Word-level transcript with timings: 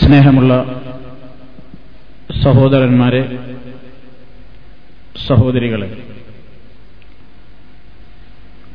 സ്നേഹമുള്ള 0.00 0.52
സഹോദരന്മാരെ 2.42 3.22
സഹോദരികളെ 5.26 5.88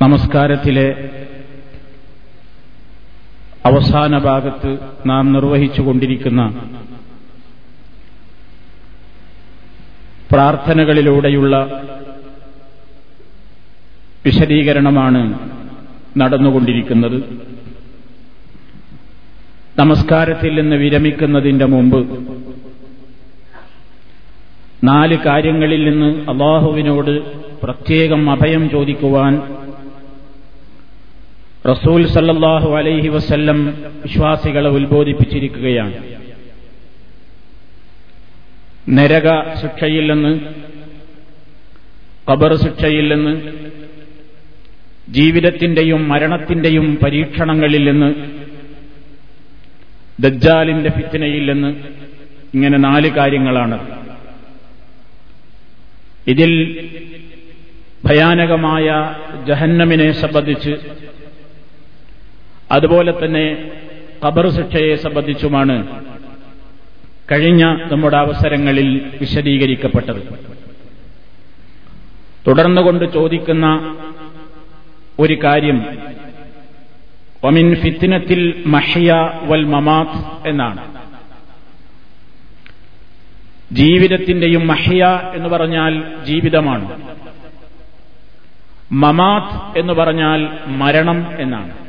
നമസ്കാരത്തിലെ 0.01 0.87
അവസാന 3.65 4.17
ഭാഗത്ത് 4.17 4.71
നാം 5.05 5.33
നിർവഹിച്ചുകൊണ്ടിരിക്കുന്ന 5.33 6.41
പ്രാർത്ഥനകളിലൂടെയുള്ള 10.33 11.55
വിശദീകരണമാണ് 14.25 15.21
നടന്നുകൊണ്ടിരിക്കുന്നത്. 16.17 17.17
നമസ്കാരത്തിൽ 19.79 20.61
നിന്ന് 20.61 20.75
വിരമിക്കുന്നതിന്റെ 20.75 21.65
മുമ്പ് 21.65 21.99
നാല് 24.83 25.17
കാര്യങ്ങളിൽ 25.25 25.89
നിന്ന് 25.89 26.29
അള്ളാഹുവിനോട് 26.29 27.13
പ്രത്യേകം 27.63 28.29
അഭയം 28.31 28.69
ചോദിക്കുവാൻ 28.69 29.33
റസൂൽ 31.69 32.07
സല്ലാഹു 32.07 32.69
അലൈഹി 32.75 33.07
വസല്ലം 33.07 33.59
വിശ്വാസികളെ 34.03 34.69
ഉത്ബോധിപ്പിച്ചിരിക്കുകയാണ്. 34.69 35.93
നരക 38.89 39.55
ശിക്ഷയിൽ 39.61 40.13
നിന്ന് 40.13 40.39
കബർ 42.31 42.55
ശിക്ഷയിൽ 42.55 43.15
നിന്ന് 43.15 43.33
ജീവിതത്തിന്റെയും 45.09 46.09
മരണത്തിന്റെയും 46.09 46.97
പരീക്ഷണങ്ങളിൽ 47.03 47.91
നിന്ന് 47.91 48.42
ദജ്ജാലിന്റെ 50.23 50.89
ഫിത്തിനയിൽ 50.89 51.53
നിന്ന് 51.53 51.69
ഇങ്ങനെ 52.53 52.77
നാല് 52.77 53.09
കാര്യങ്ങളാണ്. 53.09 53.77
ഇതിൽ 56.27 56.51
ഭയാനകമായ 58.05 58.87
ജഹന്നമിനെ 59.47 60.11
സംബന്ധിച്ച് 60.11 60.73
അതുപോലെ 62.71 63.11
തന്നെ 63.11 63.71
ഖബർ 64.25 64.49
ശിക്ഷയെ 64.49 64.95
സംബന്ധിച്ചുമാണ് 64.95 65.75
കഴിഞ്ഞ 67.31 67.63
നമ്മുടെ 67.65 68.17
അവസരങ്ങളിൽ 68.17 68.89
വിശദീകരിക്കപ്പെട്ടത്. 69.21 70.21
തുടർന്നുകൊണ്ട് 72.47 73.13
ചോദിക്കുന്ന 73.13 73.67
ഒരു 75.19 75.39
കാര്യം 75.43 75.77
ഒമിൻ 77.43 77.75
ഫിത്തിനത്തിൽ 77.75 78.63
മഹിയ 78.65 79.31
വൽ 79.43 79.63
മമാത്ത് 79.63 80.49
എന്നാണ്. 80.49 80.93
ജീവിതത്തിന്റെയും 83.71 84.67
മഹിയ 84.67 85.05
എന്ന് 85.33 85.49
പറഞ്ഞാൽ 85.49 86.03
ജീവിതമാണ്. 86.25 87.01
മമാത്ത് 88.91 89.79
എന്ന് 89.79 89.93
പറഞ്ഞാൽ 89.93 90.49
മരണം 90.67 91.27
എന്നാണ്. 91.39 91.83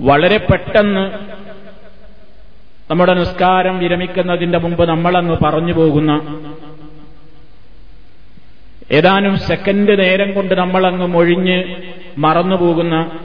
വളരെ 0.00 0.36
പെട്ടെന്ന് 0.36 1.10
നമ്മുടെ 2.90 3.14
നിസ്കാരം 3.14 3.78
വിരമിക്കുന്നതിന്റെ 3.78 4.58
മുമ്പ് 4.58 4.88
നമ്മളങ്ങ് 4.88 5.36
പറഞ്ഞു 5.44 5.72
പോകുന്ന 5.72 6.42
ഏതാനും 8.90 9.38
സെക്കൻഡ് 9.38 9.98
നേരം 9.98 10.34
കൊണ്ട് 10.34 10.54
നമ്മളങ്ങ് 10.54 11.06
മൊഴിഞ്ഞ് 11.06 11.64
മറന്നുപോകുന്ന 12.18 13.18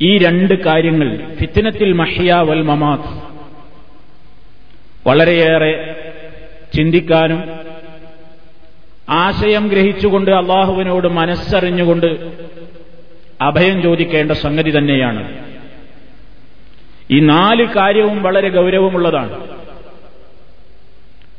ഈ 0.00 0.18
രണ്ട് 0.18 0.64
കാര്യങ്ങൾ 0.64 1.34
ഫിത്തിനത്തിൽ 1.34 1.92
മഹിയ 1.92 2.32
വൽ 2.32 2.62
മമാത് 2.62 3.22
വളരെയേറെ 5.06 5.96
ചിന്തിക്കാനും 6.74 7.42
ആശയം 9.08 9.68
ഗ്രഹിച്ചുകൊണ്ട് 9.68 10.30
അള്ളാഹുവിനോട് 10.30 11.08
മനസ്സറിഞ്ഞുകൊണ്ട് 11.08 12.30
അഭയം 13.40 13.82
ചോദിക്കേണ്ട 13.82 14.32
സംഗതി 14.32 14.78
തന്നെയാണ്. 14.78 15.46
ഈ 17.10 17.20
നാല് 17.20 17.66
കാര്യവും 17.66 18.22
വളരെ 18.22 18.48
ഗൗരവമുള്ളതാണ്. 18.48 19.48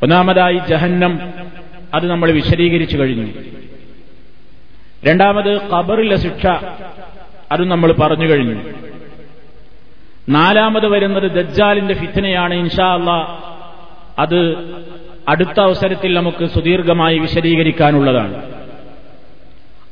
ഒന്നാമതായി 0.03 0.59
ജഹന്നം 0.69 1.33
അത് 1.93 2.07
നമ്മൾ 2.07 2.31
വിശദീകരിച്ചു 2.31 2.97
കഴിഞ്ഞു. 2.97 3.52
രണ്ടാമത് 5.07 5.71
ഖബറിലെ 5.71 6.15
ശിക്ഷ. 6.15 6.47
അതും 7.51 7.69
നമ്മൾ 7.69 7.91
പറഞ്ഞു 7.91 8.27
കഴിഞ്ഞു. 8.27 8.61
നാലാമത് 10.29 10.87
വരുന്നത് 10.87 11.31
ദജ്ജാലിന്റെ 11.31 11.93
ഫിത്തനയാണ് 11.93 12.53
ഇൻഷാ 12.53 12.93
അള്ളാ 12.93 13.39
അത് 14.19 14.55
അടുത്ത 15.27 15.59
അവസരത്തിൽ 15.59 16.13
നമുക്ക് 16.13 16.45
സുദീർഘമായി 16.45 17.19
വിശദീകരിക്കാനുള്ളതാണ്. 17.19 18.53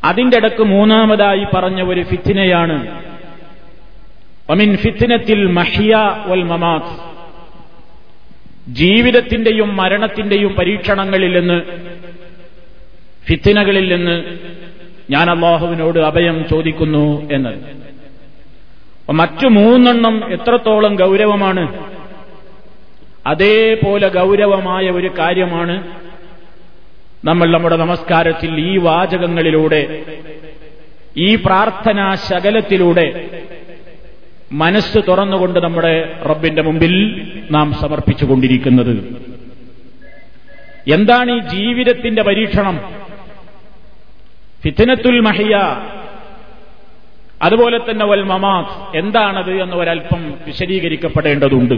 അതിന്റെ 0.03 0.38
ഇടയ്ക്ക് 0.38 0.63
മൂന്നാമതായി 0.63 1.45
പറഞ്ഞ 1.53 1.81
ഒരു 1.81 2.01
ഫിത്തിനയാണ് 2.01 3.03
ഒമിൻ 4.49 4.78
ഫിത്തിനത്തിൽ 4.78 5.47
മഹിയ 5.47 5.95
വൽ 6.25 6.43
മമാത് 6.43 7.11
ജീവിതത്തിന്റെയും 8.67 9.75
മരണത്തിന്റെയും 9.75 10.55
പരീക്ഷണങ്ങളിൽ 10.55 11.39
നിന്ന് 11.39 11.61
ഫിത്തിനകളിൽ 13.25 13.95
നിന്ന് 13.95 14.23
ഞാൻ 15.11 15.29
അള്ളാഹുവിനോട് 15.29 15.99
അഭയം 15.99 16.45
ചോദിക്കുന്നു 16.49 17.29
എന്ന്. 17.31 17.49
മറ്റു 19.11 19.47
മൂന്നെണ്ണം 19.47 20.33
എത്രത്തോളം 20.33 20.95
ഗൗരവമാണ്? 20.95 21.91
അതേപോലെ 23.27 24.07
ഗൗരവമായ 24.07 24.89
ഒരു 24.89 25.11
കാര്യമാണ് 25.19 25.88
നമ്മൾ 27.25 27.51
നമ്മുടെ 27.51 27.75
നമസ്കാരത്തിൽ 27.75 28.59
ഈ 28.59 28.77
വാചകങ്ങളിലൂടെ 28.77 30.03
ഈ 31.17 31.35
പ്രാർത്ഥനാ 31.35 32.16
ശകലത്തിലൂടെ 32.16 33.29
മനസ്സ് 34.51 34.97
തുറന്നുകൊണ്ട് 35.07 35.59
നമ്മുടെ 35.59 36.13
റബ്ബിന്റെ 36.29 36.61
മുമ്പിൽ 36.61 37.22
നാം 37.51 37.73
സമർപ്പിച്ചുകൊണ്ടിരിക്കുന്നത്. 37.73 39.22
എന്താണ് 40.93 41.31
ഈ 41.31 41.39
ജീവിതത്തിന്റെ 41.39 42.23
പരീക്ഷണം? 42.23 43.00
ഫിത്തിനത്തുൽ 44.63 45.19
മഹിയ. 45.19 45.55
അതുപോലെ 47.41 47.77
തന്നെ 47.77 48.05
വൽ 48.05 48.23
മമാത് 48.23 48.97
എന്താണത് 48.97 49.61
എന്ന് 49.61 49.75
ഒരൽപ്പം 49.75 50.33
വിശദീകരിക്കപ്പെടേണ്ടതുണ്ട്. 50.47 51.73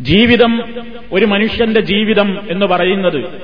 ജീവിതം 0.00 0.74
ഒരു 1.12 1.24
മനുഷ്യന്റെ 1.24 1.80
ജീവിതം 1.80 2.38
എന്ന് 2.50 2.66
പറയുന്നത് 2.66 3.42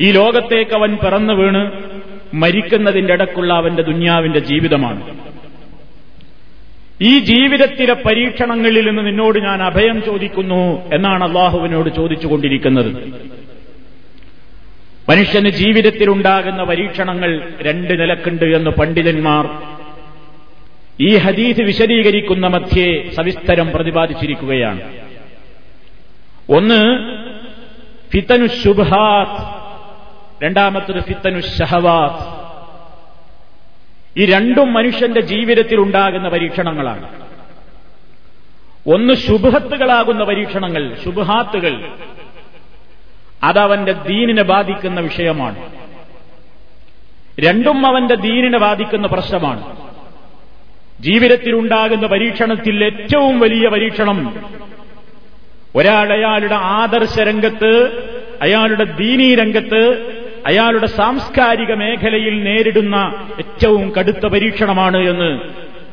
ഈ 0.00 0.12
ലോകത്തേക്ക് 0.12 0.74
അവൻ 0.74 0.96
പിറന്നു 0.96 1.34
വീണ് 1.34 1.70
മരിക്കുന്നതിന്റെ 2.34 3.12
ഇടക്കുള്ള 3.12 3.54
അവന്റെ 3.54 3.82
ദുന്യാവിന്റെ 3.82 4.38
ജീവിതമാണ്. 4.38 5.18
ഈ 7.02 7.18
ജീവിതത്തിലെ 7.18 7.94
പരീക്ഷണങ്ങളിൽ 7.94 8.88
നിന്ന് 8.88 9.06
നിന്നോട് 9.06 9.38
ഞാൻ 9.38 9.62
അഭയം 9.62 10.02
ചോദിക്കുന്നു 10.02 10.90
എന്നാണ് 10.94 11.24
അള്ളാഹുവിനോട് 11.24 11.96
ചോദിച്ചുകൊണ്ടിരിക്കുന്നത്. 11.96 13.22
മനുഷ്യന് 15.08 15.48
ജീവിതത്തിലുണ്ടാകുന്ന 15.48 16.64
പരീക്ഷണങ്ങൾ 16.64 17.52
രണ്ട് 17.60 18.00
നിലക്കുണ്ട് 18.00 18.44
എന്ന് 18.44 18.70
പണ്ഡിതന്മാർ 18.70 19.46
ഈ 21.00 21.16
ഹദീസ് 21.16 21.60
വിശദീകരിക്കുന്ന 21.60 22.46
മധ്യേ 22.46 23.10
സവിസ്തരം 23.16 23.70
പ്രതിപാദിച്ചിരിക്കുകയാണ്. 23.70 24.80
ഒന്ന് 26.48 26.80
ഫിത്തനു 28.12 28.46
ശുഭാത് 28.46 29.62
രണ്ടാമത്തത് 30.44 31.00
ഫിത്തനു 31.00 31.40
ഷഹവാത് 31.40 32.42
ഈ 34.20 34.26
രണ്ടും 34.26 34.72
മനുഷ്യന്റെ 34.72 35.20
ജീവിതത്തിൽ 35.20 35.80
ഉണ്ടാകുന്ന 35.80 36.28
പരീക്ഷണങ്ങളാണ്. 36.28 37.08
ഒന്ന് 38.94 39.14
ശുഭത്തുകളാകുന്ന 39.14 40.24
പരീക്ഷണങ്ങൾ 40.24 40.96
ശുഭാത്തുകൾ 41.04 41.72
അതവന്റെ 43.42 43.92
ദീനിനെ 43.92 44.42
ബാധിക്കുന്ന 44.42 45.00
വിഷയമാണ്. 45.00 45.56
രണ്ടും 47.40 47.86
അവന്റെ 47.86 48.14
ദീനിനെ 48.14 48.58
ബാധിക്കുന്ന 48.58 49.06
പ്രശ്നമാണ്. 49.06 49.76
ജീവിതത്തിലുണ്ടാകുന്ന 51.00 52.06
പരീക്ഷണത്തിൽ 52.06 52.84
ഏറ്റവും 52.84 53.40
വലിയ 53.40 53.68
പരീക്ഷണം 53.68 54.44
ഒരാൾ 55.76 56.12
അയാളുടെ 56.12 56.54
ആദർശ 56.54 57.18
രംഗത്ത് 57.18 57.90
അയാളുടെ 58.42 58.84
ദീനീ 58.84 59.34
രംഗത്ത് 59.34 60.12
അയാളുടെ 60.46 60.86
സാംസ്കാരിക 60.86 61.74
മേഖലയിൽ 61.74 62.44
നേരിടുന്ന 62.44 63.28
ഏറ്റവും 63.38 63.92
കടുത്ത 63.98 64.26
പരീക്ഷണമാണ് 64.26 64.96
എന്ന് 64.96 65.40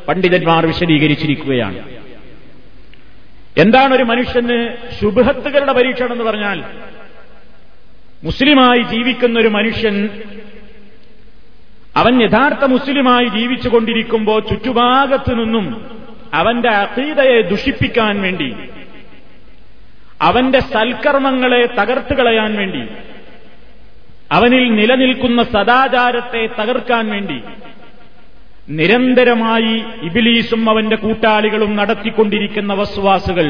പണ്ഡിതന്മാർ 0.07 0.65
വിശദീകരിച്ചിരിക്കുകയാണ്. 0.65 1.79
എന്താണ് 3.57 3.93
ഒരു 3.93 4.03
മനുഷ്യന് 4.03 4.75
ശുഭഹത്തുകളുടെ 5.01 5.73
പരീക്ഷണം 5.73 6.11
എന്ന് 6.11 6.23
പറഞ്ഞാൽ 6.23 6.63
മുസ്ലിമായി 8.23 8.83
ജീവിക്കുന്ന 8.83 9.39
ഒരു 9.39 9.47
മനുഷ്യൻ 9.47 10.09
അവൻ 11.95 12.23
യഥാർത്ഥ 12.23 12.65
മുസ്ലിമായി 12.65 13.25
ജീവിച്ചുകൊണ്ടിരിക്കുമ്പോൾ 13.25 14.39
ചുറ്റുഭാഗത്തു 14.41 15.33
നിന്നും 15.33 15.97
അവന്റെ 16.33 16.69
അതീതയെ 16.69 17.41
ദുഷിപ്പിക്കാൻ 17.41 18.21
വേണ്ടി 18.21 18.55
അവന്റെ 20.21 20.59
സൽക്കർമ്മങ്ങളെ 20.59 21.65
തകർത്തു 21.65 22.13
കളയാൻ 22.13 22.55
വേണ്ടി 22.57 22.83
അവനിൽ 24.31 24.71
നിലനിൽക്കുന്ന 24.71 25.43
സദാചാരത്തെ 25.43 26.49
തകർക്കാൻ 26.59 27.09
വേണ്ടി 27.09 27.41
നിരന്തരമായി 28.69 29.83
ഇബിലീസും 30.03 30.69
അവന്റെ 30.69 30.95
കൂട്ടാളികളും 30.95 31.75
നടത്തിക്കൊണ്ടിരിക്കുന്ന 31.75 32.73
വസ്വാസുകൾ. 32.73 33.47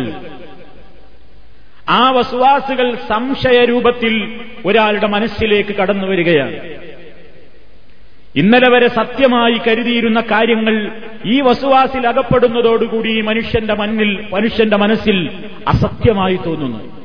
ആ 1.89 2.11
വസ്വാസുകൾ 2.11 2.95
സംശയരൂപത്തിൽ 3.09 4.39
ഒരാളുടെ 4.65 5.07
മനസ്സിലേക്ക് 5.07 5.75
കടന്നു 5.75 6.07
വരികയാണ്. 6.07 6.79
ഇന്നലെ 8.35 8.69
വരെ 8.69 8.87
സത്യമായി 8.87 9.57
കരുതിയിരുന്ന 9.67 10.21
കാര്യങ്ങൾ 10.21 10.91
ഈ 11.25 11.41
വസുവാസിൽ 11.41 12.07
അകപ്പെടുന്നതോടുകൂടി 12.07 13.21
മനുഷ്യന്റെ 13.21 13.73
മണ്ണിൽ 13.73 14.25
മനുഷ്യന്റെ 14.33 14.77
മനസ്സിൽ 14.77 15.29
അസത്യമായി 15.67 16.39
തോന്നുന്നു. 16.45 16.99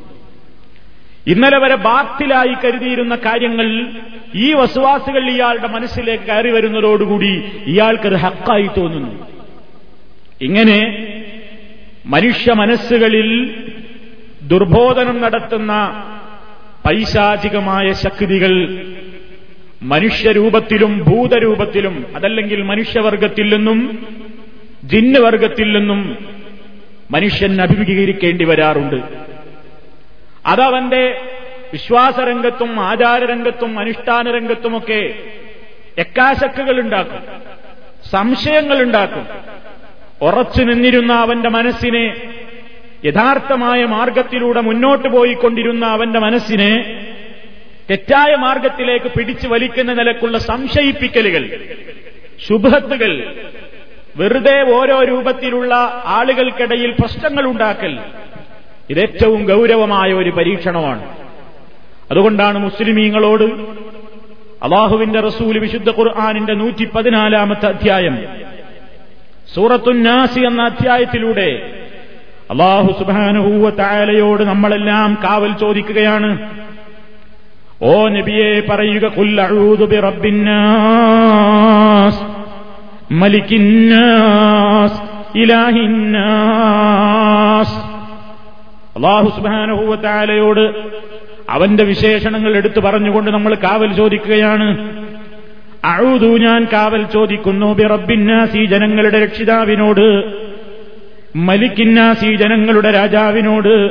ഇന്നലെ 1.27 1.59
വരെ 1.59 1.75
ബാത്തിലായി 1.75 2.55
കരുതിയിരുന്ന 2.55 3.17
കാര്യങ്ങൾ 3.17 3.87
ഈ 4.35 4.53
വസുവാസുകൾ 4.53 5.31
ഇയാളുടെ 5.31 5.69
മനസ്സിലേക്ക് 5.69 6.25
കയറി 6.25 6.51
വരുന്നതോടുകൂടി 6.51 7.43
ഇയാൾക്കത് 7.67 8.15
ഹക്കായി 8.15 8.71
തോന്നുന്നു. 8.77 9.27
ഇങ്ങനെ 10.41 11.09
മനുഷ്യ 12.07 12.53
മനസ്സുകളിൽ 12.53 13.55
ദുർബോധനം 14.43 15.21
നടത്തുന്ന 15.21 15.73
പൈശാചികമായ 16.87 17.93
ശക്തികൾ 17.93 18.53
മനുഷ്യരൂപത്തിലും 19.83 20.99
ഭൂതരൂപത്തിലും 20.99 22.07
അതല്ലെങ്കിൽ 22.17 22.63
മനുഷ്യവർഗത്തിൽ 22.63 23.57
നിന്നും 23.57 24.09
ജിന്നുവർഗത്തിൽ 24.85 25.79
നിന്നും 25.79 26.01
മനുഷ്യൻ 27.11 27.63
അഭിമുഖീകരിക്കേണ്ടി 27.63 28.45
വരാറുണ്ട്. 28.45 28.97
അതവന്റെ 30.47 31.21
വിശ്വാസരംഗത്തും 31.73 32.81
ആചാരരംഗത്തും 32.81 33.79
അനുഷ്ഠാന 33.79 34.31
രംഗത്തുമൊക്കെ 34.31 35.15
എക്കാശക്കുകൾ 35.99 36.81
ഉണ്ടാക്കും 36.81 37.23
സംശയങ്ങൾ 38.11 38.83
ഉണ്ടാക്കും 38.83 39.27
ഉറച്ചു 40.23 40.63
നിന്നിരുന്ന 40.63 41.13
അവന്റെ 41.13 41.49
മനസ്സിനെ 41.49 42.17
യഥാർത്ഥമായ 43.07 43.85
മാർഗത്തിലൂടെ 43.85 44.61
മുന്നോട്ട് 44.61 45.09
പോയിക്കൊണ്ടിരുന്ന 45.09 45.87
അവന്റെ 45.87 46.19
മനസ്സിനെ 46.19 46.73
തെറ്റായ 47.91 48.35
മാർഗത്തിലേക്ക് 48.35 49.13
പിടിച്ചു 49.19 49.49
വലിക്കുന്ന 49.49 49.93
നിലക്കുള്ള 49.93 50.39
സംശയിപ്പിക്കലുകൾ 50.39 51.61
ശുഭത്തുകൾ 52.47 53.35
വെറുതെ 54.17 54.73
ഓരോ 54.73 55.03
രൂപത്തിലുള്ള 55.03 56.03
ആളുകൾക്കിടയിൽ 56.05 56.91
പ്രശ്നങ്ങൾ 56.91 57.45
ഉണ്ടാക്കൽ 57.47 57.99
ഇതേറ്റവും 58.91 59.45
ഗൗരവമായ 59.45 60.13
ഒരു 60.13 60.31
പരീക്ഷണമാണ്. 60.31 61.17
അതുകൊണ്ടാണ് 62.11 62.59
മുസ്ലിമീങ്ങളോട് 62.59 63.45
അള്ളാഹുവിന്റെ 64.63 65.21
റസൂൽ 65.21 65.59
വിശുദ്ധ 65.59 65.91
ഖുർആാനിന്റെ 65.91 66.55
നൂറ്റി 66.55 66.89
പതിനാലാമത്തെ 66.95 67.67
അധ്യായം 67.67 68.25
സൂറത്തുന്നാസി 69.55 70.41
എന്ന 70.41 70.63
അധ്യായത്തിലൂടെ 70.63 71.81
അള്ളാഹു 72.51 72.95
സുബാനുഹൂവ 72.99 73.71
തായാലയോട് 73.71 74.43
നമ്മളെല്ലാം 74.43 75.19
കാവൽ 75.25 75.55
ചോദിക്കുകയാണ്. 75.61 76.39
ഓ 77.83 78.09
നബിയെ 78.09 78.63
പറയുക 78.71 79.09
കുല്ലഴൂതുബി 79.09 79.97
റബ്ബിന്നാസ് 79.97 82.19
മലിക്കിന്നാസ് 83.13 85.39
ഇലാഹിന്നാസ് 85.39 86.25
അള്ളാഹു 88.97 89.29
സുബാനുഭൂവത്താലയോട് 89.29 90.95
അവന്റെ 91.51 91.85
വിശേഷണങ്ങൾ 91.85 92.57
എടുത്തു 92.57 92.81
പറഞ്ഞുകൊണ്ട് 92.81 93.31
നമ്മൾ 93.31 93.55
കാവൽ 93.55 93.93
ചോദിക്കുകയാണ്. 93.93 94.89
അഴുതു 95.85 96.39
ഞാൻ 96.39 96.67
കാവൽ 96.73 97.07
ചോദിക്കുന്നു 97.07 97.75
ബി 97.75 97.83
റബ്ബിന്നാസ് 97.83 98.57
ഈ 98.57 98.65
ജനങ്ങളുടെ 98.65 99.25
രക്ഷിതാവിനോട്. 99.25 100.44
മലിക്കിന്നാസ് 101.37 102.25
ജനങ്ങളുടെ 102.25 102.91
രാജാവിനോട് 102.91 103.91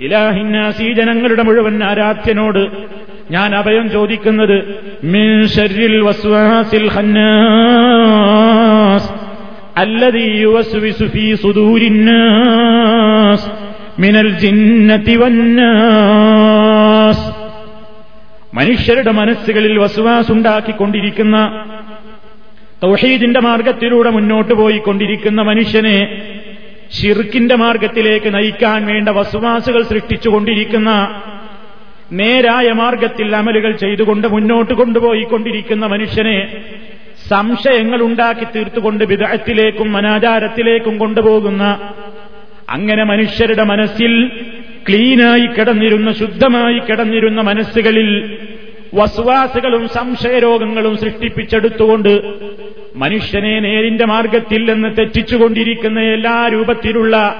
ഇലാഹിന്നാസി 0.00 0.92
ജനങ്ങളുടെ 0.92 1.42
മുഴുവൻ 1.42 1.84
ആരാധ്യനോട് 1.84 2.68
ഞാൻ 3.30 3.54
അഭയം 3.54 3.90
ചോദിക്കുന്നത് 3.90 4.86
മിൻ 5.04 5.48
വസ്വാസിൽ 6.02 6.90
യുവസ്വിസു 10.40 11.04
ഫീ 11.04 11.34
സുദൂരിന്നാസ് 11.34 13.50
മിനൽ 14.00 14.36
വന്നാസ്. 15.16 17.32
മനുഷ്യരുടെ 18.54 19.10
മനസ്സുകളിൽ 19.10 19.78
വസുവാസുണ്ടാക്കിക്കൊണ്ടിരിക്കുന്ന 19.78 21.64
തൗഹീദിന്റെ 22.82 23.40
മാർഗത്തിലൂടെ 23.40 24.10
മുന്നോട്ട് 24.10 24.54
പോയിക്കൊണ്ടിരിക്കുന്ന 24.54 25.42
മനുഷ്യനെ 25.42 26.28
ഷിർക്കിന്റെ 26.90 27.56
മാർഗത്തിലേക്ക് 27.56 28.34
നയിക്കാൻ 28.34 28.86
വേണ്ട 28.86 29.08
വസുവാസുകൾ 29.08 29.82
സൃഷ്ടിച്ചുകൊണ്ടിരിക്കുന്ന 29.82 30.90
നേരായ 32.12 32.68
മാർഗത്തിൽ 32.72 33.34
അമലുകൾ 33.36 33.72
ചെയ്തുകൊണ്ട് 33.76 34.28
മുന്നോട്ട് 34.28 34.74
കൊണ്ടുപോയിക്കൊണ്ടിരിക്കുന്ന 34.74 35.86
മനുഷ്യനെ 35.86 36.38
സംശയങ്ങൾ 37.28 38.02
ഉണ്ടാക്കി 38.02 38.46
തീർത്തുകൊണ്ട് 38.54 39.04
വിദഗ്ധത്തിലേക്കും 39.04 39.96
അനാചാരത്തിലേക്കും 39.96 40.98
കൊണ്ടുപോകുന്ന 40.98 41.64
അങ്ങനെ 42.68 43.04
മനുഷ്യരുടെ 43.04 43.64
മനസ്സിൽ 43.64 44.12
ക്ലീനായി 44.88 45.46
കിടന്നിരുന്ന 45.46 46.12
ശുദ്ധമായി 46.12 46.78
കിടന്നിരുന്ന 46.78 47.40
മനസ്സുകളിൽ 47.40 48.10
വസ്വാസുകളും 48.94 49.88
സംശയരോഗങ്ങളും 49.88 50.96
സൃഷ്ടിപ്പിച്ചെടുത്തുകൊണ്ട് 50.96 52.12
മനുഷ്യനെ 52.98 53.60
നേരിന്റെ 53.60 54.04
മാർഗത്തിൽ 54.04 54.72
നിന്ന് 54.72 54.96
തെറ്റിച്ചുകൊണ്ടിരിക്കുന്ന 54.98 56.00
എല്ലാ 56.00 56.48
രൂപത്തിലുള്ള 56.52 57.36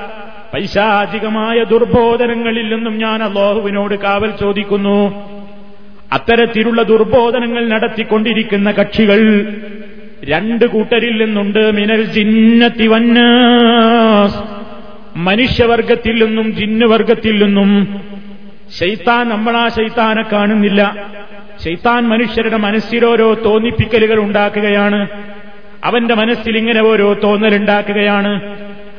പൈശാചികമായ 0.54 1.64
ദുർബോധനങ്ങളിൽ 1.64 2.74
നിന്നും 2.74 2.98
ഞാൻ 2.98 3.22
അള്ളാഹുവിനോട് 3.22 3.94
കാവൽ 3.94 4.30
ചോദിക്കുന്നു. 4.40 5.14
അത്തരത്തിലുള്ള 6.12 6.82
ദുർബോധനങ്ങൾ 6.82 7.68
നടത്തിക്കൊണ്ടിരിക്കുന്ന 7.68 8.70
കക്ഷികൾ 8.70 9.46
രണ്ട് 10.24 10.64
കൂട്ടരിൽ 10.64 11.24
നിന്നുണ്ട്. 11.24 11.70
മിനൽ 11.70 12.04
ജിന്നത്തി 12.04 12.86
വന്നാസ്. 12.86 14.36
മനുഷ്യവർഗത്തിൽ 15.16 16.24
നിന്നും 16.24 16.56
ജിന്നുവർഗത്തിൽ 16.56 17.44
നിന്നും. 17.44 18.00
ശൈത്താൻ 18.80 19.28
നമ്മളാ 19.28 19.68
ശൈത്താനെ 19.68 20.22
കാണുന്നില്ല. 20.22 21.06
ശൈത്താൻ 21.64 22.08
മനുഷ്യരുടെ 22.08 22.56
മനസ്സിലോരോ 22.56 23.34
തോന്നിപ്പിക്കലുകൾ 23.34 24.18
ഉണ്ടാക്കുകയാണ്. 24.18 25.27
അവന്റെ 25.84 26.14
മനസ്സിൽ 26.14 26.58
ഇങ്ങനെ 26.58 26.82
ഓരോ 26.82 27.12
തോന്നലുണ്ടാക്കുകയാണ്. 27.12 28.56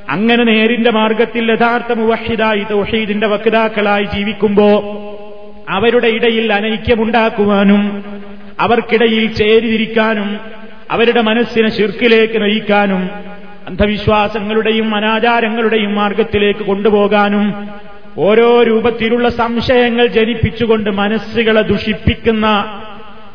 അങ്ങനെ 0.09 0.43
നേരിന്റെ 0.43 0.91
മാർഗത്തിൽ 0.91 1.51
യഥാർത്ഥ 1.51 1.93
മുവഹിദായി 1.93 2.65
തൗഹീദിന്റെ 2.71 3.27
വക്താക്കളായി 3.27 4.03
ജീവിക്കുമ്പോ 4.03 4.69
അവരുടെ 5.69 6.07
ഇടയിൽ 6.07 6.53
അനൈക്യമുണ്ടാക്കുവാനും 6.53 8.03
അവർക്കിടയിൽ 8.59 9.33
ചേരിതിരിക്കാനും 9.33 10.39
അവരുടെ 10.91 11.21
മനസ്സിനെ 11.21 11.69
ശിർക്കിലേക്ക് 11.69 12.41
നയിക്കാനും 12.41 13.09
അന്ധവിശ്വാസങ്ങളുടെയും 13.67 14.95
അനാചാരങ്ങളുടെയും 14.95 15.95
മാർഗത്തിലേക്ക് 15.95 16.59
കൊണ്ടുപോകാനും 16.59 17.69
ഓരോ 18.17 18.63
രൂപത്തിലുള്ള 18.63 19.29
സംശയങ്ങൾ 19.29 20.07
ജനിപ്പിച്ചുകൊണ്ട് 20.07 20.89
മനസ്സുകളെ 20.89 21.61
ദുഷിപ്പിക്കുന്ന 21.61 22.45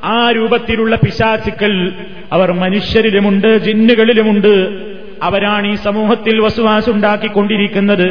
ആ 0.05 0.31
രൂപത്തിലുള്ള 0.31 0.97
പിശാചുക്കൾ 0.97 1.93
അവർ 2.33 2.53
മനുഷ്യരിലുമുണ്ട് 2.53 3.59
ജിന്നുകളിലുമുണ്ട്. 3.59 4.69
അവരാണ് 5.23 5.67
ഈ 5.67 5.75
സമൂഹത്തിൽ 5.75 6.41
വസുവാസുണ്ടാക്കിക്കൊണ്ടിരിക്കുന്നത്. 6.41 8.09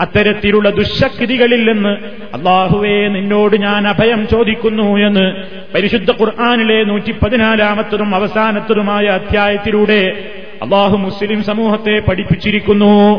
അത്തരത്തിലുള്ള 0.00 0.70
ദുശക്തികളിൽ 0.70 1.72
നിന്ന് 1.72 1.88
അള്ളാഹുവേ 2.36 3.08
നിന്നോട് 3.08 3.56
ഞാൻ 3.56 3.88
അഭയം 3.88 4.28
ചോദിക്കുന്നു 4.28 4.96
എന്ന് 4.96 5.32
പരിശുദ്ധ 5.74 6.10
ഖുർആാനിലെ 6.10 6.84
നൂറ്റി 6.84 7.12
പതിനാലാമത്തതും 7.12 8.14
അവസാനത്തതുമായ 8.14 9.04
അധ്യായത്തിലൂടെ 9.04 10.30
അള്ളാഹു 10.62 10.96
മുസ്ലിം 10.96 11.44
സമൂഹത്തെ 11.44 12.02
പഠിപ്പിച്ചിരിക്കുന്നു. 12.08 13.18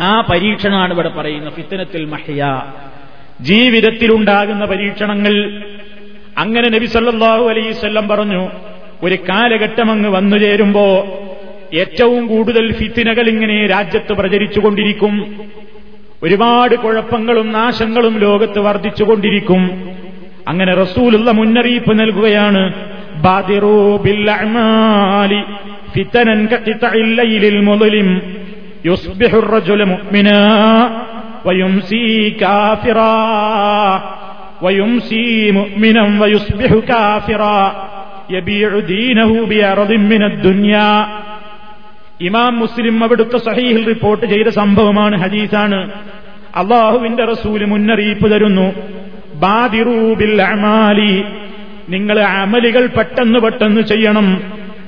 ആ 0.00 0.20
പരീക്ഷണമാണ് 0.20 0.92
ഇവിടെ 0.92 1.08
പറയുന്നത്. 1.08 1.52
ഫിത്തനത്തിൽ 1.52 2.04
മഹിയ. 2.04 2.62
ജീവിതത്തിലുണ്ടാകുന്ന 3.40 4.64
പരീക്ഷണങ്ങൾ 4.64 5.62
അങ്ങനെ 6.38 6.68
നബി 6.68 6.86
സല്ലാഹു 6.86 7.48
അലൈസ്വല്ലം 7.48 8.08
പറഞ്ഞു 8.08 8.48
ഒരു 9.02 9.14
കാലഘട്ടം 9.14 9.90
അങ്ങ് 9.90 10.08
വന്നു 10.08 10.36
ചേരുമ്പോ 10.36 11.06
ഏറ്റവും 11.74 12.26
കൂടുതൽ 12.26 12.72
ഫിത്തിനകൾ 12.72 13.28
ഇങ്ങനെ 13.28 13.66
രാജ്യത്ത് 13.66 14.12
പ്രചരിച്ചുകൊണ്ടിരിക്കും. 14.12 15.26
ഒരുപാട് 16.22 16.74
കുഴപ്പങ്ങളും 16.74 17.52
നാശങ്ങളും 17.52 18.18
ലോകത്ത് 18.18 18.58
വർദ്ധിച്ചുകൊണ്ടിരിക്കും. 18.58 19.92
അങ്ങനെ 20.48 20.74
റസൂലുള്ള 20.74 21.30
മുന്നറിയിപ്പ് 21.30 22.00
നൽകുകയാണ് 22.00 22.72
യുസ്ബിഹുർ 28.86 29.44
മുഅ്മിനാ 29.84 30.38
കാഫിറാ. 32.42 33.12
ഇമാം 42.20 42.58
മുസ്ലിം 42.58 43.04
അവിടുത്തെ 43.04 43.38
സഹീഹിൽ 43.38 43.86
റിപ്പോർട്ട് 43.86 44.26
ചെയ്ത 44.26 44.46
സംഭവമാണ് 44.48 45.16
ഹജീസാണ് 45.16 45.90
അള്ളാഹുവിന്റെ 46.56 47.24
റസൂൽ 47.24 47.64
മുന്നറിയിപ്പ് 47.64 48.30
തരുന്നു. 48.30 48.72
ബാദിറൂബിൽ 49.34 50.42
അമാലി 50.42 51.24
നിങ്ങൾ 51.88 52.20
അമലുകൾ 52.20 52.86
പെട്ടെന്ന് 52.86 53.38
പെട്ടെന്ന് 53.38 53.80
ചെയ്യണം. 53.80 54.42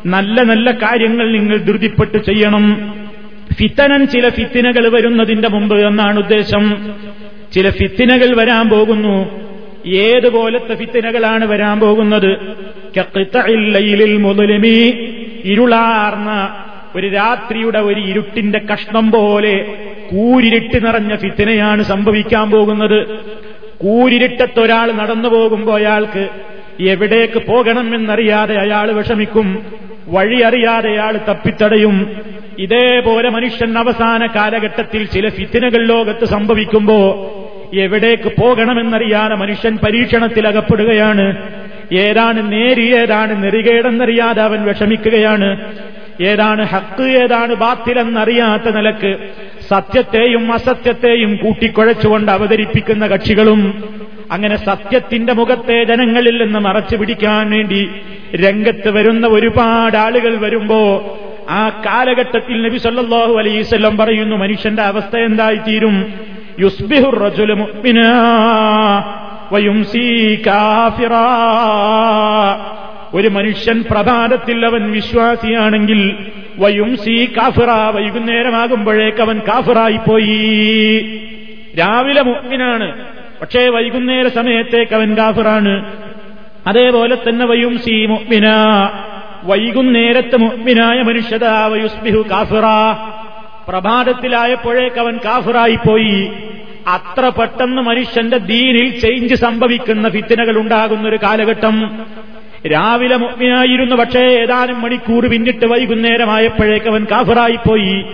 നല്ല 0.07 0.43
നല്ല 0.43 0.71
കാര്യങ്ങൾ 0.71 1.33
നിങ്ങൾ 1.33 1.57
ധൃതിപ്പെട്ട് 1.57 2.19
ചെയ്യണം. 2.19 2.95
ഫിത്തനൻ 3.53 4.07
ചില 4.07 4.29
ഫിത്തിനകൾ 4.29 4.89
വരുന്നതിന്റെ 4.89 5.49
മുമ്പ് 5.49 5.87
എന്നാണ് 5.87 6.19
ഉദ്ദേശം. 6.19 6.93
ചില 7.53 7.71
ഫിത്തിനകൾ 7.71 8.37
വരാൻ 8.37 8.69
പോകുന്നു. 8.69 9.44
ഏതുപോലത്തെ 9.87 10.75
ഫിത്തിനകളാണ് 10.75 11.45
വരാൻ 11.45 11.81
പോകുന്നത്? 11.81 12.39
മുതലിമി 14.17 15.09
ഇരുളാർന്ന 15.45 16.55
ഒരു 16.97 17.07
രാത്രിയുടെ 17.07 17.79
ഒരു 17.79 18.01
ഇരുട്ടിന്റെ 18.01 18.61
കഷ്ണം 18.73 19.11
പോലെ 19.11 19.75
കൂരിരുട്ട് 20.11 20.87
നിറഞ്ഞ 20.87 21.17
ഫിത്തിനയാണ് 21.17 21.83
സംഭവിക്കാൻ 21.83 22.51
പോകുന്നത്. 22.51 23.07
കൂരിരുട്ടത്തൊരാൾ 23.79 24.93
നടന്നു 24.93 25.29
പോകുമ്പോൾ 25.29 25.75
അയാൾക്ക് 25.75 26.29
എവിടേക്ക് 26.81 27.47
പോകണമെന്നറിയാതെ 27.47 28.57
അയാൾ 28.57 28.93
വിഷമിക്കും. 28.93 29.63
വഴി 30.09 30.41
അറിയാതെ 30.41 30.91
അയാൾ 30.91 31.19
തപ്പിത്തടയും. 31.29 32.17
ഇതേപോലെ 32.59 33.31
മനുഷ്യൻ 33.31 33.79
അവസാന 33.79 34.27
കാലഘട്ടത്തിൽ 34.27 35.07
ചില 35.07 35.29
ഫിത്തിനകൾ 35.29 35.87
ലോകത്ത് 35.87 36.25
സംഭവിക്കുമ്പോ 36.25 37.01
എവിടേക്ക് 37.81 38.41
പോകണമെന്നറിയാതെ 38.41 39.35
മനുഷ്യൻ 39.35 39.77
പരീക്ഷണത്തിൽ 39.77 40.49
അകപ്പെടുകയാണ് 40.49 41.37
ഏതാണ് 41.93 42.53
നേരി 42.53 42.95
ഏതാണ് 42.95 43.43
നെറികേടെന്നറിയാതെ 43.43 44.43
അവൻ 44.43 44.63
വിഷമിക്കുകയാണ്. 44.63 45.73
ഏതാണ് 46.23 46.65
ഹക്ക് 46.65 47.03
ഏതാണ് 47.03 47.55
ബാത്തിലെന്നറിയാത്ത 47.55 48.77
നിലയ്ക്ക് 48.77 49.17
സത്യത്തെയും 49.71 50.53
അസത്യത്തെയും 50.53 51.37
കൂട്ടിക്കുഴച്ചുകൊണ്ട് 51.37 52.33
അവതരിപ്പിക്കുന്ന 52.33 53.07
കക്ഷികളും 53.07 53.85
അങ്ങനെ 54.31 54.57
സത്യത്തിന്റെ 54.57 55.33
മുഖത്തെ 55.33 55.85
ജനങ്ങളിൽ 55.85 56.45
നിന്ന് 56.45 56.59
മറച്ചു 56.59 56.97
പിടിക്കാൻ 56.97 57.51
വേണ്ടി 57.51 57.89
രംഗത്ത് 58.35 58.91
വരുന്ന 58.91 59.27
ഒരുപാട് 59.27 59.97
ആളുകൾ 59.97 60.37
വരുമ്പോ 60.37 60.81
ആ 61.51 61.69
കാലഘട്ടത്തിൽ 61.69 62.63
നബി 62.63 62.79
സല്ലാഹു 62.79 63.35
അലൈസ് 63.35 63.75
പറയുന്നു 63.75 64.37
മനുഷ്യന്റെ 64.37 64.83
അവസ്ഥ 64.83 65.17
എന്തായിത്തീരും? 65.17 66.15
യുസ്ബിഹു 66.61 67.11
റജുലു 67.11 67.55
ഒരു 73.15 73.29
മനുഷ്യൻ 73.29 73.85
പ്രഭാതത്തിൽ 73.91 74.67
അവൻ 74.67 74.93
വിശ്വാസിയാണെങ്കിൽ 74.93 76.17
വയുംസി 76.59 77.33
കാഫിറ 77.37 77.71
വൈകുന്നേരമാകുമ്പോഴേക്ക് 77.71 79.23
അവൻ 79.23 79.39
കാഫിറായി 79.39 79.97
പോയി 79.97 80.39
രാവിലെ 81.79 82.23
മുഗ്മിനാണ് 82.23 83.05
പക്ഷേ 83.41 83.69
വൈകുന്നേര 83.69 84.29
സമയത്തേക്ക് 84.29 84.95
അവൻ 84.95 85.15
കാഫിറാണ്. 85.15 85.97
അതേപോലെ 86.67 87.19
തന്നെ 87.29 87.47
വയുംസി 87.47 88.07
മുഗ്മിന 88.07 88.49
വൈകുന്നേരത്തെ 89.45 90.37
മുഗ്മിനായ 90.37 91.03
മനുഷ്യത 91.03 91.45
വയുസ്ബിഹു 91.45 92.25
കാഫിറ. 92.31 92.65
പ്രഭാതത്തിലായപ്പോഴേക്ക് 93.69 95.01
അവൻ 95.01 95.21
കാഫിറായി 95.25 95.75
പോയി 95.75 96.33
അത്ര 96.87 97.29
പെട്ടെന്ന് 97.29 97.83
മനുഷ്യന്റെ 97.83 98.39
ദീനിൽ 98.39 99.01
ചേഞ്ച് 99.01 99.35
സംഭവിക്കുന്ന 99.35 100.09
ഫിത്തിനകൾ 100.09 100.59
ഉണ്ടാകുന്ന 100.59 101.09
ഒരു 101.09 101.19
കാലഘട്ടം. 101.23 102.05
രാവിലെ 102.73 103.17
മുഗ്നായിരുന്നു 103.17 103.97
പക്ഷേ 103.97 104.21
ഏതാനും 104.21 104.83
മണിക്കൂർ 104.83 105.27
പിന്നിട്ട് 105.27 105.67
വൈകുന്നേരമായപ്പോഴേക്ക് 105.67 106.87
അവൻ 106.87 107.07
കാഫിറായിപ്പോയി. 107.11 108.05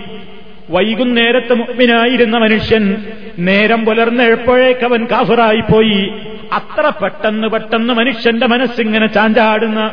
വൈകുന്നേരത്ത് 0.69 1.53
മുഗ്മിനായിരുന്ന 1.53 2.37
മനുഷ്യൻ 2.37 3.05
നേരം 3.39 3.85
പുലർന്നെപ്പോഴേക്ക് 3.85 4.85
അവൻ 4.85 5.07
കാഫിറായിപ്പോയി. 5.11 6.13
അത്ര 6.53 6.91
പെട്ടെന്ന് 7.03 7.47
പെട്ടെന്ന് 7.47 7.93
മനുഷ്യന്റെ 7.93 8.47
മനസ്സിങ്ങനെ 8.47 9.07
ചാഞ്ചാടുന്ന 9.07 9.91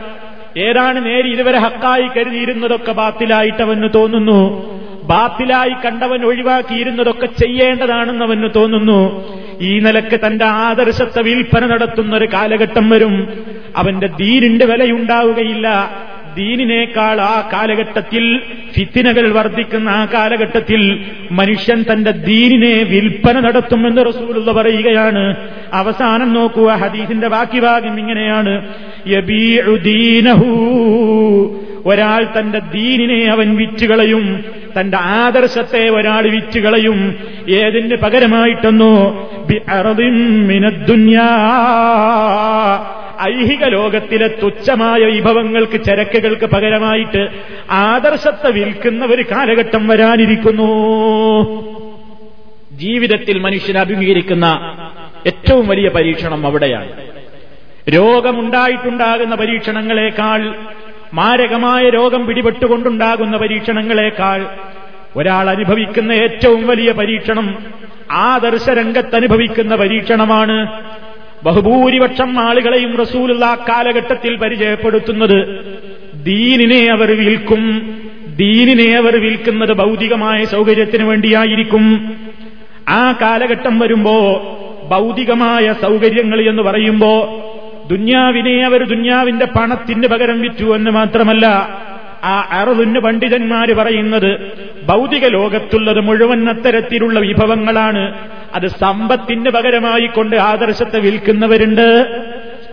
ഏതാണ് 0.56 1.06
നേരി 1.06 1.32
ഇതുവരെ 1.32 1.58
ഹക്കായി 1.58 2.08
കരുതിയിരുന്നതൊക്കെ 2.08 2.92
ബാത്തിലായിട്ട് 2.92 3.62
അവന് 3.62 3.88
തോന്നുന്നു. 3.94 4.78
ബാത്തിലായി 5.08 5.70
കണ്ടവൻ 5.70 6.24
ഒഴിവാക്കിയിരുന്നതൊക്കെ 6.24 7.26
ചെയ്യേണ്ടതാണെന്ന് 7.26 8.24
അവന് 8.24 8.48
തോന്നുന്നു. 8.56 9.24
ഈ 9.60 9.78
നിലയ്ക്ക് 9.78 10.20
തന്റെ 10.26 10.44
ആദർശത്തെ 10.44 11.22
വിൽപ്പന 11.22 11.66
നടത്തുന്ന 11.66 12.16
ഒരു 12.16 12.28
കാലഘട്ടം 12.32 12.90
വരും. 12.90 13.28
അവന്റെ 13.76 14.06
ദീനിന്റെ 14.06 14.66
വിലയുണ്ടാവുകയില്ല. 14.66 15.90
ദീനിനേക്കാൾ 16.36 17.20
ആ 17.20 17.50
കാലഘട്ടത്തിൽ 17.52 18.40
ഫിത്തിനകൾ 18.76 19.32
വർദ്ധിക്കുന്ന 19.32 19.88
ആ 19.88 20.04
കാലഘട്ടത്തിൽ 20.04 21.04
മനുഷ്യൻ 21.30 21.84
തന്റെ 21.92 22.10
ദീനിനെ 22.10 22.82
വിൽപ്പന 22.82 23.40
നടത്തുമെന്ന് 23.40 24.06
റസൂലുള്ള 24.06 24.52
പറയുകയാണ്. 24.52 25.36
അവസാനം 25.72 26.32
നോക്കുക 26.32 26.70
ഹദീസിന്റെ 26.70 27.28
ബാക്കി 27.28 27.60
ഭാഗം 27.60 27.98
ഇങ്ങനെയാണ്. 27.98 28.68
ഒരാൾ 31.86 32.26
തന്റെ 32.38 32.58
ദീനിനെ 32.58 33.30
അവൻ 33.30 33.56
വിറ്റുകളയും 33.56 34.44
തന്റെ 34.80 34.96
ആദർശത്തെ 34.96 35.88
ഒരാൾ 35.88 36.30
വിറ്റുകളയും 36.30 37.14
ഏതിന് 37.48 37.96
പകരമായിട്ടെന്നോ? 37.96 38.94
ഐഹിക 43.22 43.64
ലോകത്തിലെ 43.64 44.28
തുച്ഛമായ 44.42 45.00
വിഭവങ്ങൾക്ക് 45.00 45.84
ചരക്കുകൾക്ക് 45.84 46.46
പകരമായിട്ട് 46.46 47.28
ആദർശത്തെ 47.70 48.50
വിൽക്കുന്ന 48.50 49.04
ഒരു 49.04 49.22
കാലഘട്ടം 49.22 49.88
വരാനിരിക്കുന്നു. 49.88 50.68
ജീവിതത്തിൽ 52.72 53.38
മനുഷ്യൻ 53.38 53.78
അഭിമുഖീകരിക്കുന്ന 53.78 54.46
ഏറ്റവും 55.26 55.68
വലിയ 55.68 55.88
പരീക്ഷണം 55.88 56.46
അവിടെയാണ്. 56.46 56.92
രോഗമുണ്ടായിട്ടുണ്ടാകുന്ന 57.88 59.34
പരീക്ഷണങ്ങളെക്കാൾ 59.34 60.54
മാരകമായ 61.14 61.88
രോഗം 61.88 62.26
പിടിപെട്ടുകൊണ്ടുണ്ടാകുന്ന 62.26 63.36
പരീക്ഷണങ്ങളെക്കാൾ 63.36 64.46
ഒരാൾ 65.16 65.50
അനുഭവിക്കുന്ന 65.50 66.12
ഏറ്റവും 66.12 66.66
വലിയ 66.66 66.92
പരീക്ഷണം 66.92 67.56
ആദർശരംഗത്ത് 68.10 69.16
അനുഭവിക്കുന്ന 69.16 69.76
പരീക്ഷണമാണ് 69.76 70.82
ബഹുഭൂരിപക്ഷം 71.44 72.40
ആളുകളെയും 72.40 72.96
റസൂലുള്ള 72.96 73.58
കാലഘട്ടത്തിൽ 73.68 74.36
പരിചയപ്പെടുത്തുന്നത് 74.36 75.60
ദീനിനെ 76.14 76.92
അവർ 76.92 77.18
വിൽക്കും. 77.18 77.96
ദീനിനെ 78.36 78.96
അവർ 78.96 79.20
വിൽക്കുന്നത് 79.20 79.72
ഭൗതികമായ 79.72 80.44
സൗകര്യത്തിന് 80.44 81.04
വേണ്ടിയായിരിക്കും. 81.04 82.14
ആ 82.88 83.12
കാലഘട്ടം 83.12 83.78
വരുമ്പോ 83.78 84.16
ഭൗതികമായ 84.88 85.72
സൗകര്യങ്ങൾ 85.72 86.48
എന്ന് 86.48 86.62
പറയുമ്പോ 86.62 87.14
ദുന്യാവിനെ 87.90 88.64
അവർ 88.64 88.84
ദുന്യാവിന്റെ 88.84 89.46
പണത്തിന് 89.46 90.06
പകരം 90.06 90.40
വിറ്റു 90.40 90.76
എന്ന് 90.76 90.90
മാത്രമല്ല 90.90 91.46
ആ 92.24 92.48
അറുതിന് 92.50 92.98
പണ്ഡിതന്മാര് 92.98 93.74
പറയുന്നത് 93.74 94.52
ഭൗതിക 94.86 95.26
ലോകത്തുള്ളത് 95.26 96.00
മുഴുവൻ 96.00 96.48
അത്തരത്തിലുള്ള 96.48 97.20
വിഭവങ്ങളാണ്. 97.20 98.14
അത് 98.54 98.66
സമ്പത്തിന് 98.66 99.50
പകരമായി 99.50 100.06
കൊണ്ട് 100.06 100.36
ആദർശത്തെ 100.36 100.98
വിൽക്കുന്നവരുണ്ട്. 100.98 102.02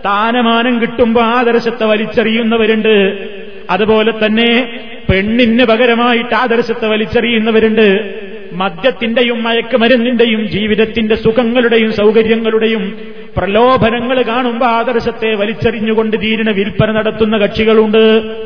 സ്ഥാനമാനം 0.00 0.82
കിട്ടുമ്പോൾ 0.82 1.20
ആദർശത്തെ 1.20 1.84
വലിച്ചെറിയുന്നവരുണ്ട്. 1.84 3.28
അതുപോലെ 3.70 4.10
തന്നെ 4.10 4.80
പെണ്ണിന് 5.10 5.64
പകരമായിട്ട് 5.64 6.34
ആദർശത്തെ 6.34 6.86
വലിച്ചെറിയുന്നവരുണ്ട്. 6.86 8.14
മദ്യത്തിന്റെയും 8.52 9.42
മയക്കുമരുന്നിന്റെയും 9.42 10.48
ജീവിതത്തിന്റെ 10.48 11.14
സുഖങ്ങളുടെയും 11.14 11.92
സൗകര്യങ്ങളുടെയും 11.92 12.98
പ്രലോഭനങ്ങൾ 13.36 14.22
കാണുമ്പോൾ 14.22 14.66
ആദർശത്തെ 14.66 15.34
വലിച്ചെറിഞ്ഞുകൊണ്ട് 15.34 16.16
തീരിന് 16.16 16.50
വിൽപ്പന 16.50 16.92
നടത്തുന്ന 16.92 17.38
കക്ഷികളുണ്ട്. 17.38 18.36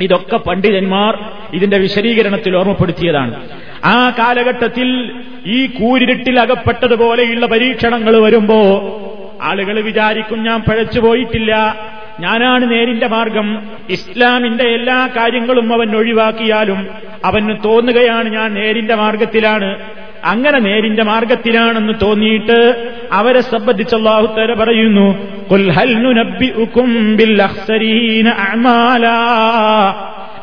ഇതൊക്കെ 0.00 0.36
പണ്ഡിതന്മാർ 0.36 1.18
ഇതിന്റെ 1.54 1.78
വിശദീകരണത്തിൽ 1.78 2.56
ഓർമ്മപ്പെടുത്തിയതാണ്. 2.56 3.48
ആ 3.84 4.10
കാലഘട്ടത്തിൽ 4.18 5.12
ഈ 5.46 5.66
കൂരിരുട്ടിൽ 5.66 6.40
അകപ്പെട്ടതുപോലെയുള്ള 6.40 7.46
പരീക്ഷണങ്ങൾ 7.46 8.18
വരുമ്പോ 8.18 8.60
ആളുകൾ 9.42 9.80
വിചാരിക്കും 9.80 10.42
ഞാൻ 10.42 10.60
പഴച്ചു 10.60 11.00
പോയിട്ടില്ല. 11.00 11.76
ഞാനാണ് 12.20 12.70
നേരിന്റെ 12.70 13.06
മാർഗം. 13.06 13.62
ഇസ്ലാമിന്റെ 13.90 14.64
എല്ലാ 14.64 15.08
കാര്യങ്ങളും 15.16 15.72
അവൻ 15.72 15.96
ഒഴിവാക്കിയാലും 15.96 16.88
അവന് 17.24 17.56
തോന്നുകയാണ് 17.64 18.28
ഞാൻ 18.28 18.54
നേരിന്റെ 18.54 18.94
മാർഗത്തിലാണ്. 18.94 19.78
അങ്ങനെ 20.24 20.58
നേരിന്റെ 20.58 21.02
മാർഗത്തിലാണെന്ന് 21.02 21.92
തോന്നിയിട്ട് 22.02 22.86
അവരെ 23.12 23.40
സംബന്ധിച്ച് 23.40 23.94
അള്ളാഹുത്തര 23.94 24.54
പറയുന്നു 24.54 25.32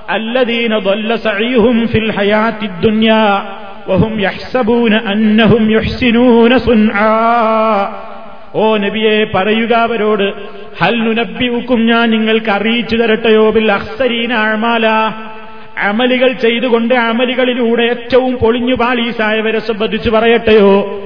الذين 0.09 0.73
ഓ 8.55 8.77
നബിയെ 8.77 9.23
പറയുക 9.23 9.73
അവരോട് 9.73 10.33
ഹൽ 10.81 10.95
നുനബിക്കും 10.99 11.85
ഞാൻ 11.85 12.11
നിങ്ങൾക്ക് 12.11 12.49
അറിയിച്ചു 12.49 12.95
തരട്ടെയോ? 12.95 13.51
ബിൽ 13.51 13.71
അഹ്സരീന 13.71 14.33
അഴ്മാല 14.33 14.85
അമലുകൾ 15.81 16.33
ചെയ്തുകൊണ്ട് 16.33 16.93
അമലുകളിലൂടെ 16.93 17.83
ഏറ്റവും 17.83 18.37
പൊളിഞ്ഞു 18.37 18.75
പാളീസായവരെ 18.75 19.59
സംബന്ധിച്ച് 19.59 20.09
പറയട്ടെയോ? 20.09 21.01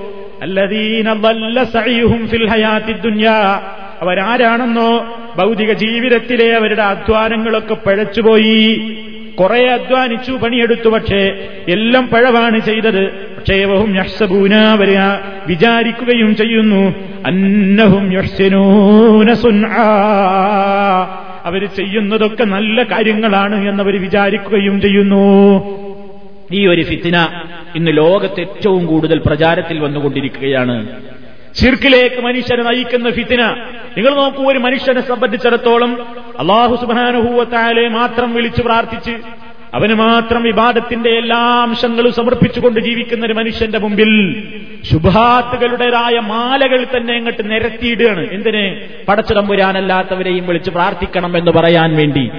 അവരാരാണെന്നോ? 4.02 5.20
ഭൗതിക 5.36 5.74
ജീവിതത്തിലെ 5.74 6.56
അവരുടെ 6.56 6.82
അധ്വാനങ്ങളൊക്കെ 6.82 7.74
പഴച്ചുപോയി. 7.74 8.98
കുറെ 9.40 9.70
അധ്വാനിച്ചു 9.70 10.32
പണിയെടുത്തു 10.32 10.90
പക്ഷേ 10.90 11.48
എല്ലാം 11.70 12.08
പഴവാണ് 12.08 12.60
ചെയ്തത്. 12.60 13.08
പക്ഷേ 13.12 13.66
വഹും 13.66 13.96
യഹ്സബൂന 13.96 14.54
അവർ 14.54 14.98
വിചാരിക്കുകയും 15.48 16.36
ചെയ്യുന്നു. 16.36 16.94
അന്നഹും 17.26 18.14
യഹ്സിനൂന 18.14 19.34
സുൻആ. 19.34 19.86
അവർ 21.46 21.66
ചെയ്യുന്നതൊക്കെ 21.66 22.44
നല്ല 22.44 22.84
കാര്യങ്ങളാണ് 22.84 23.70
എന്നവർ 23.70 24.02
വിചാരിക്കുകയും 24.02 24.82
ചെയ്യുന്നു. 24.82 25.26
ഈ 26.52 26.68
ഒരു 26.68 26.84
ഫിത്തിന 26.84 27.18
ഇന്ന് 27.76 27.92
ലോകത്ത് 27.98 28.40
ഏറ്റവും 28.40 28.86
കൂടുതൽ 28.86 29.22
പ്രചാരത്തിൽ 29.26 29.80
വന്നുകൊണ്ടിരിക്കുകയാണ്. 29.80 30.76
ചിർക്കിലേക്ക് 31.56 32.22
മനുഷ്യനെ 32.22 32.64
നയിക്കുന്ന 32.64 33.10
ഫിത്തിന. 33.10 33.42
നിങ്ങൾ 33.98 34.16
നോക്കൂ 34.16 34.44
ഒരു 34.52 34.60
മനുഷ്യനെ 34.60 35.02
സംബന്ധിച്ചിടത്തോളം 35.02 35.92
അള്ളാഹു 36.40 36.76
സുബാനുഭൂവത്താലെ 36.76 37.88
മാത്രം 37.88 38.34
വിളിച്ചു 38.34 38.62
പ്രാർത്ഥിച്ച് 38.62 39.12
അവന് 39.74 39.94
മാത്രം 39.94 40.44
വിവാദത്തിന്റെ 40.44 41.10
എല്ലാ 41.10 41.38
അംശങ്ങളും 41.38 42.14
സമർപ്പിച്ചുകൊണ്ട് 42.14 42.80
ജീവിക്കുന്ന 42.80 43.26
ഒരു 43.26 43.34
മനുഷ്യന്റെ 43.34 43.80
മുമ്പിൽ 43.80 44.44
ശുഭാത്തുകളുടേതായ 44.92 46.20
മാലകൾ 46.20 46.84
തന്നെ 46.84 47.16
അങ്ങോട്ട് 47.16 47.52
നിരത്തിയിടുകയാണ്. 47.52 48.32
എന്തിന്? 48.32 48.82
പടച്ചുതമ്പുരാനല്ലാത്തവരെയും 49.06 50.48
വിളിച്ച് 50.48 50.70
പ്രാർത്ഥിക്കണം 50.70 51.38
എന്ന് 51.38 51.52
പറയാൻ 51.52 51.96
വേണ്ടി. 51.96 52.30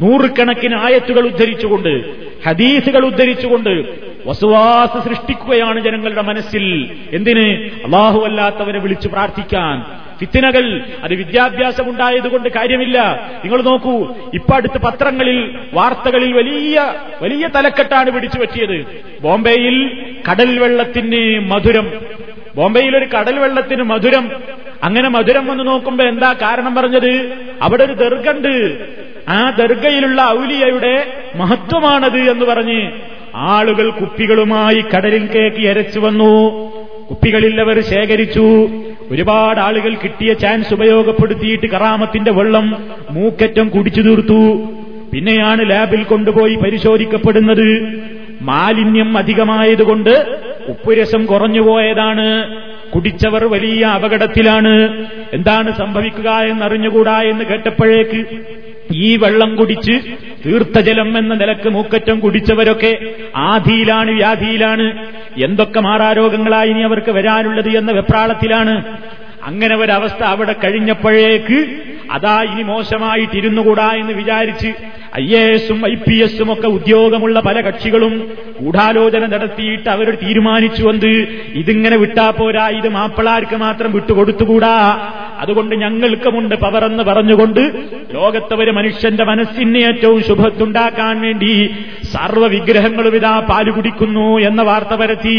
നൂറുകണക്കിന് 0.00 0.74
ആയത്തുകൾ 0.74 1.26
ഉദ്ധരിച്ചുകൊണ്ട് 1.26 2.14
ഹദീസുകൾ 2.46 3.06
ഉദ്ധരിച്ചുകൊണ്ട് 3.06 4.07
വസുവാസ് 4.26 5.08
സൃഷ്ടിക്കുകയാണ് 5.08 5.80
ജനങ്ങളുടെ 5.80 6.22
മനസ്സിൽ. 6.22 6.96
എന്തിന്? 7.12 7.48
അള്ളാഹു 7.84 8.24
അല്ലാത്തവരെ 8.24 8.78
വിളിച്ചു 8.78 9.08
പ്രാർത്ഥിക്കാൻ. 9.08 10.08
ഫിത്തിനകൾ 10.18 10.84
അത് 11.02 11.14
വിദ്യാഭ്യാസം 11.14 11.90
ഉണ്ടായതുകൊണ്ട് 11.90 12.48
കാര്യമില്ല. 12.48 13.30
നിങ്ങൾ 13.44 13.62
നോക്കൂ 13.62 14.14
ഇപ്പൊ 14.34 14.56
അടുത്ത് 14.56 14.78
പത്രങ്ങളിൽ 14.78 15.58
വാർത്തകളിൽ 15.72 16.32
വലിയ 16.32 16.94
വലിയ 17.22 17.48
തലക്കെട്ടാണ് 17.56 18.10
പിടിച്ചു 18.10 18.38
പറ്റിയത്. 18.38 19.04
ബോംബെയിൽ 19.20 20.06
കടൽ 20.30 20.58
വെള്ളത്തിന് 20.58 21.40
മധുരം. 21.50 21.92
ബോംബെയിൽ 22.56 22.96
ഒരു 22.96 23.04
കടൽ 23.04 23.38
വെള്ളത്തിന് 23.38 23.82
മധുരം. 23.82 24.30
അങ്ങനെ 24.82 25.08
മധുരം 25.08 25.46
വന്ന് 25.46 25.66
നോക്കുമ്പോ 25.66 26.04
എന്താ 26.04 26.32
കാരണം 26.32 26.74
പറഞ്ഞത്? 26.74 27.32
അവിടെ 27.62 27.84
ഒരു 27.84 27.92
ദർഗണ്ട് 27.92 28.78
ആ 29.28 29.50
ദർഗയിലുള്ള 29.50 30.22
ഔലിയയുടെ 30.22 31.06
മഹത്വമാണത് 31.36 32.30
എന്ന് 32.30 32.44
പറഞ്ഞ് 32.44 32.90
ആളുകൾ 33.38 33.90
കുപ്പികളുമായി 33.90 34.84
കടലിൽ 34.96 35.26
കേക്ക് 35.26 35.68
അരച്ചു 35.68 36.00
വന്നു. 36.00 36.50
കുപ്പികളില്ലവർ 37.10 37.80
ശേഖരിച്ചു. 37.80 38.68
ഒരുപാട് 39.10 39.60
ആളുകൾ 39.60 39.94
കിട്ടിയ 39.94 40.34
ചാൻസ് 40.34 40.74
ഉപയോഗപ്പെടുത്തിയിട്ട് 40.74 41.66
കറാമത്തിന്റെ 41.66 42.32
വെള്ളം 42.32 42.84
മൂക്കറ്റം 43.10 43.68
കുടിച്ചു 43.68 44.00
തീർത്തു. 44.00 44.62
പിന്നെയാണ് 45.12 45.70
ലാബിൽ 45.70 46.02
കൊണ്ടുപോയി 46.02 46.54
പരിശോധിക്കപ്പെടുന്നത്. 46.54 48.02
മാലിന്യം 48.42 49.18
അധികമായതുകൊണ്ട് 49.18 50.38
ഉപ്പുരസം 50.68 51.26
കുറഞ്ഞുപോയതാണ് 51.26 52.56
കുടിച്ചവർ 52.94 53.44
വലിയ 53.44 53.84
അപകടത്തിലാണ്. 53.84 55.04
എന്താണ് 55.32 55.76
സംഭവിക്കുക 55.76 56.30
എന്നറിഞ്ഞുകൂടാ 56.30 57.22
എന്ന് 57.22 57.44
കേട്ടപ്പോഴേക്ക് 57.44 58.26
ഈ 58.92 59.16
വെള്ളം 59.16 59.56
കുടിച്ച് 59.56 59.92
തീർത്ഥജലം 60.46 61.18
എന്ന 61.18 61.34
നിലയ്ക്ക് 61.34 61.68
മൂക്കറ്റം 61.68 62.20
കുടിച്ചവരൊക്കെ 62.20 62.98
ആധിയിലാണ് 63.36 64.10
വ്യാധിയിലാണ്. 64.10 65.08
എന്തൊക്കെ 65.36 65.80
മാറാരോഗങ്ങളായി 65.80 66.70
ഇനി 66.70 66.80
അവർക്ക് 66.80 67.10
വരാനുള്ളത് 67.10 67.68
എന്ന 67.68 67.92
വെപ്രാളത്തിലാണ്. 67.92 68.84
അങ്ങനെ 69.42 69.76
ഒരവസ്ഥ 69.76 70.22
അവിടെ 70.22 70.52
കഴിഞ്ഞപ്പോഴേക്ക് 70.52 71.87
അതാ 72.10 72.42
ഇനി 72.42 72.62
മോശമായിട്ടിരുന്നുകൂടാ 72.62 73.88
എന്ന് 73.94 74.12
വിചാരിച്ച് 74.12 74.70
ഐ 75.20 75.26
എ 75.34 75.42
എസും 75.52 75.78
ഐ 75.86 75.94
പി 75.94 76.14
എസും 76.22 76.52
ഒക്കെ 76.52 76.66
ഉദ്യോഗമുള്ള 76.66 77.40
പല 77.40 77.60
കക്ഷികളും 77.60 78.14
ഗൂഢാലോചന 78.60 79.26
നടത്തിയിട്ട് 79.26 79.88
അവർ 79.88 80.08
തീരുമാനിച്ചു 80.22 80.82
വന്ന് 80.82 81.12
ഇതിങ്ങനെ 81.54 81.96
വിട്ടാ 81.96 82.30
പോരാ 82.30 82.68
ഇത് 82.68 82.88
മാപ്പിളാർക്ക് 82.88 83.56
മാത്രം 83.56 83.92
വിട്ടുകൊടുത്തുകൂടാ. 83.92 84.74
അതുകൊണ്ട് 85.38 85.74
ഞങ്ങൾക്കുമുണ്ട് 85.74 86.54
പവറെന്ന് 86.54 87.02
പറഞ്ഞുകൊണ്ട് 87.02 87.60
ലോകത്തവര് 88.14 88.72
മനുഷ്യന്റെ 88.72 89.24
മനസ്സിന് 89.24 89.78
ഏറ്റവും 89.78 90.20
ശുഭത്തുണ്ടാക്കാൻ 90.22 91.20
വേണ്ടി 91.20 91.52
സർവവിഗ്രഹങ്ങളും 92.14 93.16
ഇതാ 93.16 93.40
പാൽ 93.50 93.70
കുടിക്കുന്നു 93.70 94.28
എന്ന 94.38 94.62
വാർത്ത 94.62 94.94
പരത്തി. 94.94 95.38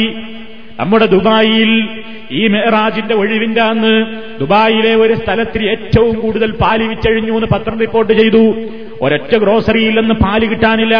നമ്മുടെ 0.80 1.06
ദുബായിൽ 1.06 1.90
ഈ 2.32 2.48
മെഹറാജിന്റെ 2.48 3.16
ഒഴിവിന്റെ 3.16 3.62
അന്ന് 3.62 4.06
ദുബായിലെ 4.40 4.96
ഒരു 4.96 5.14
സ്ഥലത്തിൽ 5.14 5.70
ഏറ്റവും 5.70 6.20
കൂടുതൽ 6.20 6.52
പാൽ 6.52 6.84
വിറ്റഴിഞ്ഞു 6.84 7.34
എന്ന് 7.34 7.48
പത്രം 7.48 7.80
റിപ്പോർട്ട് 7.80 8.14
ചെയ്തു. 8.14 8.56
ഒരൊറ്റ 9.02 9.36
ഗ്രോസറിയിൽ 9.36 10.00
നിന്ന് 10.00 10.16
പാൽ 10.16 10.46
കിട്ടാനില്ല. 10.46 10.98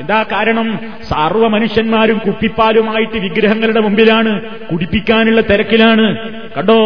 എന്താ 0.00 0.22
കാരണം? 0.22 0.78
സർവ 1.08 1.46
മനുഷ്യന്മാരും 1.46 2.20
കുപ്പിപ്പാലുമായിട്ട് 2.26 3.18
വിഗ്രഹങ്ങളുടെ 3.18 3.80
മുമ്പിലാണ് 3.80 4.42
കുടിപ്പിക്കാനുള്ള 4.72 5.40
തിരക്കിലാണ്. 5.40 6.30
കണ്ടോ? 6.56 6.82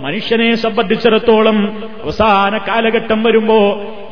മനുഷ്യനെ 0.00 0.54
സംബന്ധിച്ചിടത്തോളം 0.54 1.56
അവസാന 2.02 2.58
കാലഘട്ടം 2.68 3.20
വരുമ്പോ 3.22 3.58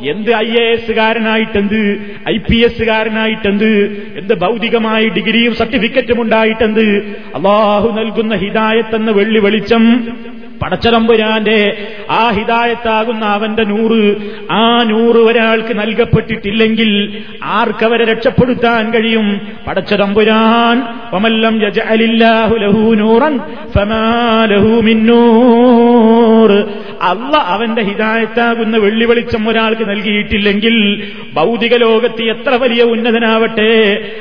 എന്ത് 0.05 0.31
ഐ 0.37 0.49
എ 0.57 0.65
എസ്സുകാരനായിട്ടെന്ത് 0.73 1.81
ഐ 2.29 2.37
പി 2.39 2.57
എസ്സുകാരനായിട്ടെന്ത് 2.65 3.71
എന്ത് 4.17 4.35
ഭൗതികമായി 4.35 5.09
ഡിഗ്രിയും 5.09 5.55
സർട്ടിഫിക്കറ്റും 5.55 6.21
ഉണ്ടായിട്ടെന്ത് 6.21 6.87
അള്ളാഹു 7.35 7.89
നൽകുന്ന 7.91 8.35
ഹിദായത്തെന്ന 8.35 9.11
വെള്ളി 9.11 9.39
വെളിച്ചം 9.39 9.85
പടച്ചതമ്പുരാന്റെ 10.63 11.77
ആ 12.11 12.31
ഹിതായത്താകുന്ന 12.31 13.25
അവന്റെ 13.25 13.65
നൂറ് 13.65 14.17
ആ 14.51 14.83
നൂറ് 14.83 15.17
ഒരാൾക്ക് 15.17 15.79
നൽകപ്പെട്ടിട്ടില്ലെങ്കിൽ 15.79 17.23
ആർക്കവരെ 17.43 18.05
രക്ഷപ്പെടുത്താൻ 18.05 18.91
കഴിയും? 18.91 19.41
പടച്ചതമ്പുരാൻ 19.67 20.83
ലഹു 22.57 22.95
നൂറൻ 22.95 23.41
അവന്റെ 27.37 27.83
ഹിതായത്താകുന്ന 27.83 28.77
വെള്ളി 28.77 29.05
വെളിച്ചം 29.05 29.49
ഒരാൾക്ക് 29.49 29.91
നൽകിയിട്ടില്ലെങ്കിൽ 29.91 31.03
ഭൗതിക 31.35 31.75
ലോകത്ത് 31.77 32.23
എത്ര 32.23 32.55
വലിയ 32.55 32.83
ഉന്നതനാവട്ടെ? 32.83 33.73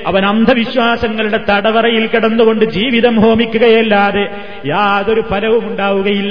അവൻ 0.07 0.25
അന്ധവിശ്വാസങ്ങളുടെ 0.25 1.39
തടവറയിൽ 1.49 2.07
കിടന്നുകൊണ്ട് 2.07 2.65
ജീവിതം 2.65 3.19
ഹോമിക്കുകയല്ലാതെ 3.19 4.27
യാതൊരു 4.65 5.21
ഫലവും 5.21 5.67
ഉണ്ടാവുകയില്ല 5.67 6.24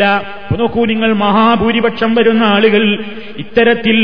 നോക്കൂ 0.57 0.85
നിങ്ങൾ 0.85 1.13
മഹാഭൂരിപക്ഷം 1.13 2.15
വരുന്ന 2.15 2.43
ആളുകൾ 2.45 2.99
ഇത്തരത്തിൽ 3.39 3.99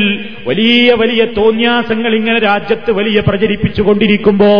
വലിയ 0.46 0.94
വലിയ 0.94 1.24
തോന്യാസങ്ങൾ 1.24 2.14
ഇങ്ങനെ 2.14 2.38
രാജ്യത്ത് 2.38 2.92
വലിയ 2.92 3.20
പ്രചരിപ്പിച്ചുകൊണ്ടിരിക്കുമ്പോ 3.20 4.52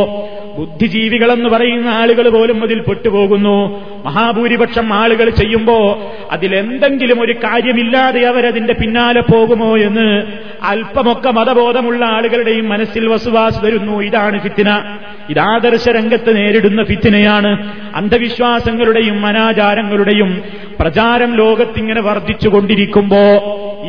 ബുദ്ധിജീവികളെന്ന് 0.58 1.48
പറയുന്ന 1.48 1.88
ആളുകൾ 1.88 2.28
പോലും 2.28 2.62
അതിൽ 2.62 2.80
പെട്ടുപോകുന്നു. 2.80 3.80
മഹാഭൂരിപക്ഷം 4.04 4.92
ആളുകൾ 4.92 5.30
ചെയ്യുമ്പോ 5.30 6.12
അതിലെന്തെങ്കിലും 6.30 7.20
ഒരു 7.20 7.32
കാര്യമില്ലാതെ 7.32 8.20
അവരതിന്റെ 8.20 8.74
പിന്നാലെ 8.74 9.20
പോകുമോ 9.20 9.76
എന്ന് 9.76 10.22
അല്പമൊക്കെ 10.62 11.30
മതബോധമുള്ള 11.30 12.04
ആളുകളുടെയും 12.04 12.68
മനസ്സിൽ 12.68 13.08
വസുവാസ് 13.08 13.64
വരുന്നു. 13.64 14.00
ഇതാണ് 14.02 14.40
ഫിത്തിന. 14.40 14.96
ഇതാദർശ 15.30 15.88
രംഗത്ത് 15.88 16.36
നേരിടുന്ന 16.36 16.84
ഫിത്തിനയാണ്. 16.84 17.72
അന്ധവിശ്വാസങ്ങളുടെയും 17.94 19.26
അനാചാരങ്ങളുടെയും 19.26 20.42
പ്രചാരം 20.80 21.34
ലോകത്തിങ്ങനെ 21.34 22.00
വർദ്ധിച്ചുകൊണ്ടിരിക്കുമ്പോ 22.00 23.16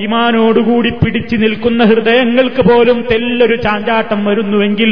ഈമാനോടുകൂടി 0.02 0.92
പിടിച്ചു 1.02 1.36
നിൽക്കുന്ന 1.36 1.84
ഹൃദയങ്ങൾക്ക് 1.84 2.62
പോലും 2.70 2.98
തെല്ലൊരു 3.12 3.56
ചാഞ്ചാട്ടം 3.56 4.20
വരുന്നുവെങ്കിൽ 4.26 4.92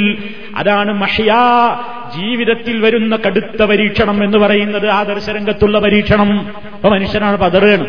അതാണ് 0.55 0.91
മഷിയാ 0.93 1.41
ജീവിതത്തിൽ 2.15 2.75
വരുന്ന 2.81 3.15
കടുത്ത 3.25 3.63
പരീക്ഷണം 3.63 4.17
എന്ന് 4.23 4.37
പറയുന്നത് 4.37 4.87
ആദർശരംഗത്തുള്ള 4.99 5.77
പരീക്ഷണം. 5.79 6.29
അപ്പൊ 6.75 6.89
മനുഷ്യനാണ് 6.89 7.37
പതറേണ് 7.37 7.85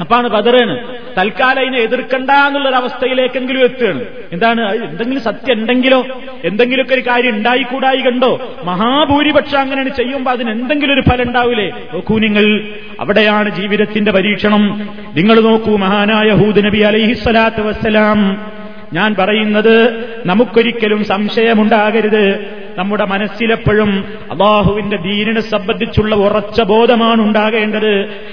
അപ്പാണ് 0.00 0.28
പതറേണ് 0.28 0.74
തൽക്കാലം 1.18 1.60
അതിനെ 1.60 1.78
എതിർക്കണ്ട 1.78 2.30
എന്നുള്ളൊരവസ്ഥയിലേക്കെങ്കിലും 2.30 3.64
എത്തുകയാണ്. 3.64 4.04
എന്താണ്? 4.32 4.74
എന്തെങ്കിലും 4.84 5.22
സത്യം 5.22 5.52
ഉണ്ടെങ്കിലോ 5.52 6.06
എന്തെങ്കിലുമൊക്കെ 6.44 6.94
ഒരു 6.94 7.00
കാര്യം 7.00 7.36
ഉണ്ടായിക്കൂടായി 7.36 7.96
കണ്ടോ? 7.96 8.56
മഹാഭൂരിപക്ഷം 8.64 9.58
അങ്ങനെയാണ് 9.58 9.88
ചെയ്യുമ്പോൾ 9.88 10.30
അതിന് 10.30 10.50
എന്തെങ്കിലും 10.50 10.94
ഒരു 10.94 11.00
ഫലം 11.00 11.22
ഉണ്ടാവില്ലേ 11.22 11.68
നോക്കൂ 11.68 12.18
നിങ്ങൾ 12.18 12.62
അവിടെയാണ് 13.00 13.50
ജീവിതത്തിന്റെ 13.60 14.12
പരീക്ഷണം. 14.12 14.90
നിങ്ങൾ 15.14 15.40
നോക്കൂ 15.40 15.76
മഹാനായ 15.76 16.28
ഹൂദ് 16.28 16.64
നബി 16.64 16.78
അലൈഹിസ്സലാത്തു 16.78 17.62
വസ്സലാം. 17.62 18.52
ഞാൻ 18.92 19.14
പറയുന്നത് 19.18 20.04
നമുക്കൊരിക്കലും 20.26 21.04
സംശയമുണ്ടാകരുത്. 21.04 22.46
നമ്മുടെ 22.78 23.04
മനസ്സിലെപ്പോഴും 23.04 24.04
അള്ളാഹുവിന്റെ 24.30 24.96
ദീനിനെ 24.96 25.40
സംബന്ധിച്ചുള്ള 25.40 26.14
ഉറച്ച 26.14 26.62
ബോധമാണ് 26.62 27.20
ഉണ്ടാകേണ്ടത് 27.20 27.92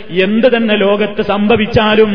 എന്ത് 0.09 0.47
തന്നെ 0.57 0.75
ലോകത്ത് 0.75 1.21
സംഭവിച്ചാലും 1.21 2.11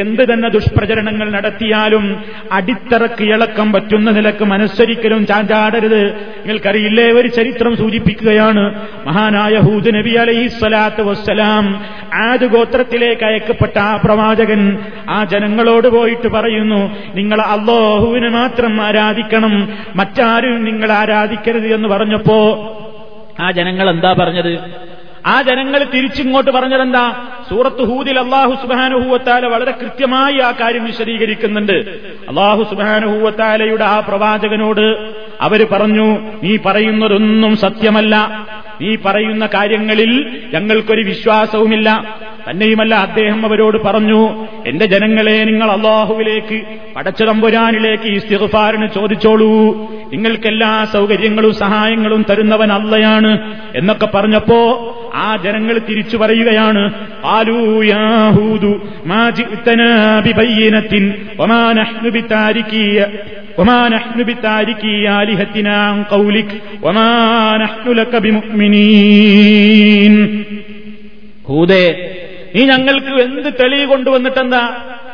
എന്ത് 0.00 0.22
തന്നെ 0.32 0.48
ദുഷ്പ്രചരണങ്ങൾ 0.48 1.30
നടത്തിയാലും 1.30 2.04
അടിത്തറക്ക് 2.52 3.24
ഇളക്കം 3.24 3.72
പറ്റുന്ന 3.72 4.10
നിലയ്ക്ക് 4.10 4.44
മനസ്സൊരിക്കലും 4.44 5.26
ചാഞ്ചാടരുത്. 5.26 6.02
നിങ്ങൾക്കറിയില്ലേ 6.44 7.06
ഒരു 7.12 7.28
ചരിത്രം 7.28 7.76
സൂചിപ്പിക്കുകയാണ്. 7.76 8.64
മഹാനായ 9.06 9.58
ഹൂദ് 9.58 9.94
നബി 9.94 10.14
അലൈഹി 10.14 10.48
സ്വലാത്ത് 10.48 11.02
വസ്സലാം 11.02 11.66
ആദ് 12.14 12.46
ഗോത്രത്തിലേക്ക് 12.46 13.24
അയക്കപ്പെട്ട 13.24 13.78
ആ 13.78 14.00
പ്രവാചകൻ 14.04 14.78
ആ 15.10 15.24
ജനങ്ങളോട് 15.24 15.88
പോയിട്ട് 15.88 16.28
പറയുന്നു 16.28 16.80
നിങ്ങൾ 17.14 17.40
അള്ളാഹുവിനെ 17.40 18.28
മാത്രം 18.28 18.82
ആരാധിക്കണം 18.82 19.68
മറ്റാരും 19.96 20.64
നിങ്ങൾ 20.64 20.92
ആരാധിക്കരുത് 20.92 21.63
എന്ന് 21.68 21.88
പറഞ്ഞപ്പോ 21.88 22.70
ആ 23.40 23.50
ജനങ്ങൾ 23.50 23.90
എന്താ 23.90 24.12
പറഞ്ഞത്? 24.12 24.58
ആ 25.26 25.42
ജനങ്ങൾ 25.42 25.84
തിരിച്ചിങ്ങോട്ട് 25.84 26.50
പറഞ്ഞതെന്താ? 26.50 27.12
സൂറത്ത് 27.50 27.82
ഹൂദിൽ 27.82 28.18
അള്ളാഹു 28.18 28.54
സുബാനുഹൂവത്താല 28.62 29.46
വളരെ 29.46 29.70
കൃത്യമായി 29.70 30.38
ആ 30.38 30.50
കാര്യം 30.50 30.84
വിശദീകരിക്കുന്നുണ്ട്. 30.84 31.72
അള്ളാഹു 32.28 32.62
സുബാനുഹൂവത്താലയുടെ 32.62 33.84
ആ 33.84 34.00
പ്രവാചകനോട് 34.00 35.12
അവർ 35.40 35.66
പറഞ്ഞു 35.72 36.18
നീ 36.42 36.56
പറയുന്നതൊന്നും 36.56 37.56
സത്യമല്ല. 37.56 38.46
നീ 38.80 38.96
പറയുന്ന 38.96 39.48
കാര്യങ്ങളിൽ 39.54 40.42
ഞങ്ങൾക്കൊരു 40.54 41.02
വിശ്വാസവുമില്ല. 41.02 42.18
തന്നെയുമല്ല 42.50 42.94
അദ്ദേഹം 42.94 43.46
അവരോട് 43.46 43.82
പറഞ്ഞു 43.82 44.46
എന്റെ 44.66 44.86
ജനങ്ങളെ 44.86 45.44
നിങ്ങൾ 45.44 45.70
അള്ളാഹുവിലേക്ക് 45.70 46.62
പടച്ചതമ്പുരാനിലേക്ക് 46.96 48.04
ഈ 48.04 48.18
സ്ഥിർഫാറിന് 48.18 48.88
ചോദിച്ചോളൂ. 48.94 49.72
നിങ്ങൾക്കെല്ലാ 50.14 50.84
സൗകര്യങ്ങളും 50.92 51.52
സഹായങ്ങളും 51.54 52.24
തരുന്നവൻ 52.30 52.72
അല്ലയാണ് 52.72 53.30
എന്നൊക്കെ 53.76 54.06
പറഞ്ഞപ്പോ 54.06 54.58
ആ 55.14 55.36
ജനങ്ങൾ 55.36 55.78
തിരിച്ചു 55.78 56.16
പറയുകയാണ് 56.16 56.82
ഹൂദേ 71.48 71.84
നീ 72.56 72.64
ഞങ്ങൾക്ക് 72.64 73.12
എന്ത് 73.22 73.54
തെളിവ് 73.60 73.84
കൊണ്ടുവന്നിട്ടെന്താ? 73.84 74.62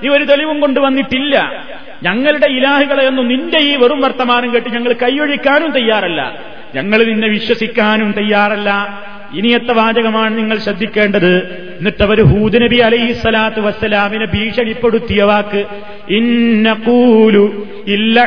നീ 0.02 0.08
ഒരു 0.08 0.24
തെളിവും 0.24 0.60
കൊണ്ടുവന്നിട്ടില്ല. 0.60 1.64
ഞങ്ങളുടെ 2.02 2.46
ഇലാഹുകളെയൊന്നും 2.46 3.28
നിന്റെ 3.28 3.58
ഈ 3.58 3.76
വെറും 3.76 4.00
വർത്തമാനം 4.00 4.54
കേട്ട് 4.54 4.68
ഞങ്ങൾ 4.68 4.92
കൈയൊഴിക്കാനും 4.92 5.70
തയ്യാറല്ല. 5.70 6.38
ഞങ്ങൾ 6.74 7.04
നിന്നെ 7.04 7.28
വിശ്വസിക്കാനും 7.28 8.12
തയ്യാറല്ല. 8.12 9.00
ഇനിയത്തെ 9.34 9.72
വാചകമാണ് 9.72 10.38
നിങ്ങൾ 10.38 10.58
ശ്രദ്ധിക്കേണ്ടത്. 10.58 11.36
എന്നിട്ട് 11.78 12.02
അവർ 12.02 12.22
ഹൂദ് 12.22 12.62
നബി 12.62 12.76
അലൈഹി 12.76 13.12
സ്വലാത്തു 13.12 13.60
വസ്സലാമിനെ 13.60 14.26
ഭീഷണിപ്പെടുത്തിയ 14.26 15.22
വാക്ക് 15.22 15.64
ഇന്നകൂലു 16.08 17.66
ഇല്ല 17.86 18.24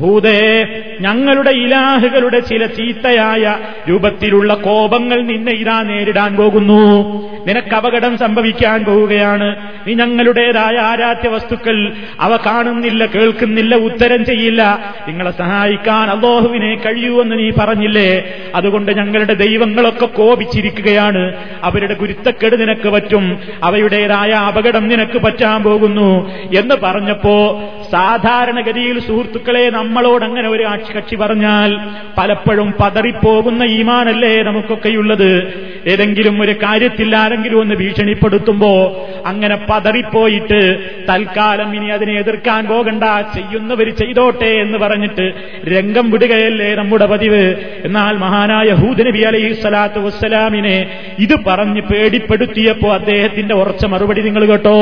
ഭൂതേ 0.00 0.66
ഞങ്ങളുടെ 1.00 1.50
ഇലാഹുകളുടെ 1.50 2.40
ചില 2.40 2.66
ചീത്തയായ 2.66 3.58
രൂപത്തിലുള്ള 3.88 4.54
കോപങ്ങൾ 4.54 5.22
നിന്നെ 5.22 5.52
ഇതാ 5.52 5.82
നേരിടാൻ 5.82 6.36
പോകുന്നു. 6.36 7.02
നിനക്ക് 7.46 7.74
അപകടം 7.74 8.18
സംഭവിക്കാൻ 8.18 8.84
പോവുകയാണ്. 8.84 9.56
നീ 9.86 9.94
ഞങ്ങളുടേതായ 9.94 10.76
ആരാധ്യ 10.76 11.28
വസ്തുക്കൾ 11.28 11.92
അവ 12.20 12.36
കാണുന്നില്ല 12.36 13.06
കേൾക്കുന്നില്ല 13.06 13.74
ഉത്തരം 13.74 14.24
ചെയ്യില്ല. 14.24 14.92
നിങ്ങളെ 15.08 15.30
സഹായിക്കാൻ 15.30 16.10
അള്ളാഹുവിനെ 16.10 16.74
കഴിയൂവെന്ന് 16.74 17.38
നീ 17.38 17.50
പറഞ്ഞില്ലേ? 17.50 18.24
അതുകൊണ്ട് 18.54 18.92
ഞങ്ങളുടെ 18.92 19.34
ദൈവങ്ങളൊക്കെ 19.34 20.06
കോപിച്ചിരിക്കുകയാണ്. 20.06 21.32
അവരുടെ 21.62 21.94
ഗുരുത്തക്കെട് 21.94 22.60
നിനക്ക് 22.60 22.88
പറ്റും. 22.88 23.38
അവയുടേതായ 23.62 24.30
അപകടം 24.30 24.88
നിനക്ക് 24.88 25.18
പറ്റാൻ 25.18 25.62
പോകുന്നു. 25.62 26.30
എന്ന് 26.58 26.74
പറഞ്ഞപ്പോ 26.82 27.62
സാധാരണഗതിയിൽ 27.92 29.00
സുഹൃത്തുക്കളെ 29.00 29.70
നമ്മളോട് 29.82 30.24
അങ്ങനെ 30.24 30.48
ഒരു 30.48 30.64
കക്ഷി 30.98 31.16
പറഞ്ഞാൽ 31.16 31.70
പലപ്പോഴും 32.18 32.74
പതറിപ്പോകുന്ന 32.80 33.64
ഈമാനല്ലേ 33.64 34.42
നമുക്കൊക്കെയുള്ളത്? 34.42 35.30
ഏതെങ്കിലും 35.86 36.42
ഒരു 36.42 36.52
കാര്യത്തിൽ 36.52 37.16
ആരെങ്കിലും 37.16 37.60
ഒന്ന് 37.60 37.74
ഭീഷണിപ്പെടുത്തുമ്പോ 37.74 38.70
അങ്ങനെ 39.26 39.56
പതറിപ്പോയിട്ട് 39.70 40.60
തൽക്കാലം 41.08 41.76
ഇനി 41.76 41.86
അതിനെ 41.86 42.12
എതിർക്കാൻ 42.18 42.66
പോകണ്ട 42.66 43.04
ചെയ്യുന്നവർ 43.34 43.88
ചെയ്തോട്ടെ 43.90 44.50
എന്ന് 44.64 44.78
പറഞ്ഞിട്ട് 44.78 45.26
രംഗം 45.74 46.10
വിടുകയല്ലേ 46.10 46.74
നമ്മുടെ 46.74 47.06
പതിവ്? 47.06 47.44
എന്നാൽ 47.84 48.16
മഹാനായ 48.16 48.70
ഹൂദ് 48.72 49.06
നബി 49.06 49.20
അലൈഹി 49.20 49.52
സ്വലാത്തു 49.54 50.00
വസ്സലാമിനെ 50.00 50.76
ഇത് 51.18 51.44
പറഞ്ഞ് 51.46 51.80
പേടിപ്പെടുത്തിയപ്പോ 51.80 52.94
അദ്ദേഹത്തിന്റെ 52.94 53.54
ഉറച്ച 53.54 53.86
മറുപടി 53.86 54.20
നിങ്ങൾ 54.20 54.44
കേട്ടോ? 54.44 54.76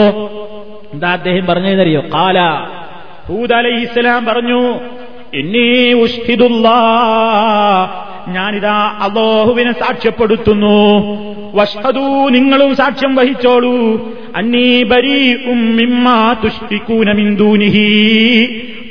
എന്താ 0.94 1.12
അദ്ദേഹം 1.12 1.46
പറഞ്ഞതെന്നറിയോ? 1.46 2.00
കാല 2.14 2.38
ഹൂദ് 3.28 3.52
അലൈഹി 3.52 3.83
ഇസ്ലാം 3.83 4.24
പറഞ്ഞു 4.24 4.78
ഞാനിതാ 8.28 8.96
അള്ളാഹുവിനെ 9.00 9.72
സാക്ഷ്യപ്പെടുത്തുന്നു. 9.72 11.00
വഷ്ഹദൂ 11.54 12.28
നിങ്ങളും 12.28 12.76
സാക്ഷ്യം 12.76 13.14
വഹിച്ചോളൂ. 13.14 14.09
അന്നീ 14.37 14.83
ബരീ 14.83 15.35
തുഷ്ടിക്കൂനമിന്ദൂനിഹി 16.44 17.80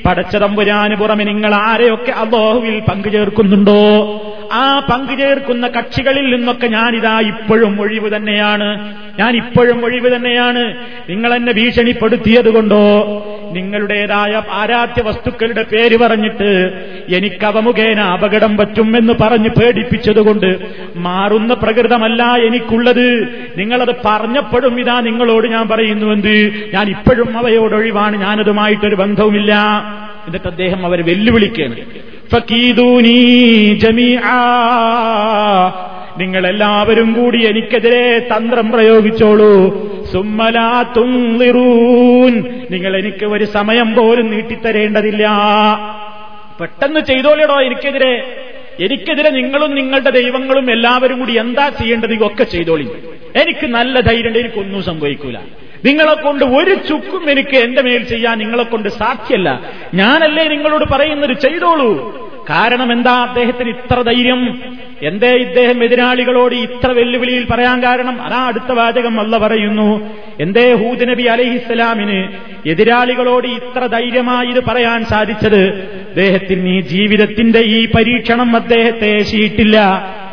പടച്ചതമ്പുരാന് 0.06 0.96
പുറമെ 0.96 1.24
നിങ്ങൾ 1.24 1.56
ആരെയൊക്കെ 1.56 2.12
അള്ളാഹുവിൽ 2.12 2.80
പങ്കുചേർക്കുന്നുണ്ടോ? 2.80 4.06
ആ 4.52 4.80
പങ്കുചേർക്കുന്ന 4.80 5.68
കക്ഷികളിൽ 5.68 6.36
നിന്നൊക്കെ 6.36 6.68
ഞാനിതാ 6.68 7.20
ഇപ്പോഴും 7.20 7.82
ഒഴിവ് 7.82 8.16
തന്നെയാണ്. 8.16 8.96
ഞാൻ 9.20 9.36
ഇപ്പോഴും 9.36 9.86
ഒഴിവ് 9.86 10.16
തന്നെയാണ്. 10.16 10.76
നിങ്ങൾ 11.10 11.34
എന്നെ 11.34 11.54
ഭീഷണിപ്പെടുത്തിയതുകൊണ്ടോ 11.54 12.80
നിങ്ങളുടേതായ 13.52 14.42
ആരാധ്യ 14.52 15.02
വസ്തുക്കളുടെ 15.02 15.64
പേര് 15.64 15.98
പറഞ്ഞിട്ട് 15.98 16.72
എനിക്ക് 17.16 17.46
അവമുഖേന 17.46 18.00
അപകടം 18.00 18.58
പറ്റും 18.58 18.98
എന്ന് 18.98 19.14
പറഞ്ഞ് 19.22 19.50
പേടിപ്പിച്ചതുകൊണ്ട് 19.50 20.58
മാറുന്ന 20.96 21.54
പ്രകൃതമല്ല 21.54 22.24
എനിക്കുള്ളത്. 22.24 23.28
നിങ്ങളത് 23.58 23.96
പറഞ്ഞപ്പോഴും 24.06 24.80
ഇതാ 24.80 25.00
നിങ്ങളോട് 25.00 25.48
ഞാൻ 25.48 25.68
പറയുന്നുവെന്ത് 25.68 26.54
ഞാൻ 26.74 26.90
ഇപ്പോഴും 26.90 27.38
അവയോടൊഴിവാണ്. 27.38 28.18
ഞാനതുമായിട്ടൊരു 28.18 28.96
ബന്ധവുമില്ല. 28.96 29.56
എന്നിട്ട് 30.28 30.48
അദ്ദേഹം 30.48 30.86
അവരെ 30.86 31.04
വെല്ലുവിളിക്കുകയാണ്. 31.04 31.76
ജമീആ. 33.80 34.30
നിങ്ങളെല്ലാവരും 36.18 37.14
കൂടി 37.14 37.48
എനിക്കെതിരെ 37.48 38.20
തന്ത്രം 38.20 38.72
പ്രയോഗിച്ചോളൂ. 38.72 39.80
സുമ്മലാ 40.12 40.86
തുന്നിറൂൻ 40.98 42.44
നിങ്ങൾ 42.72 42.98
എനിക്ക് 42.98 43.26
ഒരു 43.26 43.46
സമയം 43.46 43.96
പോലും 43.96 44.32
നീട്ടിത്തരേണ്ടതില്ല. 44.32 45.28
പെട്ടെന്ന് 46.62 47.00
ചെയ്തോളിടോ 47.00 47.62
എനിക്കെതിരെ. 47.62 48.44
എനിക്കെതിരെ 48.80 49.30
നിങ്ങളും 49.30 49.76
നിങ്ങളുടെ 49.76 50.10
ദൈവങ്ങളും 50.10 50.72
എല്ലാവരും 50.72 51.20
കൂടി 51.20 51.40
എന്താ 51.40 51.70
ചെയ്യേണ്ടത് 51.70 52.14
ഇതൊക്കെ 52.14 52.44
ചെയ്തോളി. 52.44 52.88
എനിക്ക് 53.36 53.68
നല്ല 53.68 54.00
ധൈര്യമുണ്ട് 54.00 54.40
എനിക്കൊന്നും 54.40 54.84
സംഭവിക്കൂല. 54.84 55.36
നിങ്ങളെ 55.86 56.14
കൊണ്ട് 56.14 56.46
ഒരു 56.46 56.76
ചുക്കും 56.76 57.32
എനിക്ക് 57.32 57.58
എന്റെ 57.58 57.82
മേൽ 57.82 58.04
ചെയ്യാൻ 58.04 58.38
നിങ്ങളെ 58.38 58.64
കൊണ്ട് 58.64 58.90
സാധ്യല്ല. 58.90 59.62
ഞാനല്ലേ 59.94 60.48
നിങ്ങളോട് 60.48 60.86
പറയുന്നത് 60.92 61.38
ചെയ്തോളൂ. 61.38 62.20
കാരണം 62.50 62.92
എന്താ 62.92 63.12
അദ്ദേഹത്തിന് 63.12 63.70
ഇത്ര 63.70 64.02
ധൈര്യം? 64.02 64.62
എന്തേ 65.02 65.32
ഇദ്ദേഹം 65.32 65.84
എതിരാളികളോട് 65.84 66.56
ഇത്ര 66.56 66.92
വെല്ലുവിളിയിൽ 66.92 67.46
പറയാൻ 67.46 67.84
കാരണം? 67.84 68.22
അതാ 68.22 68.48
അടുത്ത 68.48 68.72
വാചകം 68.72 69.20
അല്ല 69.20 69.38
പറയുന്നു. 69.38 70.16
എന്തേ 70.40 70.74
ഹൂദ് 70.74 71.10
നബി 71.10 71.24
അലഹിസ്സലാമിന് 71.24 72.28
എതിരാളികളോട് 72.70 73.48
ഇത്ര 73.48 73.86
ധൈര്യമായി 73.86 74.48
ഇത് 74.48 74.64
പറയാൻ 74.66 75.06
സാധിച്ചത്? 75.06 75.66
അദ്ദേഹത്തിന് 76.10 76.70
ഈ 76.70 76.82
ജീവിതത്തിന്റെ 76.82 77.60
ഈ 77.60 77.88
പരീക്ഷണം 77.88 78.56
അദ്ദേഹത്തെ 78.56 79.24
ശീട്ടില്ല. 79.24 79.80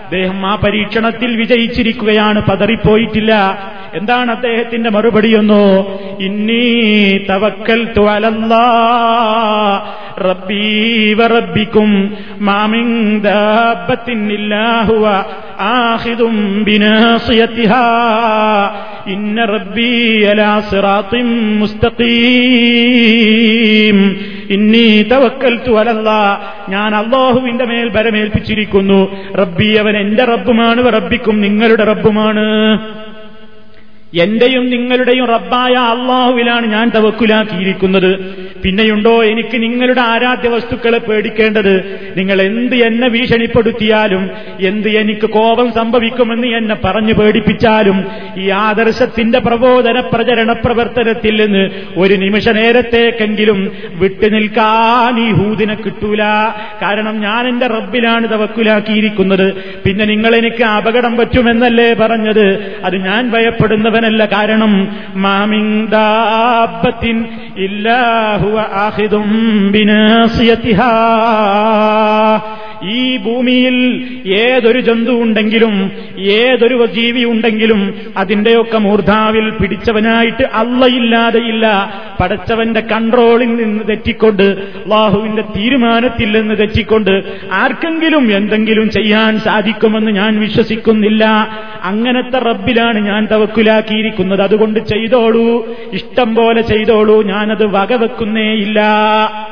അദ്ദേഹം 0.06 0.46
ആ 0.46 0.54
പരീക്ഷണത്തിൽ 0.54 1.36
വിജയിച്ചിരിക്കുകയാണ്. 1.36 2.42
പതറിപ്പോയിട്ടില്ല. 2.42 3.58
എന്താണ് 3.94 4.30
അദ്ദേഹത്തിന്റെ 4.30 4.90
മറുപടിയൊന്നോ 4.90 6.00
ഇന്നീ 6.20 7.18
തവക്കൽ 7.30 7.92
റബ്ബീ 10.18 11.14
ആഖിദും 15.60 16.64
ബിനാസിയതിഹാ 16.64 17.84
ഇന്ന 19.06 19.44
റബ്ബീ 19.44 20.24
അലാ 20.24 20.60
സിറാത്തിൻ 20.60 21.58
മുസ്തഖീം. 21.58 24.35
ഇന്നീ 24.50 25.02
തവക്കൽത്തു 25.02 25.70
ഞാൻ 26.68 26.94
അള്ളാഹുവിന്റെ 26.94 27.64
മേൽ 27.64 27.88
ബരമേൽപ്പിച്ചിരിക്കുന്നു 27.88 29.16
റബ്ബി 29.34 29.76
അവൻ 29.76 29.96
എന്റെ 29.96 30.24
റബ്ബുമാണ്. 30.24 30.92
റബ്ബിക്കും 30.92 31.40
നിങ്ങളുടെ 31.40 31.84
റബ്ബുമാണ്. 31.84 32.78
എന്റെയും 34.16 34.70
നിങ്ങളുടെയും 34.70 35.26
റബ്ബായ 35.26 35.72
അള്ളാഹുവിലാണ് 35.72 36.66
ഞാൻ 36.66 36.90
തവക്കുലാക്കിയിരിക്കുന്നത്. 36.90 38.45
പിന്നെയുണ്ടോ 38.64 39.24
എനിക്ക് 39.24 39.62
നിങ്ങളുടെ 39.62 40.00
ആരാധ്യ 40.00 40.48
വസ്തുക്കളെ 40.48 40.98
പേടിക്കേണ്ടത്? 40.98 42.00
നിങ്ങൾ 42.16 42.42
എന്ത് 42.42 42.76
എന്നെ 42.76 43.08
ഭീഷണിപ്പെടുത്തിയാലും 43.08 44.30
എന്ത് 44.60 44.88
എനിക്ക് 44.88 45.26
കോപം 45.26 45.72
സംഭവിക്കുമെന്ന് 45.72 46.46
എന്നെ 46.46 46.76
പറഞ്ഞു 46.84 47.12
പേടിപ്പിച്ചാലും 47.12 48.04
ഈ 48.36 48.48
ആദർശത്തിന്റെ 48.48 49.38
പ്രബോധന 49.38 50.00
പ്രചരണ 50.00 50.52
പ്രവർത്തനത്തിൽ 50.52 51.46
നിന്ന് 51.46 51.70
ഒരു 51.96 52.14
നിമിഷ 52.14 52.48
നേരത്തേക്കെങ്കിലും 52.48 53.72
വിട്ടുനിൽക്കാൻ 53.94 55.20
ഈ 55.20 55.32
ഹൂദിനെ 55.32 55.74
കിട്ടൂല. 55.74 56.22
കാരണം 56.82 57.20
ഞാൻ 57.20 57.48
എന്റെ 57.48 57.66
റബ്ബിലാണ് 57.66 58.28
തവക്കുലാക്കിയിരിക്കുന്നത്. 58.28 59.54
പിന്നെ 59.86 60.04
നിങ്ങൾ 60.04 60.34
എനിക്ക് 60.34 60.64
അപകടം 60.64 61.16
പറ്റുമെന്നല്ലേ 61.16 61.94
പറഞ്ഞത്? 61.94 62.76
അത് 62.84 62.96
ഞാൻ 62.96 63.30
ഭയപ്പെടുന്നവനല്ല. 63.30 64.24
കാരണം 64.24 64.96
മാമിന്ദാബത്തിൻ 65.14 67.24
ബിനാസിയതിഹാ 69.70 70.92
ഈ 72.84 73.16
ഭൂമിയിൽ 73.16 74.06
ഏതൊരു 74.26 74.80
ജന്തു 74.80 75.10
ഉണ്ടെങ്കിലും 75.10 75.90
ഏതൊരു 76.18 76.86
ജീവി 76.86 77.24
ഉണ്ടെങ്കിലും 77.24 77.96
അതിന്റെയൊക്കെ 78.16 78.78
മൂർധാവിൽ 78.78 79.50
പിടിച്ചവനായിട്ട് 79.50 80.44
അല്ലയില്ലാതെയില്ല 80.52 81.94
പടച്ചവന്റെ 82.20 82.80
കൺട്രോളിൽ 82.80 83.56
നിന്ന് 83.56 83.84
തെറ്റിക്കൊണ്ട് 83.88 84.42
അള്ളാഹുവിന്റെ 84.42 85.42
തീരുമാനത്തിൽ 85.56 86.40
നിന്ന് 86.40 86.58
തെറ്റിക്കൊണ്ട് 86.58 87.22
ആർക്കെങ്കിലും 87.52 88.36
എന്തെങ്കിലും 88.36 88.90
ചെയ്യാൻ 88.90 89.38
സാധിക്കുമെന്ന് 89.38 90.10
ഞാൻ 90.10 90.40
വിശ്വസിക്കുന്നില്ല. 90.40 91.24
അങ്ങനത്തെ 91.82 92.38
റബ്ബിലാണ് 92.38 92.98
ഞാൻ 92.98 93.28
തവക്കുലാക്കിയിരിക്കുന്നത്. 93.32 94.42
അതുകൊണ്ട് 94.42 94.80
ചെയ്തോളൂ. 94.80 95.66
ഇഷ്ടം 95.92 96.34
പോലെ 96.34 96.62
ചെയ്തോളൂ. 96.62 97.22
ഞാനത് 97.22 97.66
വകവെക്കുന്നേയില്ല 98.36 98.80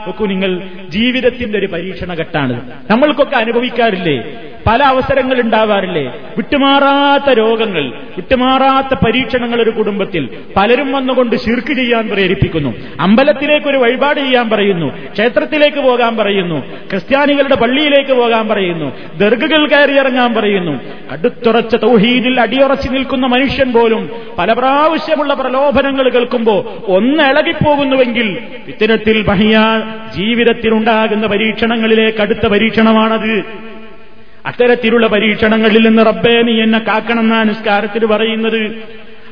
നോക്കൂ 0.06 0.26
നിങ്ങൾ 0.26 0.62
ജീവിതത്തിന്റെ 0.88 1.58
ഒരു 1.58 1.66
പരീക്ഷണ 1.66 1.84
പരീക്ഷണഘട്ടാണ് 1.84 2.70
നമ്മൾക്കൊക്കെ 2.90 3.36
അനുഭവിക്കാറില്ലേ? 3.36 4.24
പല 4.66 4.82
അവസരങ്ങൾ 4.82 5.40
ഉണ്ടാവാറില്ലേ? 5.40 6.02
വിട്ടുമാറാത്ത 6.36 7.30
രോഗങ്ങൾ 7.32 7.88
വിട്ടുമാറാത്ത 7.88 8.94
പരീക്ഷണങ്ങൾ 9.06 9.62
ഒരു 9.62 9.70
കുടുംബത്തിൽ 9.70 10.28
പലരും 10.56 10.92
വന്നുകൊണ്ട് 10.92 11.36
ശിർക്ക് 11.36 11.72
ചെയ്യാൻ 11.72 12.08
പ്രേരിപ്പിക്കുന്നു. 12.08 12.74
അമ്പലത്തിലേക്ക് 13.00 13.66
ഒരു 13.66 13.76
വഴിപാട് 13.76 14.20
ചെയ്യാൻ 14.20 14.50
പറയുന്നു. 14.50 14.86
ക്ഷേത്രത്തിലേക്ക് 15.12 15.78
പോകാൻ 15.78 16.16
പറയുന്നു. 16.16 16.66
ക്രിസ്ത്യാനികളുടെ 16.90 17.54
പള്ളിയിലേക്ക് 17.54 18.12
പോകാൻ 18.12 18.48
പറയുന്നു. 18.48 18.92
ദർഗകൾ 19.16 19.68
കയറിയിറങ്ങാൻ 19.68 20.34
പറയുന്നു. 20.34 20.80
അടുത്തുറച്ച 21.10 21.76
തൗഹീദിൽ 21.76 22.40
അടിയുറച്ചു 22.40 22.88
നിൽക്കുന്ന 22.88 23.26
മനുഷ്യൻ 23.26 23.72
പോലും 23.72 24.10
പല 24.38 24.52
പ്രാവശ്യമുള്ള 24.52 25.34
പ്രലോഭനങ്ങൾ 25.34 26.08
കേൾക്കുമ്പോൾ 26.08 26.90
ഒന്ന് 26.90 27.22
ഇളകിപ്പോകുന്നുവെങ്കിൽ 27.22 28.38
ഇത്തരത്തിൽ 28.74 29.22
ബഹിയ 29.22 29.82
ജീവിതത്തിലുണ്ടാകുന്ന 30.16 31.26
പരീക്ഷണങ്ങളിലെ 31.26 32.12
അടുത്ത 32.20 32.46
പരീക്ഷണമാണത്. 32.46 33.44
അത്തരത്തിലുള്ള 34.46 35.06
പരീക്ഷണങ്ങളിൽ 35.06 35.88
നിന്ന് 35.88 36.06
റബ്ബേ 36.06 36.42
നീ 36.42 36.62
എന്നെ 36.62 36.78
കാക്കണമെന്ന 36.78 37.42
നിസ്കാരത്തിൽ 37.42 38.06
പറയുന്നത്. 38.06 38.82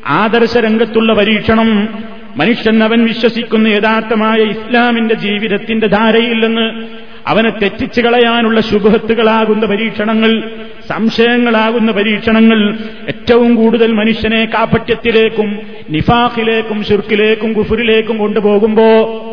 ആദർശ 0.07 0.57
രംഗത്തുള്ള 0.57 1.15
പരീക്ഷണം 1.15 1.89
മനുഷ്യൻ 2.37 2.85
അവൻ 2.85 3.05
വിശ്വസിക്കുന്ന 3.05 3.69
യഥാർത്ഥമായ 3.69 4.39
ഇസ്ലാമിന്റെ 4.39 5.15
ജീവിതത്തിന്റെ 5.15 5.87
ധാരയില്ലെന്ന് 5.87 6.87
അവനെ 7.27 7.51
തെറ്റിച്ചു 7.51 8.01
കളയാനുള്ള 8.01 8.61
ശുഭത്തുകളാകുന്ന 8.61 9.67
പരീക്ഷണങ്ങൾ 9.67 10.51
സംശയങ്ങളാകുന്ന 10.89 11.93
പരീക്ഷണങ്ങൾ 11.93 12.79
ഏറ്റവും 13.09 13.55
കൂടുതൽ 13.55 13.93
മനുഷ്യനെ 13.93 14.45
കാപ്പറ്റ്യത്തിലേക്കും 14.45 15.61
നിഫാഖിലേക്കും 15.91 16.85
ഷുർക്കിലേക്കും 16.85 17.53
കുഫുറിലേക്കും 17.53 18.19
കൊണ്ടുപോകുമ്പോ 18.19 19.29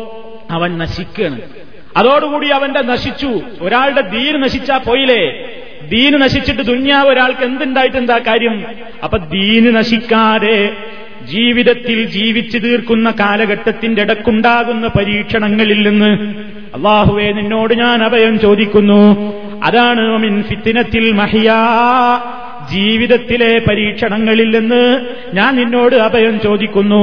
അവൻ 0.50 0.78
നശിക്കുകയാണ്. 0.78 1.40
അതോടുകൂടി 1.96 2.48
അവന്റെ 2.48 2.82
നശിച്ചു. 2.82 3.40
ഒരാളുടെ 3.60 4.00
ദീൻ 4.00 4.40
നശിച്ചാ 4.40 4.78
പോയില്ലേ? 4.78 5.48
ദീന് 5.88 6.22
നശിച്ചിട്ട് 6.22 6.62
ദുന്യാവ് 6.62 7.08
ഒരാൾക്ക് 7.08 7.44
എന്തുണ്ടായിട്ട് 7.44 7.96
എന്താ 7.96 8.18
കാര്യം? 8.18 8.64
അപ്പൊ 9.04 9.18
ദീന് 9.18 9.76
നശിക്കാതെ 9.76 10.76
ജീവിതത്തിൽ 11.22 12.04
ജീവിച്ചു 12.04 12.58
തീർക്കുന്ന 12.58 13.10
കാലഘട്ടത്തിന്റെ 13.10 14.02
ഇടക്കുണ്ടാകുന്ന 14.02 14.86
പരീക്ഷണങ്ങളിൽ 14.86 15.88
നിന്ന് 15.88 16.34
അള്ളാഹുവെ 16.76 17.32
നിന്നോട് 17.32 17.74
ഞാൻ 17.74 18.04
അഭയം 18.04 18.40
ചോദിക്കുന്നു. 18.40 19.32
അതാണ് 19.64 20.18
മിൻ 20.18 20.42
ഫിത്തിനത്തിൽ 20.42 21.12
മഹിയാ. 21.12 21.58
ജീവിതത്തിലെ 22.70 23.58
പരീക്ഷണങ്ങളിൽ 23.58 24.58
നിന്ന് 24.58 25.06
ഞാൻ 25.34 25.56
നിന്നോട് 25.56 25.96
അഭയം 25.96 26.40
ചോദിക്കുന്നു. 26.40 27.00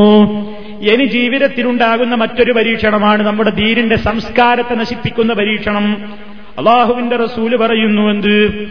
ഇനി 0.80 1.06
ജീവിതത്തിലുണ്ടാകുന്ന 1.06 2.16
മറ്റൊരു 2.16 2.52
പരീക്ഷണമാണ് 2.52 3.24
നമ്മുടെ 3.24 3.50
ധീരിന്റെ 3.50 3.96
സംസ്കാരത്തെ 3.96 4.76
നശിപ്പിക്കുന്ന 4.76 5.34
പരീക്ഷണം. 5.34 6.13
അള്ളാഹുവിന്റെ 6.58 7.16
റസൂൽ 7.16 7.58
പറയുന്നു 7.58 8.02
എന്ത്? 8.02 8.66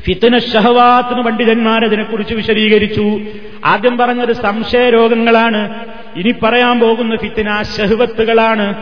ഫിത്തന 0.00 0.38
ഷഹവാത്തിന് 0.38 1.22
പണ്ഡിതന്മാരതിനെക്കുറിച്ച് 1.22 2.34
വിശദീകരിച്ചു. 2.34 3.20
ആദ്യം 3.64 3.96
പറഞ്ഞത് 3.96 4.32
സംശയ 4.32 4.90
രോഗങ്ങളാണ് 4.90 5.86
ഇനി 6.16 6.34
പറയാൻ 6.42 6.80
പോകുന്ന 6.80 7.16
ഫിത്തന 7.16 7.62
ഷഹവത്തുകളാണ്. 7.62 8.74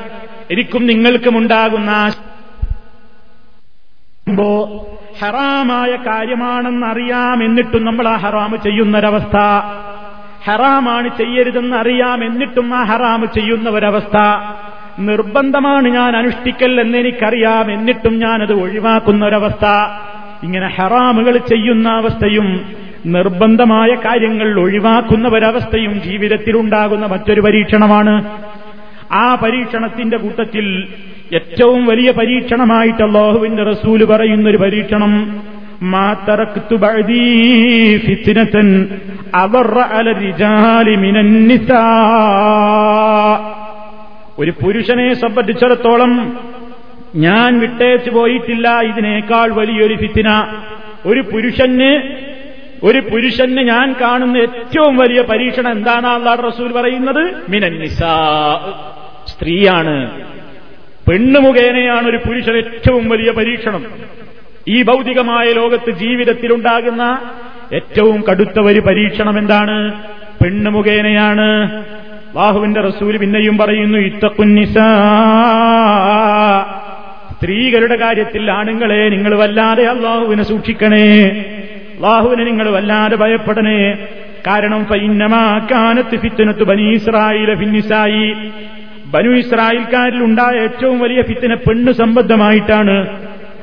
എനിക്കും 0.50 0.86
നിങ്ങൾക്കും 0.86 1.38
ഉണ്ടാകുന്ന 1.38 2.12
ഹറാമായ 5.20 5.96
കാര്യമാണെന്നറിയാം 5.96 7.44
എന്നിട്ടും 7.44 7.84
നമ്മൾ 7.84 8.08
ആ 8.08 8.16
ഹറാമ് 8.16 8.56
ചെയ്യുന്നൊരവസ്ഥ. 8.56 9.36
ഹറാമാണ് 10.46 11.08
ചെയ്യരുതെന്ന് 11.08 11.76
അറിയാം 11.76 12.24
എന്നിട്ടും 12.24 12.74
ആ 12.74 12.82
ഹറാം 12.84 13.28
ചെയ്യുന്ന 13.34 13.70
ഒരവസ്ഥ 13.70 14.16
നിർബന്ധമാണ് 14.98 15.88
ഞാൻ 15.88 16.16
അനുഷ്ഠിക്കൽ 16.16 16.80
എന്നെനിക്കറിയാം 16.80 17.72
എന്നിട്ടും 17.72 18.18
ഞാനത് 18.18 18.52
ഒഴിവാക്കുന്ന 18.52 19.26
ഒരവസ്ഥ 19.26 19.66
ഇങ്ങനെ 20.42 20.66
ഹറാമുകൾ 20.66 21.36
ചെയ്യുന്ന 21.36 21.88
അവസ്ഥയും 21.88 22.60
നിർബന്ധമായ 23.06 23.88
കാര്യങ്ങൾ 23.94 24.60
ഒഴിവാക്കുന്ന 24.60 25.28
ഒരവസ്ഥയും 25.28 26.00
ജീവിതത്തിലുണ്ടാകുന്ന 26.00 27.06
മറ്റൊരു 27.06 27.40
പരീക്ഷണമാണ്. 27.40 28.38
ആ 29.12 29.34
പരീക്ഷണത്തിന്റെ 29.34 30.16
കൂട്ടത്തിൽ 30.16 30.88
ഏറ്റവും 31.34 31.86
വലിയ 31.86 32.10
പരീക്ഷണമായിട്ട് 32.10 33.02
അള്ളാഹുവിന്റെ 33.02 33.62
റസൂൽ 33.62 34.04
പറയുന്നൊരു 34.04 34.56
പരീക്ഷണം 34.56 35.42
ഒരു 44.38 44.50
പുരുഷനെ 44.50 45.14
സംബന്ധിച്ചിടത്തോളം 45.14 46.38
ഞാൻ 47.16 47.60
വിട്ടേച്ചു 47.60 48.10
പോയിട്ടില്ല 48.10 48.80
ഇതിനേക്കാൾ 48.80 49.52
വലിയൊരു 49.52 49.94
ഫിത്തിന 49.96 50.46
ഒരു 51.06 51.20
പുരുഷന് 51.20 52.02
ഒരു 52.82 52.98
പുരുഷന് 52.98 53.60
ഞാൻ 53.60 53.94
കാണുന്ന 54.00 54.36
ഏറ്റവും 54.36 54.96
വലിയ 54.96 55.22
പരീക്ഷണം 55.22 55.72
എന്താണ് 55.72 56.06
അള്ളാഹ് 56.06 56.46
റസൂൽ 56.46 56.72
പറയുന്നത്? 56.72 57.50
മിനന്നിസ 57.50 57.98
സ്ത്രീയാണ്. 59.26 60.10
പെണ്ണു 61.10 61.40
മുഖേനയാണ് 61.40 62.08
ഒരു 62.08 62.16
പുരുഷൻ 62.16 62.56
ഏറ്റവും 62.56 63.08
വലിയ 63.08 63.32
പരീക്ഷണം. 63.32 63.84
ഈ 64.68 64.82
ഭൗതികമായ 64.82 65.52
ലോകത്ത് 65.52 65.90
ജീവിതത്തിലുണ്ടാകുന്ന 65.90 67.18
ഏറ്റവും 67.72 68.24
കടുത്ത 68.30 68.60
ഒരു 68.60 68.80
പരീക്ഷണം 68.80 69.38
എന്താണ്? 69.38 69.92
പെണ്ണ് 70.44 70.70
മുഖേനയാണ്. 70.70 71.82
ബാഹുവിന്റെ 72.34 72.80
റസൂൽ 72.80 73.16
പിന്നെയും 73.16 73.58
പറയുന്നു 73.58 73.98
ഇത്തക്കുന്നിസ. 73.98 74.74
സ്ത്രീകളുടെ 77.32 77.96
കാര്യത്തിൽ 77.96 78.50
ആണുങ്ങളെ 78.50 79.08
നിങ്ങൾ 79.08 79.38
വല്ലാതെ 79.38 79.84
അള്ളാഹുവിനെ 79.84 80.42
സൂക്ഷിക്കണേ. 80.42 81.22
അള്ളാഹുവിനെ 81.96 82.44
നിങ്ങൾ 82.44 82.70
വല്ലാതെ 82.70 83.16
ഭയപ്പെടണേ. 83.16 83.92
കാരണം 84.46 84.84
ഫൈന്നമാക്കാനത്ത് 84.84 86.16
ഫിത്തനത്ത് 86.16 86.64
ബനി 86.64 86.82
ഇസ്രായിലെ 86.82 87.54
ഫിന്നിസായി. 87.54 88.34
ബനു 89.06 89.30
ഇസ്രായേൽക്കാരിൽ 89.30 90.24
ഉണ്ടായ 90.24 90.60
ഏറ്റവും 90.60 91.00
വലിയ 91.00 91.22
ഫിത്തിന 91.22 91.54
പെണ്ണ് 91.54 91.92
സംബന്ധമായിട്ടാണ് 91.92 93.22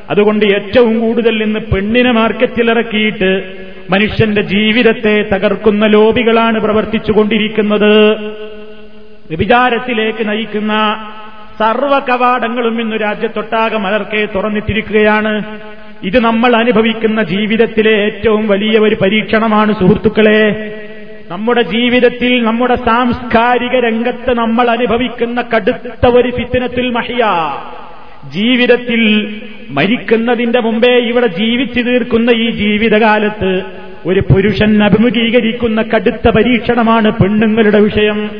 അതുകൊണ്ട് 0.10 0.46
ഏറ്റവും 0.46 1.00
കൂടുതൽ 1.00 1.44
ഇന്ന് 1.44 1.60
പെണ്ണിനെ 1.60 2.12
മാർക്കറ്റിലിറക്കിയിട്ട് 2.12 3.32
മനുഷ്യന്റെ 3.90 4.42
ജീവിതത്തെ 4.42 5.26
തകർക്കുന്ന 5.34 5.86
ലോബികളാണ് 5.86 6.60
പ്രവർത്തിച്ചുകൊണ്ടിരിക്കുന്നത്. 6.60 7.94
വിചാരത്തിലേക്ക് 9.32 10.30
നയിക്കുന്ന 10.30 10.74
സർവ 11.60 12.00
കവാടങ്ങളും 12.00 12.82
ഇന്ന് 12.82 12.96
രാജ്യത്തൊട്ടാകെ 13.02 13.78
മലർക്കെ 13.78 14.28
തുറന്നിട്ടിരിക്കുകയാണ്. 14.36 15.60
ഇത് 16.04 16.20
നമ്മൾ 16.20 16.56
അനുഭവിക്കുന്ന 16.56 17.24
ജീവിതത്തിലെ 17.24 17.92
ഏറ്റവും 17.92 18.48
വലിയ 18.48 18.80
ഒരു 18.80 18.96
പരീക്ഷണമാണ് 18.96 19.74
സുഹൃത്തുക്കളെ. 19.74 20.44
നമ്മുടെ 21.32 21.62
ജീവിതത്തിൽ 21.62 22.44
നമ്മുടെ 22.44 22.76
സാംസ്കാരിക 22.76 23.80
രംഗത്ത് 23.80 24.34
നമ്മൾ 24.34 24.70
അനുഭവിക്കുന്ന 24.70 25.42
കടുത്ത 25.42 26.08
ഒരു 26.08 26.30
ഫിത്തിനത്തിൽ 26.30 26.90
മഹിയ. 26.90 27.26
ജീവിതത്തിൽ 28.28 29.34
മരിക്കുന്നതിന്റെ 29.70 30.60
മുമ്പേ 30.60 30.92
ഇവിടെ 30.92 31.28
ജീവിച്ചു 31.28 31.82
തീർക്കുന്ന 31.82 32.30
ഈ 32.32 32.50
ജീവിതകാലത്ത് 32.50 33.64
ഒരു 34.06 34.20
പുരുഷൻ 34.20 34.84
അഭിമുഖീകരിക്കുന്ന 34.84 35.82
കടുത്ത 35.82 36.30
പരീക്ഷണമാണ് 36.30 37.12
പെണ്ണുങ്ങളുടെ 37.12 37.80
വിഷയം. 37.80 38.32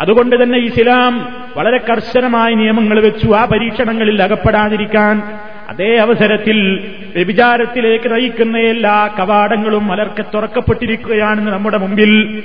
അതുകൊണ്ട് 0.00 0.42
തന്നെ 0.42 0.58
ഇസ്ലാം 0.58 1.28
വളരെ 1.56 1.78
കർശനമായ 1.78 2.54
നിയമങ്ങൾ 2.54 3.00
വെച്ചു 3.00 3.30
ആ 3.30 3.44
പരീക്ഷണങ്ങളിൽ 3.44 4.22
അകപ്പെടാതിരിക്കാൻ 4.22 5.22
അതേ 5.68 5.96
അവസരത്തിൽ 5.96 6.80
വ്യഭിചാരത്തിലേക്ക് 7.14 8.12
നയിക്കുന്ന 8.12 8.58
എല്ലാ 8.58 9.14
കവാടങ്ങളും 9.18 9.86
മലർക്കെ 9.86 10.24
തുറക്കപ്പെട്ടിരിക്കുകയാണെന്ന് 10.34 11.50
നമ്മുടെ 11.50 11.78
മുമ്പിൽ 11.78 12.42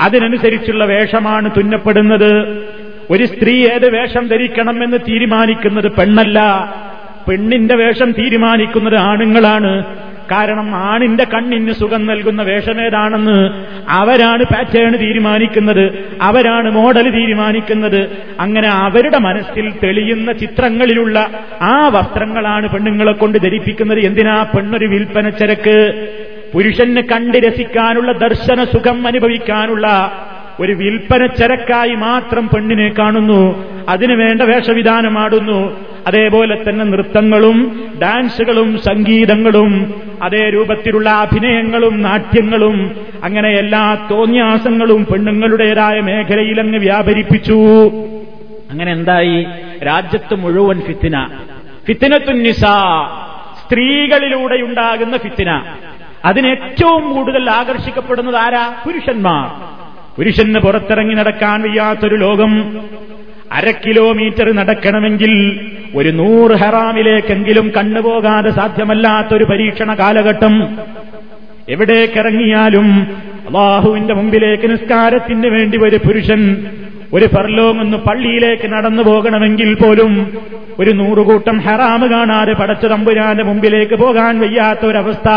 അതിനനുസരിച്ചുള്ള 0.00 0.84
വേഷമാണ് 0.84 1.50
തുന്നപ്പെടുന്നത്. 1.50 2.62
ഒരു 3.10 3.26
സ്ത്രീ 3.26 3.66
ഏത് 3.66 3.90
വേഷം 3.90 4.28
ധരിക്കണമെന്ന് 4.28 4.96
തീരുമാനിക്കുന്നത് 4.96 5.92
പെണ്ണല്ല. 5.92 6.38
പെണ്ണിന്റെ 7.28 7.74
വേഷം 7.74 8.12
തീരുമാനിക്കുന്നത് 8.12 8.96
ആണുങ്ങളാണ്. 8.96 9.84
കാരണം 10.30 10.74
ആണിന്റെ 10.74 11.24
കണ്ണിന് 11.24 11.72
സുഖം 11.72 12.06
നൽകുന്ന 12.06 12.42
വേഷമേതാണെന്ന് 12.42 13.64
അവരാണ് 13.88 14.44
പാറ്റേൺ 14.44 14.96
തീരുമാനിക്കുന്നത്. 14.96 16.08
അവരാണ് 16.22 16.70
മോഡൽ 16.70 17.10
തീരുമാനിക്കുന്നത്. 17.10 18.00
അങ്ങനെ 18.40 18.68
അവരുടെ 18.68 19.18
മനസ്സിൽ 19.18 19.72
തെളിയുന്ന 19.84 20.32
ചിത്രങ്ങളിലുള്ള 20.32 21.30
ആ 21.62 21.88
വസ്ത്രങ്ങളാണ് 21.88 22.68
പെണ്ണുങ്ങളെ 22.68 23.12
കൊണ്ട് 23.12 23.38
ധരിപ്പിക്കുന്നത്. 23.38 24.00
എന്തിനാ 24.00 24.42
പെണ്ണൊരു 24.42 24.86
വിൽപ്പന 24.86 25.28
ചരക്ക് 25.28 26.08
പുരുഷന് 26.52 27.02
കണ്ട് 27.02 27.38
രസിക്കാനുള്ള 27.38 28.12
ദർശന 28.12 28.64
സുഖം 28.64 29.06
അനുഭവിക്കാനുള്ള 29.06 29.86
ഒരു 30.60 30.72
വിൽപ്പന 30.72 31.26
ചരക്കായി 31.26 31.94
മാത്രം 31.94 32.48
പെണ്ണിനെ 32.48 32.92
കാണുന്നു. 32.98 33.64
അതിനു 33.88 34.14
വേണ്ട 34.14 34.42
വേഷവിധാനമാടുന്നു. 34.42 35.76
അതേപോലെ 36.06 36.64
തന്നെ 36.68 36.84
നൃത്തങ്ങളും 36.84 37.84
ഡാൻസുകളും 38.02 38.78
സംഗീതങ്ങളും 38.78 39.94
അതേ 40.22 40.50
രൂപത്തിലുള്ള 40.50 41.10
അഭിനയങ്ങളും 41.10 42.02
നാട്യങ്ങളും 42.02 42.96
അങ്ങനെ 43.24 43.48
എല്ലാ 43.48 44.08
തോന്യാസങ്ങളും 44.10 45.06
പെണ്ണുങ്ങളുടേതായ 45.12 46.00
മേഖലയിൽ 46.00 46.60
അങ്ങ് 46.60 46.78
വ്യാപരിപ്പിച്ചു. 46.78 47.88
അങ്ങനെ 48.70 48.92
എന്തായി? 48.92 49.46
രാജ്യത്ത് 49.86 50.34
മുഴുവൻ 50.34 50.80
ഫിത്തിന. 50.80 51.28
ഫിത്തിനത്തുന്നിസ. 51.86 52.64
സ്ത്രീകളിലൂടെയുണ്ടാകുന്ന 53.64 55.16
ഫിത്തിന 55.16 55.62
അതിനേറ്റവും 56.24 57.14
കൂടുതൽ 57.14 57.50
ആകർഷിക്കപ്പെടുന്നത് 57.50 58.36
ആരാ 58.36 58.74
പുരുഷന്മാർ 58.86 59.77
പുരുഷന് 60.18 60.58
പുറത്തിറങ്ങി 60.58 61.14
നടക്കാൻ 61.14 61.62
വയ്യാത്തൊരു 61.62 62.16
ലോകം. 62.16 62.52
അര 63.52 63.70
കിലോമീറ്റർ 63.70 64.52
നടക്കണമെങ്കിൽ 64.52 65.32
ഒരു 65.94 66.08
നൂറ് 66.08 66.50
ഹറാമിലേക്കെങ്കിലും 66.50 67.72
കണ്ണുപോകാതെ 67.76 68.50
സാധ്യമല്ലാത്തൊരു 68.50 69.44
പരീക്ഷണ 69.44 69.94
കാലഘട്ടം. 69.94 70.54
എവിടേക്കിറങ്ങിയാലും 71.68 72.88
അള്ളാഹുവിന്റെ 73.46 74.14
മുമ്പിലേക്ക് 74.14 74.70
നിസ്കാരത്തിന് 74.70 75.46
വേണ്ടി 75.46 75.78
ഒരു 75.78 75.96
പുരുഷൻ 75.96 76.66
ഒരു 77.12 77.26
ഫർലോങ്ങൊന്ന് 77.26 77.98
പള്ളിയിലേക്ക് 77.98 78.72
നടന്നു 78.72 79.02
പോകണമെങ്കിൽ 79.02 79.74
പോലും 79.74 80.12
ഒരു 80.78 80.90
നൂറുകൂട്ടം 80.90 81.60
ഹറാമ് 81.60 82.06
കാണാതെ 82.10 82.52
പടച്ച 82.52 82.86
തമ്പുരാന്റെ 82.86 83.44
മുമ്പിലേക്ക് 83.44 83.94
പോകാൻ 83.94 84.40
വയ്യാത്ത 84.40 84.86
ഒരവസ്ഥ 84.86 85.28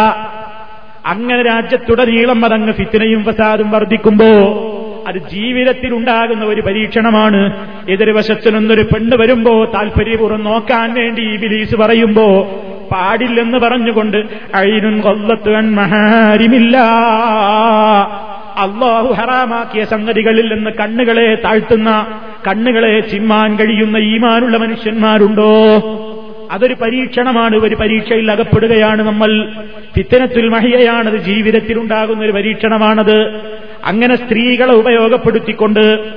അങ്ങനെ 1.06 1.44
രാജ്യത്തുടനീളം 1.44 2.46
അതങ്ങ് 2.46 2.74
ഫിത്തിനയും 2.74 3.24
ഫസാദും 3.24 3.72
വർദ്ധിക്കുമ്പോ 3.72 4.28
അത് 5.08 5.18
ജീവിതത്തിൽ 5.18 5.94
ഉണ്ടാകുന്ന 5.94 6.46
ഒരു 6.46 6.62
പരീക്ഷണമാണ്. 6.62 7.68
എതിർവശത്തു 7.90 8.50
നിന്നൊരു 8.50 8.82
പെണ്ണ് 8.82 9.18
വരുമ്പോ 9.18 9.66
താല്പര്യപൂർവം 9.66 10.44
നോക്കാൻ 10.44 10.94
വേണ്ടി 10.94 11.22
ഈ 11.22 11.36
ബിലീസ് 11.38 11.76
പറയുമ്പോ 11.76 12.44
പാടില്ലെന്ന് 12.92 13.58
പറഞ്ഞുകൊണ്ട് 13.58 14.18
അഴിനും 14.56 15.02
കൊല്ലത്തുവൻ 15.02 15.76
മഹാരിമില്ല. 15.76 16.78
അള്ളാഹു 18.58 19.14
ഹറാമാക്കിയ 19.14 19.86
സംഗതികളിൽ 19.86 20.54
നിന്ന് 20.54 20.72
കണ്ണുകളെ 20.72 21.36
താഴ്ത്തുന്ന 21.36 22.08
കണ്ണുകളെ 22.48 23.00
ചിമ്മാൻ 23.00 23.56
കഴിയുന്ന 23.56 23.98
ഈമാനുള്ള 23.98 24.58
മനുഷ്യന്മാരുണ്ടോ? 24.58 25.78
അതൊരു 26.52 26.74
പരീക്ഷണമാണ്. 26.74 27.56
ഒരു 27.56 27.76
പരീക്ഷയിൽ 27.76 28.32
അകപ്പെടുകയാണ് 28.32 29.02
നമ്മൾ. 29.02 29.52
ഫിത്തനത്തുൽ 29.96 30.50
മഹിയയാണത്. 30.50 31.18
ജീവിതത്തിലുണ്ടാകുന്ന 31.18 32.26
ഒരു 32.26 32.32
പരീക്ഷണമാണത്. 32.32 33.40
അങ്ങനെ 33.86 34.16
സ്ത്രീകളെ 34.16 34.74
ഉപയോഗപ്പെടുത്തിക്കൊണ്ട് 34.74 36.10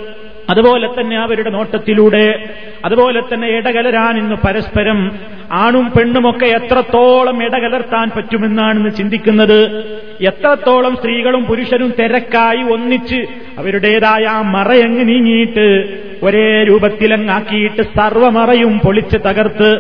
അതുപോലെ 0.51 0.89
തന്നെ 1.01 1.19
അവരുടെ 1.19 1.51
നോട്ടത്തിലൂടെ 1.51 2.49
അതുപോലെ 2.85 3.21
തന്നെ 3.21 3.49
ഇടകലരാൻ 3.49 4.19
ഇന്ന് 4.19 4.37
പരസ്പരം 4.47 5.13
ആണും 5.53 5.93
പെണ്ണുമൊക്കെ 5.99 6.47
എത്രത്തോളം 6.47 7.45
ഇടകലർത്താൻ 7.45 8.11
പറ്റുമെന്നാണ് 8.17 8.79
ഇന്ന് 8.79 8.91
ചിന്തിക്കുന്നത്. 8.91 9.85
എത്രത്തോളം 10.21 10.97
സ്ത്രീകളും 10.97 11.45
പുരുഷനും 11.45 11.95
തിരക്കായി 11.99 12.73
ഒന്നിച്ച് 12.73 13.27
അവരുടേതായ 13.59 14.25
ആ 14.25 14.43
മറയങ്ങ് 14.43 15.09
നീങ്ങിയിട്ട് 15.09 15.89
ഒരേ 16.23 16.65
രൂപത്തിലങ്ങാക്കിയിട്ട് 16.65 17.83
സർവമറയും 17.83 18.79
പൊളിച്ച് 18.79 19.17
തകർത്ത് 19.17 19.71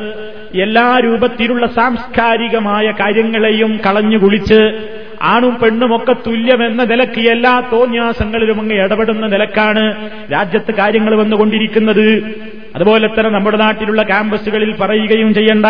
എല്ലാ 0.61 0.99
രൂപത്തിലുള്ള 1.05 1.67
സാംസ്കാരികമായ 1.67 2.91
കാര്യങ്ങളെയും 2.91 3.81
കളഞ്ഞു 3.87 4.19
കുളിച്ച് 4.19 4.61
ആണും 5.23 5.57
പെണ്ണുമൊക്കെ 5.63 6.13
തുല്യമെന്ന 6.27 6.85
നിലയ്ക്ക് 6.85 7.31
എല്ലാ 7.31 7.63
തോന്യാസങ്ങളിലും 7.73 8.61
അങ്ങ് 8.61 8.75
ഇടപെടുന്ന 8.75 9.27
നിലക്കാണ് 9.27 10.11
രാജ്യത്ത് 10.33 10.75
കാര്യങ്ങൾ 10.75 11.17
വന്നുകൊണ്ടിരിക്കുന്നത്. 11.17 12.35
അതുപോലെ 12.75 13.07
തന്നെ 13.07 13.31
നമ്മുടെ 13.31 13.57
നാട്ടിലുള്ള 13.57 14.03
ക്യാമ്പസുകളിൽ 14.03 14.75
പറയുകയും 14.81 15.35
ചെയ്യേണ്ട. 15.35 15.67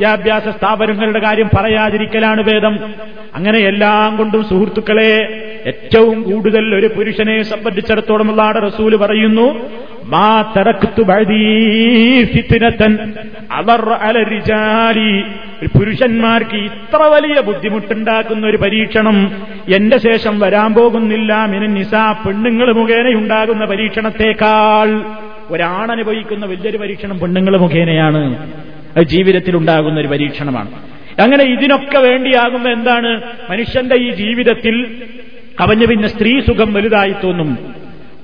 വിദ്യാഭ്യാസ 0.00 0.48
സ്ഥാപനങ്ങളുടെ 0.48 1.18
കാര്യം 1.18 1.48
പറയാതിരിക്കലാണ് 1.56 2.42
ഭേദം. 2.42 2.74
അങ്ങനെ 3.34 3.58
എല്ലാം 3.58 4.16
കൊണ്ടും 4.16 4.42
സുഹൃത്തുക്കളെ 4.44 5.12
ഏറ്റവും 5.66 6.22
കൂടുതൽ 6.22 6.74
ഒരു 6.74 6.86
പുരുഷനെ 6.86 7.42
സംബന്ധിച്ചിടത്തോളം 7.42 8.30
ഉള്ളാടെ 8.30 8.60
റസൂൽ 8.60 8.96
പറയുന്നു 8.96 9.46
മാ 10.12 10.28
ഒരു 15.62 15.68
പുരുഷന്മാർക്ക് 15.78 16.56
ഇത്ര 16.56 17.02
വലിയ 17.02 17.40
ബുദ്ധിമുട്ടുണ്ടാക്കുന്ന 17.40 18.46
ഒരു 18.46 18.56
പരീക്ഷണം 18.56 19.16
എന്റെ 19.68 19.98
ശേഷം 19.98 20.40
വരാൻ 20.40 20.74
പോകുന്നില്ല. 20.74 21.46
മിനന്നിസ 21.46 21.94
പെണ്ണുങ്ങൾ 22.26 22.72
മുഖേനയുണ്ടാകുന്ന 22.72 23.64
പരീക്ഷണത്തെക്കാൾ 23.64 24.88
ഒരാണനുഭവിക്കുന്ന 25.50 26.46
വലിയൊരു 26.46 26.78
പരീക്ഷണം 26.78 27.18
പെണ്ണുങ്ങൾ 27.18 27.56
മുഖേനയാണ്. 27.56 28.22
അത് 28.96 29.04
ജീവിതത്തിൽ 29.04 29.56
ഉണ്ടാകുന്ന 29.56 30.00
ഒരു 30.00 30.08
പരീക്ഷണമാണ്. 30.08 30.70
അങ്ങനെ 31.20 31.44
ഇതിനൊക്കെ 31.44 31.98
വേണ്ടിയാകുന്ന 31.98 32.68
എന്താണ്? 32.68 33.22
മനുഷ്യന്റെ 33.50 33.96
ഈ 33.96 34.10
ജീവിതത്തിൽ 34.10 35.02
അവന് 35.60 35.86
പിന്നെ 35.86 36.08
സ്ത്രീ 36.08 36.40
സുഖം 36.40 36.72
വലുതായി 36.72 37.14
തോന്നും 37.24 37.74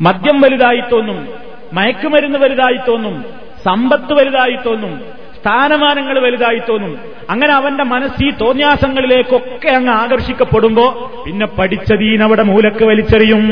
മദ്യം 0.01 0.41
വലുതായി 0.41 0.83
തോന്നും 0.93 1.29
മയക്കുമരുന്ന് 1.73 2.39
വലുതായി 2.39 2.79
തോന്നും 2.89 3.25
സമ്പത്ത് 3.65 4.13
വലുതായി 4.13 4.57
തോന്നും 4.67 5.01
സ്ഥാനമാനങ്ങൾ 5.41 6.19
വലുതായി 6.19 6.61
തോന്നും. 6.69 6.99
അങ്ങനെ 7.31 7.53
അവന്റെ 7.53 7.85
മനസ്സ് 7.85 8.25
ഈ 8.25 8.31
തോന്യാസങ്ങളിലേക്കൊക്കെ 8.31 9.69
അങ്ങ് 9.69 9.93
ആകർഷിക്കപ്പെടുമ്പോ 9.93 10.87
പിന്നെ 11.27 11.47
പഠിച്ചതീനവിടെ 11.47 12.43
മൂലക്ക് 12.43 12.85
വലിച്ചെറിയും. 12.85 13.45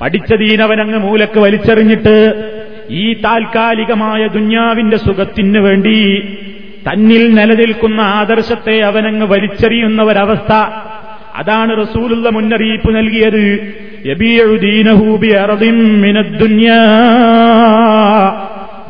പഠിച്ചതീനവനങ്ങ് 0.00 0.98
മൂലക്ക് 0.98 1.38
വലിച്ചെറിഞ്ഞിട്ട് 1.38 2.14
ഈ 2.90 3.14
താൽക്കാലികമായ 3.14 4.26
ദുന്യാവിന്റെ 4.26 4.96
സുഖത്തിന് 4.96 5.58
വേണ്ടി 5.58 6.20
തന്നിൽ 6.90 7.34
നിലനിൽക്കുന്ന 7.34 8.00
ആദർശത്തെ 8.00 8.80
അവനങ്ങ് 8.80 9.26
വലിച്ചെറിയുന്ന 9.26 10.02
ഒരവസ്ഥ 10.02 10.52
അതാണ് 11.36 11.80
റസൂലുള്ള 11.80 12.28
മുന്നറിയിപ്പ് 12.28 12.96
നൽകിയത്. 12.96 13.74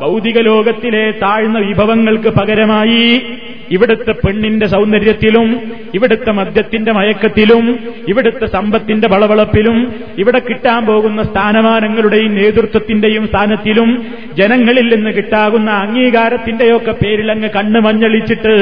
ഭൗതിക 0.00 0.38
ലോകത്തിലെ 0.38 1.10
താഴ്ന്ന 1.10 1.58
വിഭവങ്ങൾക്ക് 1.58 2.28
പകരമായി 2.28 3.22
ഇവിടുത്തെ 3.70 4.12
പെണ്ണിന്റെ 4.22 4.66
സൗന്ദര്യത്തിലും 4.66 5.48
ഇവിടുത്തെ 5.94 6.32
മദ്യത്തിന്റെ 6.32 6.92
മയക്കത്തിലും 6.92 7.64
ഇവിടുത്തെ 8.06 8.46
സമ്പത്തിന്റെ 8.46 9.08
വളവളപ്പിലും 9.08 9.78
ഇവിടെ 10.18 10.38
കിട്ടാൻ 10.38 10.86
പോകുന്ന 10.86 11.22
സ്ഥാനമാനങ്ങളുടെയും 11.22 12.34
നേതൃത്വത്തിന്റെയും 12.34 13.26
സ്ഥാനത്തിലും 13.26 13.90
ജനങ്ങളിൽ 14.34 14.94
നിന്ന് 14.94 15.10
കിട്ടാകുന്ന 15.10 15.70
അംഗീകാരത്തിന്റെയൊക്കെ 15.84 16.94
പേരിൽ 17.02 17.30
അങ്ങ് 17.30 17.50
കണ്ണു 17.56 17.80
മഞ്ഞളിച്ചിട്ട് 17.80 18.54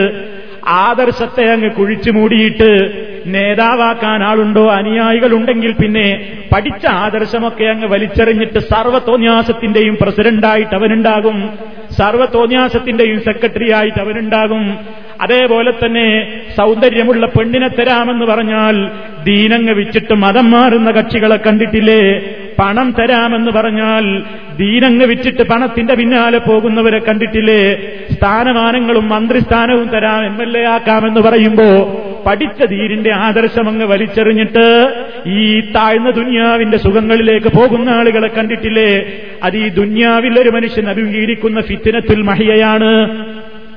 ആദർശത്തെ 0.83 1.45
അങ്ങ് 1.51 1.69
കുഴിച്ചു 1.71 2.11
മൂടിയിട്ട് 2.11 2.71
നേതാവാക്കാൻ 3.27 4.25
ആളുണ്ടോ 4.25 4.65
അനുയായികളുണ്ടെങ്കിൽ 4.71 5.73
പിന്നെ 5.81 6.07
പഠിച്ച 6.53 6.87
ആദർശമൊക്കെ 7.05 7.65
അങ്ങ് 7.65 7.87
വലിച്ചെറിഞ്ഞിട്ട് 7.87 8.59
സർവതോന്യാസത്തിന്റെയും 8.73 9.97
പ്രസിഡന്റായിട്ട് 10.03 10.75
അവനുണ്ടാകും. 10.75 11.39
സർവതോന്യാസത്തിന്റെയും 11.91 13.21
സെക്രട്ടറി 13.21 13.73
ആയിട്ട് 13.73 14.01
അവനുണ്ടാകും 14.01 14.79
അതേപോലെ 15.21 15.71
തന്നെ 15.71 16.29
സൗന്ദര്യമുള്ള 16.57 17.27
പെണ്ണിനെ 17.27 17.69
തരാമെന്ന് 17.69 18.25
പറഞ്ഞാൽ 18.25 18.91
ദീനങ്ങ് 19.25 19.73
വിച്ചിട്ട് 19.73 20.15
മതം 20.15 20.51
മാറുന്ന 20.51 20.91
കക്ഷികളെ 20.91 21.37
കണ്ടിട്ടില്ലേ? 21.37 22.21
പണം 22.59 22.95
തരാമെന്ന് 22.99 23.51
പറഞ്ഞാൽ 23.51 24.23
ദീനങ്ങ് 24.57 25.07
വിറ്റിട്ട് 25.07 25.43
പണത്തിന്റെ 25.43 25.95
പിന്നാലെ 25.95 26.39
പോകുന്നവരെ 26.39 26.99
കണ്ടിട്ടില്ലേ? 26.99 27.77
സ്ഥാനമാനങ്ങളും 28.15 29.09
മന്ത്രിസ്ഥാനവും 29.09 29.89
തരാം 29.89 30.27
എം 30.27 30.43
എൽ 30.43 30.59
എ 30.59 30.65
ആക്കാമെന്ന് 30.65 31.21
പറയുമ്പോ 31.21 31.69
പഠിച്ച 32.27 32.65
ധീരിന്റെ 32.65 33.13
ആദർശം 33.13 33.69
അങ്ങ് 33.69 33.87
വലിച്ചെറിഞ്ഞിട്ട് 33.87 34.95
ഈ 35.27 35.61
താഴ്ന്ന 35.61 36.11
ദുന്യാവിന്റെ 36.11 36.77
സുഖങ്ങളിലേക്ക് 36.77 37.47
പോകുന്ന 37.47 37.89
ആളുകളെ 37.91 38.29
കണ്ടിട്ടില്ലേ? 38.29 39.07
അത് 39.43 39.57
ഈ 39.57 39.69
ദുന്യാവിൽ 39.69 40.41
ഒരു 40.41 40.49
മനുഷ്യൻ 40.49 40.89
അഭിമുഖീകരിക്കുന്ന 40.89 41.61
ഫിത്തിനത്തുൽ 41.61 42.23
മഹിയയാണ്. 42.23 43.25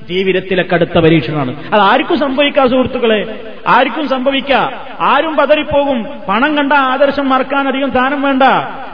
ജീവിതത്തിലെ 0.10 0.66
കടുത്ത 0.74 1.00
പരീക്ഷണമാണ്. 1.00 1.56
അത് 1.74 1.82
ആർക്കും 1.82 2.20
സംഭവിക്കാം 2.20 2.70
സുഹൃത്തുക്കളെ? 2.70 3.42
ആർക്കും 3.68 4.10
സംഭവിക്കാം. 4.10 4.72
ആരും 5.02 5.38
പതറിപ്പോകും. 5.38 6.06
പണം 6.30 6.58
കണ്ട 6.58 6.74
ആദർശം 6.74 7.30
മറക്കാൻ 7.30 7.68
അധികം 7.68 7.92
സ്ഥാനം 7.92 8.22
വേണ്ട. 8.22 8.44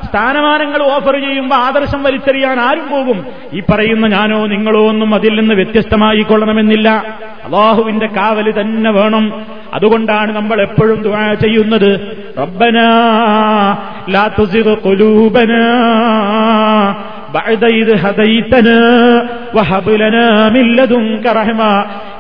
സ്ഥാനമാനങ്ങൾ 0.06 0.84
ഓഫർ 0.84 1.14
ചെയ്യുമ്പോൾ 1.14 1.56
ആദർശം 1.56 2.04
വലിച്ചെറിയാൻ 2.04 2.60
ആരും 2.60 2.90
പോകും. 2.92 3.26
ഈ 3.54 3.60
പറയുന്ന 3.60 4.08
ഞാനോ 4.08 4.46
നിങ്ങളോ 4.46 4.90
ഒന്നും 4.90 5.16
അതിൽ 5.16 5.40
നിന്ന് 5.40 5.56
വ്യത്യസ്തമായി 5.56 6.22
കൊള്ളണമെന്നില്ല 6.22 6.90
അള്ളാഹുവിന്റെ 7.44 8.08
കാവൽ 8.08 8.62
തന്നെ 8.62 8.92
വേണം. 8.92 9.46
അതുകൊണ്ടാണ് 9.74 10.36
നമ്മൾ 10.36 10.62
എപ്പോഴും 10.62 11.02
ദുആ 11.02 11.34
ചെയ്യുന്നത്. 11.34 12.24
റബ്ബനാ 12.40 12.88
ലാ 14.10 14.30
തുസിഗ് 14.40 14.88
ഖുലൂബനാ 14.88 15.72
بعد 17.35 17.65
إذ 17.73 17.89
هديتنا 18.05 18.81
وهب 19.57 19.87
لنا 20.03 20.27
من 20.51 20.65
لدنك 20.79 21.27
رحمة 21.41 21.73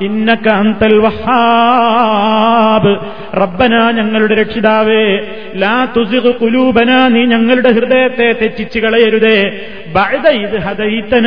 إنك 0.03 0.47
أنت 0.63 0.83
الوهاب 0.85 2.85
റബ്ബന 3.41 3.75
ഞങ്ങളുടെ 3.99 4.35
രക്ഷിതാവേ 4.41 5.05
ലാ 5.63 5.75
തുസിഗ് 5.95 6.31
കുലൂബന 6.41 6.91
നീ 7.15 7.23
ഞങ്ങളുടെ 7.33 7.71
ഹൃദയത്തെ 7.77 8.29
തെറ്റിച്ചു 8.41 8.79
കളയരുതേ 8.85 9.37
ബഅദ 9.95 10.27
ഇത് 10.45 10.57
ഹദൈതന 10.67 11.27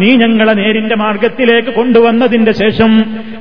നീ 0.00 0.10
ഞങ്ങളെ 0.22 0.54
നേരിന്റെ 0.60 0.96
മാർഗത്തിലേക്ക് 1.04 1.72
കൊണ്ടുവന്നതിന്റെ 1.78 2.52
ശേഷം 2.62 2.92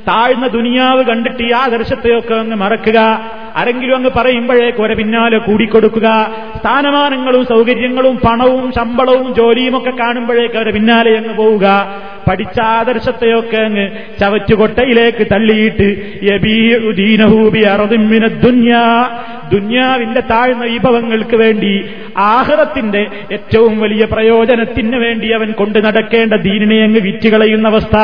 താഴ്ന്ന 0.09 0.45
ദുനിയാവ് 0.57 1.01
കണ്ടിട്ട് 1.09 1.43
ഈ 1.47 1.51
ആദർശത്തെയൊക്കെ 1.63 2.35
അങ്ങ് 2.41 2.57
മറക്കുക 2.63 2.99
ആരെങ്കിലും 3.56 3.96
അങ്ങ് 3.96 4.10
പറയുമ്പോഴേക്ക് 4.16 4.82
ഒരു 4.82 4.94
പിന്നാലെ 4.94 5.38
കൂടിക്കൊടുക്കുക. 5.38 6.30
സ്ഥാനമാനങ്ങളും 6.60 7.44
സൗകര്യങ്ങളും 7.44 8.16
പണവും 8.16 8.72
ശമ്പളവും 8.72 9.34
ജോലിയും 9.34 9.76
ഒക്കെ 9.76 9.90
കാണുമ്പോഴേക്ക് 9.90 10.54
അവരെ 10.54 10.70
പിന്നാലെ 10.70 11.16
അങ്ങ് 11.16 11.36
പോവുക. 11.36 11.66
പഠിച്ച 12.28 12.60
ആദർശത്തെയൊക്കെ 12.60 13.56
അങ്ങ് 13.56 13.90
ചവറ്റുകൊട്ടയിലേക്ക് 14.20 15.26
തള്ളിയിട്ട് 15.32 15.88
ദുന്യാവിന്റെ 19.52 20.20
താഴ്ന്ന 20.20 20.64
വിഭവങ്ങൾക്ക് 20.64 21.36
വേണ്ടി 21.36 21.84
ആഹ്റത്തിന്റെ 22.16 23.06
ഏറ്റവും 23.32 23.80
വലിയ 23.80 24.04
പ്രയോജനത്തിന് 24.04 24.96
വേണ്ടി 24.96 25.30
അവൻ 25.32 25.52
കൊണ്ടു 25.52 25.78
നടക്കേണ്ട 25.78 26.34
ദീനിനെ 26.34 26.84
അങ്ങ് 26.84 27.00
വിറ്റുകളയുന്ന 27.00 27.68
അവസ്ഥ. 27.68 27.96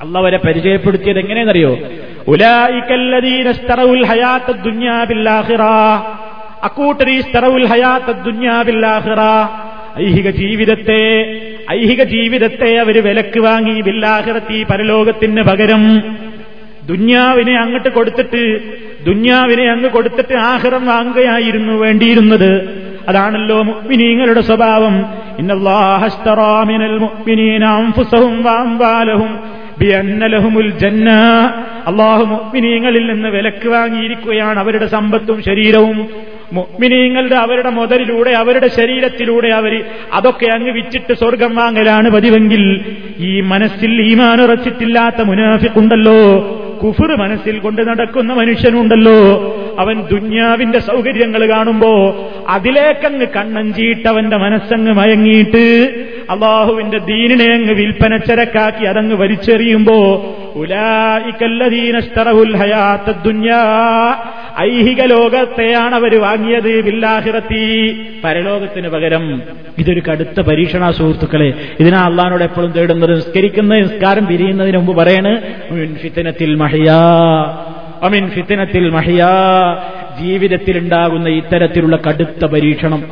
അള്ളവരെ 0.00 0.36
പരിചയപ്പെടുത്തിയത് 0.36 1.18
എങ്ങനെയെന്നറിയോ? 1.18 1.78
ഐഹിക 9.98 10.30
ജീവിതത്തെ 10.30 11.24
ഐഹിക 11.72 12.02
ജീവിതത്തെ 12.02 12.76
അവർ 12.76 13.02
വിലക്ക് 13.02 13.40
വാങ്ങി 13.40 13.80
ബില്ലാഹിറത്തി 13.80 14.66
പരലോകത്തിന് 14.70 15.42
പകരം 15.42 16.02
ദുന്യാവിനെ 16.86 17.58
അങ്ങോട്ട് 17.58 17.88
കൊടുത്തിട്ട് 17.88 18.60
ദുന്യാവിനെ 19.04 19.70
അങ്ങ് 19.70 19.90
കൊടുത്തിട്ട് 19.90 20.34
ആഹിറം 20.34 20.86
വാങ്ങുകയായിരുന്നു 20.86 21.72
വേണ്ടിയിരുന്നത്. 21.72 22.80
അതാണല്ലോ 23.08 23.62
മുക്മിനീങ്ങളുടെ 23.62 24.40
സ്വഭാവം. 24.40 25.04
ഇന്നല്ലാഹസ്തറാമിനൽ 25.38 26.98
മുക്മിനീനാം 26.98 27.92
ഫുസഹും 27.92 28.42
വാംബാലഹും 28.42 29.59
അള്ളാഹു 31.90 32.24
മുഅ്മിനീങ്ങളിൽ 32.24 33.04
നിന്ന് 33.12 33.28
വിലക്ക് 33.28 33.68
വാങ്ങിയിരിക്കുകയാണ് 33.68 34.58
അവരുടെ 34.58 34.86
സമ്പത്തും 34.86 35.42
ശരീരവും. 35.42 35.98
മുഅ്മിനീങ്ങളുടെ 36.52 37.36
അവരുടെ 37.36 37.70
മുതലിലൂടെ 37.70 38.30
അവരുടെ 38.30 38.68
ശരീരത്തിലൂടെ 38.68 39.48
അവർ 39.48 39.84
അതൊക്കെ 40.12 40.46
അങ്ങ് 40.46 40.70
വിച്ചിട്ട് 40.70 41.12
സ്വർഗം 41.12 41.54
വാങ്ങലാണ് 41.56 42.08
പതിവെങ്കിൽ 42.10 42.62
ഈ 43.18 43.40
മനസ്സിൽ 43.40 43.92
ഈമാനുറച്ചിട്ടില്ലാത്ത 44.00 45.20
മുനാഫിക്കുണ്ടല്ലോ. 45.22 46.20
കുഫർ 46.82 47.16
മനസ്സിൽ 47.16 47.58
കൊണ്ട് 47.58 47.82
നടക്കുന്ന 47.88 48.32
മനുഷ്യനുണ്ടല്ലോ. 48.34 49.18
അവൻ 49.78 49.96
ദുന്യാവിന്റെ 50.12 50.78
സൗകര്യങ്ങൾ 50.78 51.48
കാണുമ്പോ 51.48 51.92
അതിലേക്കങ്ങ് 52.48 53.26
കണ്ണഞ്ചിയിട്ട് 53.36 54.08
അവന്റെ 54.08 54.36
മനസ്സങ്ങ് 54.36 54.92
മയങ്ങിയിട്ട് 54.92 55.64
അള്ളാഹുവിന്റെ 56.30 56.98
ദീനിനെ 56.98 57.48
അങ്ങ് 57.54 57.74
വിൽപ്പന 57.74 58.16
ചരക്കാക്കി 58.16 58.84
അതങ്ങ് 58.84 59.16
വലിച്ചെറിയുമ്പോ 59.16 59.96
ഐഹിക 64.60 65.02
ലോകത്തെയാണ് 65.04 65.94
അവർ 65.94 66.20
വാങ്ങിയത് 66.20 66.80
ബില്ലാഹിറത്തി. 66.80 67.64
പരലോകത്തിന് 68.24 68.88
പകരം 68.88 69.42
ഇതൊരു 69.78 70.02
കടുത്ത 70.08 70.40
പരീക്ഷണ 70.40 70.90
സുഹൃത്തുക്കളെ 70.90 71.54
ഇതിനാ 71.80 72.00
അള്ളഹാനോട് 72.00 72.44
എപ്പോഴും 72.44 72.72
തേടുന്നത് 72.72 73.16
നിസ്കരിക്കുന്ന 73.16 73.74
നിസ്കാരം 73.74 74.26
പിരിയുന്നതിന് 74.26 74.78
മുമ്പ് 74.78 74.96
പറയണ് 74.96 75.32
ഫിത്തനത്തിൽ 75.96 76.54
മഹിയാ. 76.70 76.96
അമിൻ 78.02 78.28
ജീവിതത്തിലുണ്ടാകുന്ന 80.20 81.28
ഇത്തരത്തിലുള്ള 81.28 81.96
കടുത്ത 81.96 82.44
പരീക്ഷണം. 82.44 83.04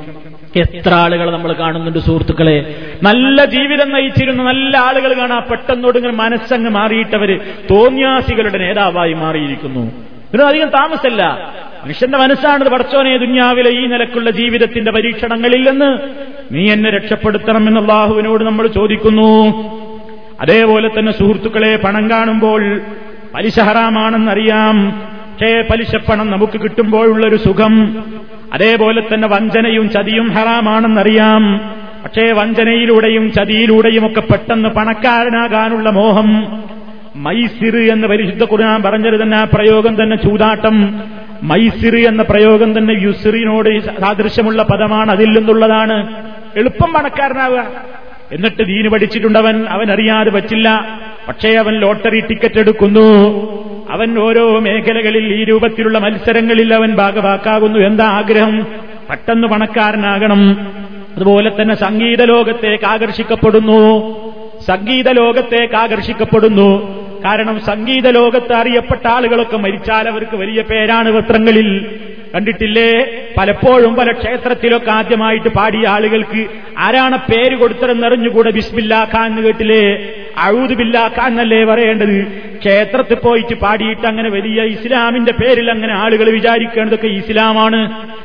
എത്ര 0.57 0.91
ആളുകൾ 0.91 1.31
നമ്മൾ 1.31 1.53
കാണുന്നുണ്ട് 1.53 1.99
സുഹൃത്തുക്കളെ? 1.99 2.75
നല്ല 3.03 3.45
ജീവിതം 3.45 3.93
നയിച്ചിരുന്ന 3.93 4.43
നല്ല 4.43 4.79
ആളുകൾ 4.79 5.19
കാണാ. 5.19 5.39
പെട്ടെന്നോടിങ്ങനെ 5.39 6.13
മനസ്സങ്ങ് 6.13 6.71
മാറിയിട്ടവര് 6.71 7.39
തോന്യാസികളുടെ 7.71 8.59
നേതാവായി 8.59 9.13
മാറിയിരിക്കുന്നു. 9.13 9.81
ഇതിനധികം 9.81 10.49
അധികം 10.49 10.69
താമസമല്ല 10.69 11.53
മനുഷ്യന്റെ 11.85 12.19
മനസ്സാണ് 12.19 12.69
പടച്ചോനെ 12.69 13.17
ദുന്യാവിലെ 13.17 13.71
ഈ 13.71 13.87
നിലക്കുള്ള 13.87 14.31
ജീവിതത്തിന്റെ 14.31 14.93
പരീക്ഷണങ്ങളിൽ 14.93 15.71
നിന്ന് 15.71 15.99
നീ 16.53 16.73
എന്നെ 16.73 16.91
രക്ഷപ്പെടുത്തണം 16.91 17.69
എന്ന് 17.69 17.81
അള്ളാഹുവിനോട് 17.81 18.45
നമ്മൾ 18.45 18.67
ചോദിക്കുന്നു. 18.67 19.53
അതേപോലെ 20.41 20.91
തന്നെ 20.99 21.13
സുഹൃത്തുക്കളെ 21.13 21.77
പണം 21.77 22.11
കാണുമ്പോൾ 22.11 22.81
പലിശ 23.35 23.61
ഹറാമാണെന്നറിയാം. 23.61 24.91
പക്ഷേ 24.91 25.63
പലിശപ്പണം 25.71 26.31
നമുക്ക് 26.31 26.61
കിട്ടുമ്പോഴുള്ളൊരു 26.61 27.37
സുഖം. 27.37 28.05
അതേപോലെ 28.53 29.03
തന്നെ 29.15 29.29
വഞ്ചനയും 29.29 29.91
ചതിയും 29.91 30.29
ഹറാമാണെന്നറിയാം. 30.29 31.59
പക്ഷേ 32.05 32.33
വഞ്ചനയിലൂടെയും 32.33 33.33
ചതിയിലൂടെയും 33.33 34.07
ഒക്കെ 34.07 34.21
പെട്ടെന്ന് 34.21 34.69
പണക്കാരനാകാനുള്ള 34.69 35.91
മോഹം. 35.91 36.63
മൈസിർ 37.17 37.93
എന്ന് 37.93 38.09
പരിശുദ്ധ 38.09 38.45
ഖുർആൻ 38.45 38.83
പറഞ്ഞത് 38.83 39.23
തന്നെ 39.23 39.37
ആ 39.37 39.45
പ്രയോഗം 39.45 40.03
തന്നെ 40.03 40.17
ചൂതാട്ടം. 40.17 41.01
മൈസിർ 41.43 42.09
എന്ന 42.09 42.23
പ്രയോഗം 42.23 42.79
തന്നെ 42.79 42.93
യുസിറിനോട് 42.93 44.01
സാദൃശ്യമുള്ള 44.01 44.63
പദമാണ്. 44.63 45.11
അതിൽ 45.11 45.29
നിന്നുള്ളതാണ്. 45.29 46.25
എളുപ്പം 46.57 46.93
പണക്കാരനാവുക. 46.93 47.67
എന്നിട്ട് 48.33 48.67
ദീന് 48.67 48.89
പഠിച്ചിട്ടുണ്ടവൻ 48.89 49.65
അവൻ 49.69 49.93
അറിയാതെ 49.93 50.31
പറ്റില്ല. 50.31 50.99
പക്ഷേ 51.29 51.53
അവൻ 51.55 51.75
ലോട്ടറി 51.75 52.21
ടിക്കറ്റ് 52.21 52.61
എടുക്കുന്നു. 52.61 53.29
അവൻ 53.91 54.19
ഓരോ 54.19 54.61
മേഖലകളിൽ 54.61 55.41
ഈ 55.41 55.45
രൂപത്തിലുള്ള 55.45 55.99
മത്സരങ്ങളിൽ 55.99 56.75
അവൻ 56.75 56.95
ഭാഗവാക്കാകുന്നു. 56.95 57.79
എന്താ 57.79 58.05
ആഗ്രഹം? 58.05 58.67
പെട്ടെന്ന് 59.11 59.49
പണക്കാരനാകണം. 59.49 60.73
അതുപോലെ 61.17 61.63
തന്നെ 61.63 61.75
സംഗീത 61.75 62.23
ലോകത്തേക്ക് 62.23 62.85
ആകർഷിക്കപ്പെടുന്നു. 62.85 63.99
സംഗീത 64.69 65.11
ലോകത്തേക്ക് 65.11 65.75
ആകർഷിക്കപ്പെടുന്നു. 65.75 66.99
കാരണം 67.25 67.61
സംഗീത 67.61 68.09
ലോകത്ത് 68.09 68.53
അറിയപ്പെട്ട 68.53 69.07
ആളുകളൊക്കെ 69.07 69.57
മരിച്ചാൽ 69.57 70.09
അവർക്ക് 70.09 70.37
വലിയ 70.37 70.63
പേരാണ് 70.63 71.13
പത്രങ്ങളിൽ 71.13 71.87
കണ്ടിട്ടില്ലേ? 72.35 72.91
പലപ്പോഴും 73.39 73.95
പല 73.95 74.13
ക്ഷേത്രത്തിലൊക്കെ 74.13 74.91
ആദ്യമായിട്ട് 74.91 75.49
പാടിയ 75.49 75.87
ആളുകൾക്ക് 75.89 76.43
ആരാണ് 76.79 77.17
പേര് 77.17 77.57
കൊടുത്തതെന്നറിഞ്ഞുകൂടെ 77.57 78.51
ബിസ്മില്ലാ 78.51 79.07
ഖാൻ 79.15 79.27
എന്ന് 79.27 79.43
കേട്ടില്ലേ? 79.43 79.85
അഴുതുബില്ലാ 80.39 81.11
ഖാൻ 81.19 81.31
എന്നല്ലേ 81.31 81.65
പറയേണ്ടത്? 81.65 82.19
ക്ഷേത്രത്തിൽ 82.59 83.15
പോയിട്ട് 83.15 83.55
പാടിയിട്ട് 83.55 84.07
അങ്ങനെ 84.07 84.31
വലിയ 84.31 84.63
ഇസ്ലാമിന്റെ 84.63 85.33
പേരിൽ 85.33 85.71
അങ്ങനെ 85.71 85.95
ആളുകൾ 85.95 86.31
വിചാരിക്കേണ്ടതൊക്കെ 86.31 87.07
ഇസ്ലാമാണ് 87.07 87.81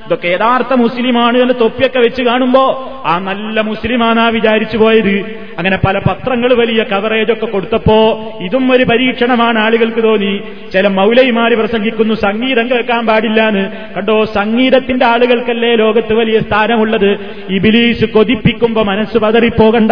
ഇതൊക്കെ 0.06 0.28
യഥാർത്ഥ 0.28 0.74
മുസ്ലിമാണ് 0.74 1.38
എന്ന് 1.38 1.54
തൊപ്പിയൊക്കെ 1.62 2.00
വെച്ച് 2.00 2.22
കാണുമ്പോ 2.22 2.64
ആ 3.06 3.20
നല്ല 3.20 3.62
മുസ്ലിമാനാ 3.62 4.30
വിചാരിച്ചു 4.30 4.78
പോയത്. 4.78 5.44
അങ്ങനെ 5.58 5.78
പല 5.78 5.98
പത്രങ്ങൾ 5.98 6.54
വലിയ 6.54 6.84
കവറേജൊക്കെ 6.84 7.46
കൊടുത്തപ്പോ 7.46 7.98
ഇതും 8.42 8.72
ഒരു 8.72 8.84
പരീക്ഷണമാണ് 8.84 9.60
ആളുകൾക്ക് 9.60 10.04
തോന്നി. 10.04 10.42
ചില 10.74 10.88
മൗലൈമാര് 10.88 11.54
പ്രസംഗിക്കുന്നു 11.54 12.14
സംഗീതം 12.14 12.70
കേൾക്കാൻ 12.70 13.06
പാടില്ല 13.06 13.48
എന്ന് 13.48 13.94
കണ്ടോ 13.96 14.26
സംഗീതത്തിന്റെ 14.26 15.06
ആളുകൾക്കല്ലേ 15.06 15.76
ലോകത്ത് 15.76 16.14
വലിയ 16.14 16.40
സ്ഥാനമുള്ളത്? 16.40 17.12
ഇബിലീസ് 17.50 18.06
കൊതിപ്പിക്കുമ്പോ 18.06 18.84
മനസ്സ് 18.84 19.18
പതറിപ്പോകണ്ട. 19.18 19.92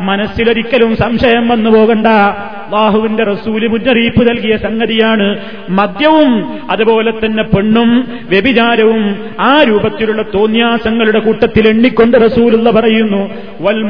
മനസ്സിലൊരിക്കലും 0.00 0.96
സംശയം 0.96 1.48
വന്നു 1.48 1.70
പോകണ്ട 1.70 2.06
അള്ളാഹുവിന്റെ 2.06 3.24
റസൂൽ 3.62 3.70
മുന്നറിയിപ്പ് 3.70 4.28
നൽകിയ 4.28 4.56
സംഗതിയാണ് 4.56 5.38
മദ്യവും 5.70 6.60
അതുപോലെ 6.70 7.10
തന്നെ 7.10 7.42
പെണ്ണും 7.42 8.08
വ്യഭിചാരവും 8.28 9.30
ആ 9.40 9.62
രൂപത്തിലുള്ള 9.62 10.22
തോന്യാസങ്ങളുടെ 10.22 11.18
കൂട്ടത്തിൽ 11.18 11.68
എണ്ണിക്കൊണ്ട് 11.68 12.18
റസൂലുള്ള 12.24 12.70
പറയുന്നു 12.70 13.30
വൽ 13.60 13.84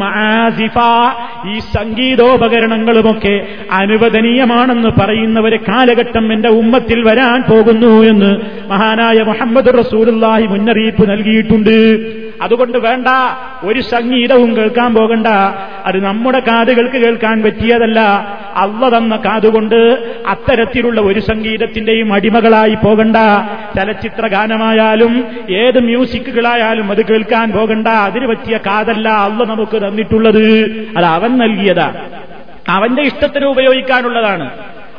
ഈ 1.54 1.58
സംഗീതോപകരണങ്ങളുമൊക്കെ 1.58 3.46
അനുവദനീയമാണെന്ന് 3.70 4.88
പറയുന്ന 5.00 5.40
ഒരു 5.40 5.56
കാലഘട്ടം 5.56 6.32
എന്റെ 6.32 6.48
ഉമ്മത്തിൽ 6.48 7.02
വരാൻ 7.02 7.42
പോകുന്നു 7.50 8.04
എന്ന് 8.04 8.36
മഹാനായ 8.70 9.22
മുഹമ്മദ് 9.22 9.78
റസൂലുള്ളാഹി 9.78 10.46
മുന്നറിയിപ്പ് 10.46 11.10
നൽകിയിട്ടുണ്ട്. 11.10 11.78
അതുകൊണ്ട് 12.42 12.78
വേണ്ട 12.78 13.06
ഒരു 13.64 13.80
സംഗീതവും 13.80 14.56
കേൾക്കാൻ 14.56 14.94
പോകണ്ട. 14.94 15.26
അത് 15.86 16.04
നമ്മുടെ 16.04 16.40
കാതുകൾക്ക് 16.40 16.96
കേൾക്കാൻ 16.96 17.42
പറ്റിയതല്ല. 17.42 18.00
അള്ള 18.56 18.98
തന്ന 18.98 19.16
കാതുകൊണ്ട് 19.16 20.14
അത്തരത്തിലുള്ള 20.26 21.00
ഒരു 21.00 21.20
സംഗീതത്തിന്റെയും 21.20 22.12
അടിമകളായി 22.12 22.74
പോകണ്ട. 22.74 23.16
ചലച്ചിത്ര 23.76 24.26
ഗാനമായാലും 24.26 25.24
ഏത് 25.50 25.78
മ്യൂസിക്കുകളായാലും 25.78 26.90
അത് 26.90 27.06
കേൾക്കാൻ 27.06 27.52
പോകണ്ട. 27.52 27.88
അതിന് 27.88 28.26
പറ്റിയ 28.26 28.58
കാതല്ല 28.66 29.08
അള്ള 29.08 29.44
നമുക്ക് 29.44 29.76
തന്നിട്ടുള്ളത്. 29.76 30.48
അത് 30.96 31.04
അവൻ 31.04 31.38
നൽകിയതാ. 31.38 31.92
അവന്റെ 32.68 33.02
ഇഷ്ടത്തിന് 33.02 33.44
ഉപയോഗിക്കാനുള്ളതാണ്. 33.44 34.50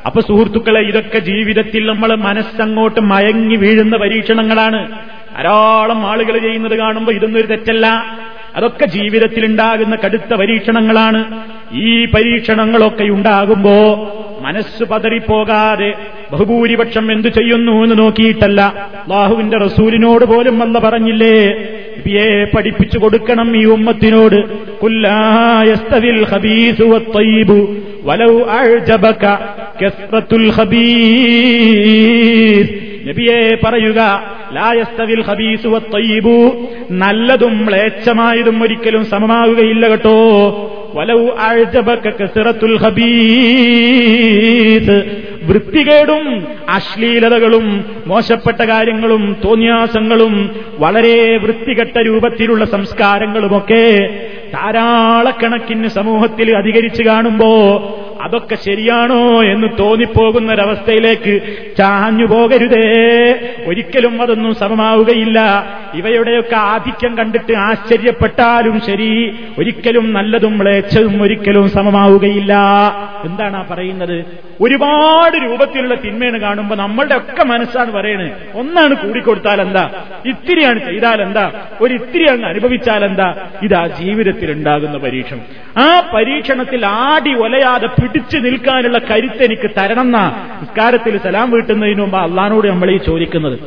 അപ്പൊ 0.06 0.22
സുഹൃത്തുക്കളെ 0.22 0.80
ഇതൊക്കെ 0.80 1.20
ജീവിതത്തിൽ 1.20 1.86
നമ്മൾ 1.86 2.16
മനസ്സങ്ങോട്ട് 2.16 3.00
മയങ്ങി 3.00 3.56
വീഴുന്ന 3.56 3.98
പരീക്ഷണങ്ങളാണ്. 3.98 4.92
ധാരാളം 5.36 6.08
ആളുകൾ 6.08 6.38
ചെയ്യുന്നത് 6.38 6.78
കാണുമ്പോൾ 6.78 7.12
ഇതൊന്നും 7.12 7.40
ഒരു 7.40 7.48
തെറ്റല്ല. 7.48 8.06
അതൊക്കെ 8.56 8.86
ജീവിതത്തിൽ 8.86 9.46
ഉണ്ടാകുന്ന 9.46 9.98
കടുത്ത 10.06 10.34
പരീക്ഷണങ്ങളാണ്. 10.34 11.44
ഈ 11.74 12.06
പരീക്ഷണങ്ങളൊക്കെ 12.06 13.04
ഉണ്ടാകുമ്പോ 13.04 14.10
മനസ്സ് 14.42 14.84
പതറിപ്പോകാതെ 14.84 15.94
ബഹുഭൂരിപക്ഷം 16.32 17.12
എന്തു 17.12 17.28
ചെയ്യുന്നു 17.28 17.84
എന്ന് 17.84 17.98
നോക്കിയിട്ടല്ല. 17.98 18.90
ബാഹുവിന്റെ 19.08 19.58
റസൂലിനോട് 19.58 20.26
പോലും 20.26 20.60
വല്ല 20.60 20.80
പറഞ്ഞില്ലേ? 20.80 21.58
നബിയെ 22.00 22.48
പഠിപ്പിച്ചു 22.56 22.98
കൊടുക്കണം 22.98 23.58
ഈ 23.58 23.66
ഉമ്മത്തിനോട്. 23.66 24.78
കുല്ലായസ്തവിൽ 24.78 26.26
ഹബീസു 26.26 26.84
വത്തയ്യിബു 26.84 27.76
വലൗ 28.04 28.44
അഅ്ജബക 28.44 29.38
കസ്റത്തുൽ 29.86 30.54
ഖബീസ്. 30.58 32.83
നബിയെ 33.08 33.58
പറയുക 33.66 34.24
ലായസ്തവിൽ 34.54 35.22
ഹബീസു 35.22 35.68
വത്തയ്യിബു. 35.68 36.68
നല്ലതും 36.92 37.66
മ്ലേച്ഛമായതും 37.66 38.64
ഒരിക്കലും 38.64 39.06
സമമാകുകയില്ല 39.06 39.88
കേട്ടോ. 39.88 40.20
വലവ് 40.94 41.30
അഅ്ജബക 41.30 42.10
ഹബീസ് 42.78 45.24
വൃത്തികേടും 45.44 46.48
അശ്ലീലതകളും 46.70 47.86
മോശപ്പെട്ട 48.08 48.64
കാര്യങ്ങളും 48.64 49.36
തോന്നിയാസങ്ങളും 49.46 50.56
വളരെ 50.78 51.38
വൃത്തികെട്ട 51.38 51.98
രൂപത്തിലുള്ള 51.98 52.66
സംസ്കാരങ്ങളുമൊക്കെ 52.66 54.10
ധാരാളക്കണക്കിന് 54.54 55.88
സമൂഹത്തിൽ 55.88 56.58
അധികരിച്ചു 56.58 57.04
കാണുമ്പോ 57.04 57.80
അതൊക്കെ 58.22 58.56
ശരിയാണോ 58.56 59.44
എന്ന് 59.44 59.68
തോന്നിപ്പോകുന്നൊരവസ്ഥയിലേക്ക് 59.80 61.42
ചാഞ്ഞു 61.78 62.26
പോകരുതേ. 62.26 63.34
ഒരിക്കലും 63.68 64.22
അതൊന്നും 64.22 64.56
സമമാവുകയില്ല. 64.56 65.66
ഇവയുടെയൊക്കെ 65.94 66.56
ആധിക്യം 66.56 67.18
കണ്ടിട്ട് 67.18 67.54
ആശ്ചര്യപ്പെട്ടാലും 67.54 68.82
ശരി 68.86 69.36
ഒരിക്കലും 69.58 70.14
നല്ലതും 70.14 70.58
മ്ലേച്ഛതും 70.58 71.24
ഒരിക്കലും 71.24 71.70
സമമാവുകയില്ല. 71.70 72.54
എന്താണ് 73.26 73.58
ആ 73.58 73.66
പറയുന്നത്? 73.70 74.26
ഒരുപാട് 74.62 75.33
രൂപത്തിലുള്ള 75.46 75.96
തിന്മയാണ് 75.96 76.40
കാണുമ്പോൾ 76.46 76.76
നമ്മളുടെ 76.76 77.16
ഒക്കെ 77.16 77.44
മനസ്സാണ് 77.44 77.92
പറയണത് 77.92 78.32
ഒന്നാണ് 78.62 78.94
കൂടിക്കൊടുത്താൽ 79.04 79.62
എന്താ 79.62 79.86
ഇത്തിരിയാണ് 80.32 80.80
ചെയ്താൽ 80.80 81.22
എന്താ 81.28 81.46
ഒരു 81.82 81.94
ഇത്തിരി 82.00 82.26
അങ്ങ് 82.34 82.48
അനുഭവിച്ചാൽ 82.48 83.04
എന്താ 83.10 83.28
ഇതാ 83.68 83.88
ജീവിതത്തിൽ 84.00 84.52
ഉണ്ടാകുന്ന 84.52 84.98
പരീക്ഷണം. 84.98 85.46
ആ 85.86 85.88
പരീക്ഷണത്തിൽ 86.16 86.86
ആടി 86.86 87.34
ഒലയാതെ 87.46 87.88
പിടിച്ചു 88.02 88.38
നിൽക്കാനുള്ള 88.38 89.00
കരുത്ത് 89.12 89.44
എനിക്ക് 89.44 89.70
തരണം 89.78 90.02
എന്നാ 90.04 90.26
നിസ്കാരത്തിൽ 90.62 91.18
സലാം 91.18 91.52
വീട്ടുന്നതിന് 91.52 92.02
മുമ്പ് 92.02 92.18
അള്ളഹാനോട് 92.18 92.68
നമ്മൾ 92.68 92.92
ഈ 92.92 92.98
ചോദിക്കുന്നത്. 92.98 93.58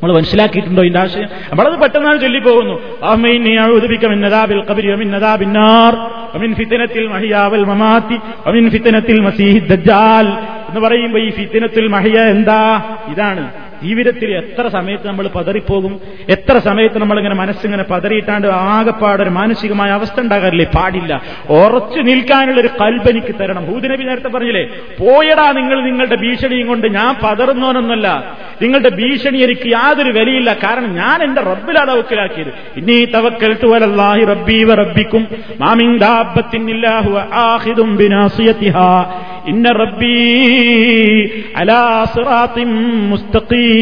നമ്മൾ 0.00 0.12
മനസ്സിലാക്കിയിട്ടുണ്ടോ 0.16 0.82
ഇതിന്റെ 0.82 1.00
ആശയം? 1.00 1.28
നമ്മളത് 1.50 1.76
പെട്ടെന്നാണ് 1.82 2.18
ചൊല്ലിപ്പോകുന്നു. 2.20 2.74
എന്ന് 10.68 10.80
പറയുമ്പോ 10.80 11.18
ഈ 11.18 11.30
ഫിത്തിനത്തിൽ 11.30 11.88
മഹിയ 11.88 12.20
എന്താ? 12.20 12.84
ഇതാണ്. 13.08 13.65
ജീവിതത്തിൽ 13.82 14.30
എത്ര 14.34 14.68
സമയത്ത് 14.68 15.06
നമ്മൾ 15.06 15.26
പതറിപ്പോകും? 15.28 16.00
എത്ര 16.28 16.58
സമയത്ത് 16.58 16.98
നമ്മളിങ്ങനെ 16.98 17.34
മനസ്സിങ്ങനെ 17.34 17.82
പതറിയിട്ടാണ്ട് 17.82 18.48
ആകെപ്പാടൊരു 18.48 19.30
മാനസികമായ 19.30 19.90
അവസ്ഥ 19.90 20.20
ഉണ്ടാകാറില്ലേ? 20.20 20.66
പാടില്ല. 20.74 21.22
ഉറച്ചു 21.50 22.00
നിൽക്കാനുള്ള 22.00 22.60
ഒരു 22.60 22.70
കൽബനിക്ക് 22.80 23.34
തരണം. 23.40 23.64
ഭൂതിനബി 23.66 24.04
നേരത്തെ 24.04 24.28
പറഞ്ഞില്ലേ 24.28 24.64
പോയടാ 25.00 25.52
നിങ്ങൾ 25.52 25.84
നിങ്ങളുടെ 25.84 26.16
ഭീഷണിയും 26.16 26.66
കൊണ്ട് 26.66 26.86
ഞാൻ 26.86 27.14
പതറുന്നവനൊന്നല്ല 27.24 28.34
നിങ്ങളുടെ 28.62 28.88
ഭീഷണി 28.88 29.38
എനിക്ക് 29.38 29.66
യാതൊരു 29.66 30.10
വിലയില്ല. 30.10 30.52
കാരണം 30.52 30.94
ഞാൻ 30.94 31.22
എന്റെ 31.22 31.40
റബ്ബിലാണ് 31.40 31.90
തവക്കലാക്കിയത് 31.90 32.52
ഇനി 32.76 33.04
തവക്കൽ 33.04 33.54
തുവലല്ലാഹി 33.62 34.24
റബ്ബീവ 34.24 34.74
റബ്ബിക്കും 34.74 35.26
ഇല്ലാഹു 36.70 37.12
ആഖിദും 37.32 37.96
ബിനാസിയതിഹാ 37.96 38.90
ഇന്ന 39.46 39.72
റബ്ബീ 39.72 40.14
അലാ 41.56 42.04
സിറാത്തിൻ 42.14 42.70
മുസ്തഖീം. 43.10 43.75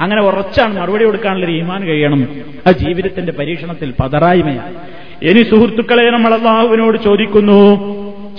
അങ്ങനെ 0.00 0.22
ഉറച്ചാണ് 0.22 0.80
മറുപടി 0.80 1.04
കൊടുക്കാനുള്ള 1.04 1.46
ഈമാൻ 1.46 1.86
കഴിയണം. 1.86 2.28
ആ 2.66 2.70
ജീവിതത്തിന്റെ 2.70 3.32
പരീക്ഷണത്തിൽ 3.32 3.94
പതറായ്മയാണ്. 4.00 4.74
ഇനി 5.22 5.42
സുഹൃത്തുക്കളെ 5.42 6.10
നമ്മൾ 6.10 6.34
അള്ളാഹുവിനോട് 6.34 6.98
ചോദിക്കുന്നു 6.98 7.76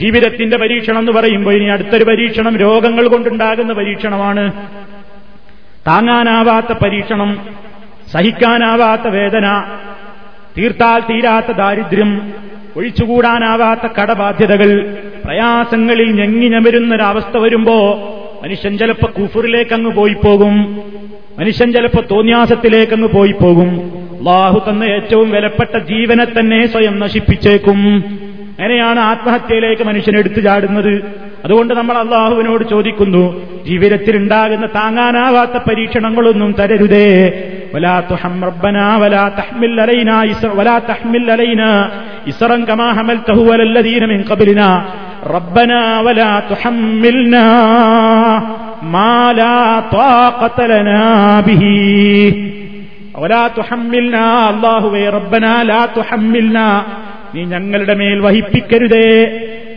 ജീവിതത്തിന്റെ 0.02 0.58
പരീക്ഷണം 0.58 1.00
എന്ന് 1.00 1.12
പറയുമ്പോൾ 1.12 1.54
ഇനി 1.54 1.66
അടുത്തൊരു 1.66 2.04
പരീക്ഷണം 2.04 2.58
രോഗങ്ങൾ 2.58 3.08
കൊണ്ടുണ്ടാകുന്ന 3.08 3.74
പരീക്ഷണമാണ്. 3.74 4.52
താങ്ങാനാവാത്ത 5.88 6.74
പരീക്ഷണം 6.74 7.40
സഹിക്കാനാവാത്ത 8.14 9.08
വേദന 9.08 9.64
തീർത്താൽ 10.58 11.00
തീരാത്ത 11.00 11.52
ദാരിദ്ര്യം 11.52 12.34
ഒഴിച്ചുകൂടാനാവാത്ത 12.78 13.88
കടബാധ്യതകൾ 14.02 14.98
പ്രയാസങ്ങളിൽ 15.26 16.12
ഞെങ്ങി 16.12 16.48
ഞമരുന്നൊരവസ്ഥ 16.48 17.38
വരുമ്പോ 17.38 17.76
മനുഷ്യൻ 18.44 18.78
ചിലപ്പോ 18.78 19.12
കുഫറിലേക്ക് 19.20 19.74
അങ്ങ് 19.74 19.92
പോയി 19.92 20.14
പോകും. 20.14 20.82
മനുഷ്യൻ 21.40 21.74
ചിലപ്പോ 21.74 22.04
തോന്യാസത്തിലേക്ക് 22.12 22.94
അങ്ങ് 22.94 23.10
പോയി 23.10 23.32
പോകും. 23.32 23.92
ബാഹു 24.22 24.70
തന്ന 24.70 24.84
ഏറ്റവും 24.84 25.32
വിലപ്പെട്ട 25.32 25.78
ജീവനെ 25.78 26.26
തന്നെ 26.26 26.68
സ്വയം 26.68 27.00
നശിപ്പിച്ചേക്കും. 27.00 28.04
അങ്ങനെയാണ് 28.60 29.00
ആത്മഹത്യയിലേക്ക് 29.00 29.84
മനുഷ്യൻ 29.84 30.18
എടുത്തു 30.18 30.40
ചാടുന്നത്. 30.40 31.04
അതുകൊണ്ട് 31.46 31.74
നമ്മൾ 31.74 31.98
അള്ളാഹുവിനോട് 31.98 32.70
ചോദിക്കുന്നു 32.70 33.42
ജീവിതത്തിൽ 33.66 34.16
ഉണ്ടാകുന്ന 34.16 34.66
താങ്ങാനാവാത്ത 34.66 35.52
പരീക്ഷണങ്ങളൊന്നും 35.52 36.56
തരരുതേ. 36.60 37.34
വലാ 37.76 38.04
വലാ 38.98 39.28
തഹ്മിൽ 39.28 39.82
അലൈന 39.82 40.12
വലാ 40.46 40.78
ഇസറം 42.28 42.66
കമാ 42.66 42.92
ഹമൽ 42.92 43.20
തഹുവലല്ലദീന 43.30 44.06
മിൻ 44.06 44.24
ഖബലിന. 44.30 44.62
ربنا 45.27 46.01
ولا 46.01 46.43
تحملنا 46.51 47.47
ما 48.95 49.33
لا 49.33 49.59
طاقة 49.93 50.59
لنا 50.67 51.05
به 51.41 51.65
ولا 53.15 53.49
تحملنا 53.51 54.25
الله 54.51 54.85
ربنا 55.11 55.53
لا 55.65 55.83
تحملنا 55.89 56.69
നീ 57.35 57.43
ഞങ്ങളുടെ 57.53 57.95
മേൽ 58.01 58.19
വഹിപ്പിക്കരുതേ 58.27 59.09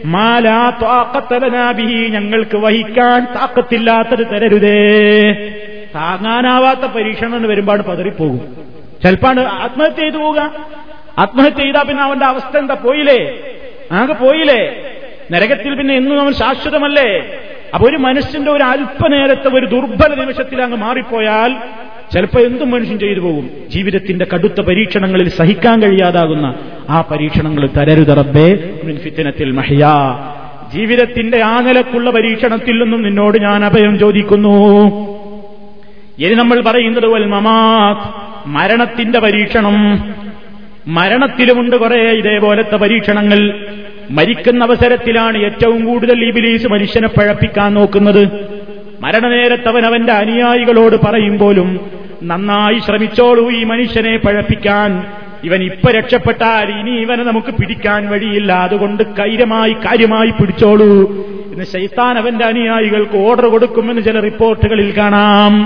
മാലാ 0.08 0.58
ത്വാക്കത്തലനാബിഹി 0.82 2.00
ഞങ്ങൾക്ക് 2.16 2.58
വഹിക്കാൻ 2.66 3.22
താക്കത്തില്ലാത്തത് 3.36 4.24
തരരുതേ 4.32 4.82
താങ്ങാനാവാത്ത 5.96 6.86
പരീക്ഷണം 6.96 7.36
എന്ന് 7.38 7.50
വരുമ്പാട് 7.52 7.84
പതറിപ്പോകും 7.90 8.38
ചിലപ്പാണ് 9.04 9.42
ആത്മഹത്യ 9.66 9.98
ചെയ്തു 10.02 10.20
പോവുക 10.24 10.42
ആത്മഹത്യ 11.24 11.58
ചെയ്താൽ 11.62 11.86
പിന്നെ 11.90 12.04
അവന്റെ 12.08 12.28
അവസ്ഥ 12.34 12.54
എന്താ 12.64 12.76
പോയില്ലേ 12.86 13.20
ആകെ 14.00 14.16
പോയില്ലേ 14.24 14.62
നരകത്തിൽ 15.31 15.75
പിന്നെ 15.75 15.97
എന്നും 15.97 16.21
അവൻ 16.21 16.33
ശാശ്വതമല്ലേ? 16.33 17.25
അപ്പൊ 17.75 17.89
ഒരു 17.89 17.97
മനുഷ്യന്റെ 17.97 18.51
ഒരു 18.51 18.63
അല്പനേരത്തെ 18.63 19.49
ഒരു 19.49 19.67
ദുർബല 19.67 20.21
നിമിഷത്തിൽ 20.21 20.63
അങ്ങ് 20.63 20.77
മാറിപ്പോയാൽ 20.77 21.57
ചിലപ്പോൾ 22.13 22.39
എന്തും 22.39 22.71
മനുഷ്യൻ 22.71 22.99
ചെയ്തു 22.99 23.21
പോകും. 23.21 23.51
ജീവിതത്തിന്റെ 23.69 24.27
കടുത്ത 24.35 24.61
പരീക്ഷണങ്ങളിൽ 24.61 25.29
സഹിക്കാൻ 25.29 25.83
കഴിയാതാകുന്ന 25.83 26.55
ആ 26.91 27.01
പരീക്ഷണങ്ങൾ 27.01 27.67
തരരുതറബേ 27.67 28.55
ഫിത്തനത്തിൽ 29.05 29.51
മഹിയാ. 29.51 30.19
ജീവിതത്തിന്റെ 30.75 31.41
ആ 31.41 31.61
നിലക്കുള്ള 31.61 32.11
പരീക്ഷണത്തിൽ 32.11 32.83
നിന്നും 32.83 33.03
നിന്നോട് 33.03 33.39
ഞാൻ 33.39 33.65
അഭയം 33.65 33.99
ചോദിക്കുന്നു. 33.99 34.77
ഇനി 36.19 36.35
നമ്മൾ 36.35 36.61
പറയുന്നത് 36.61 37.07
വൽ 37.07 37.27
മമാത് 37.27 37.97
മരണത്തിന്റെ 38.49 39.19
പരീക്ഷണം. 39.21 39.75
മരണത്തിലുമുണ്ട് 40.87 41.77
കുറെ 41.77 41.97
ഇതേപോലത്തെ 41.97 42.77
പരീക്ഷണങ്ങൾ. 42.77 43.67
മരിക്കുന്ന 44.11 44.65
അവസരത്തിലാണ് 44.65 45.39
ഏറ്റവും 45.39 45.85
കൂടുതൽ 45.85 46.25
ഇബിലീസ് 46.25 46.67
മനുഷ്യനെ 46.67 47.09
പഴപ്പിക്കാൻ 47.09 47.75
നോക്കുന്നത്. 47.75 48.29
മരണനേരത്തവൻ 49.01 49.87
അവന്റെ 49.87 50.13
അനുയായികളോട് 50.13 50.97
പറയുമ്പോലും 51.07 51.81
നന്നായി 52.23 52.79
ശ്രമിച്ചോളൂ 52.79 53.51
ഈ 53.51 53.65
മനുഷ്യനെ 53.65 54.17
പഴപ്പിക്കാൻ. 54.17 55.07
ഇവൻ 55.45 55.63
ഇപ്പൊ 55.63 55.93
രക്ഷപ്പെട്ടാൽ 55.93 56.81
ഇനി 56.81 56.91
ഇവനെ 56.91 57.25
നമുക്ക് 57.25 57.51
പിടിക്കാൻ 57.51 58.11
വഴിയില്ല. 58.11 58.53
അതുകൊണ്ട് 58.53 59.03
കൈരമായി 59.03 59.73
കാര്യമായി 59.73 60.31
പിടിച്ചോളൂ. 60.31 61.11
എന്ന് 61.53 61.65
ശൈത്താൻ 61.65 62.19
അവന്റെ 62.19 62.45
അനുയായികൾക്ക് 62.45 63.17
ഓർഡർ 63.17 63.47
കൊടുക്കുമെന്ന് 63.47 64.03
ചില 64.03 64.21
റിപ്പോർട്ടുകളിൽ 64.21 64.99
കാണാം. 64.99 65.63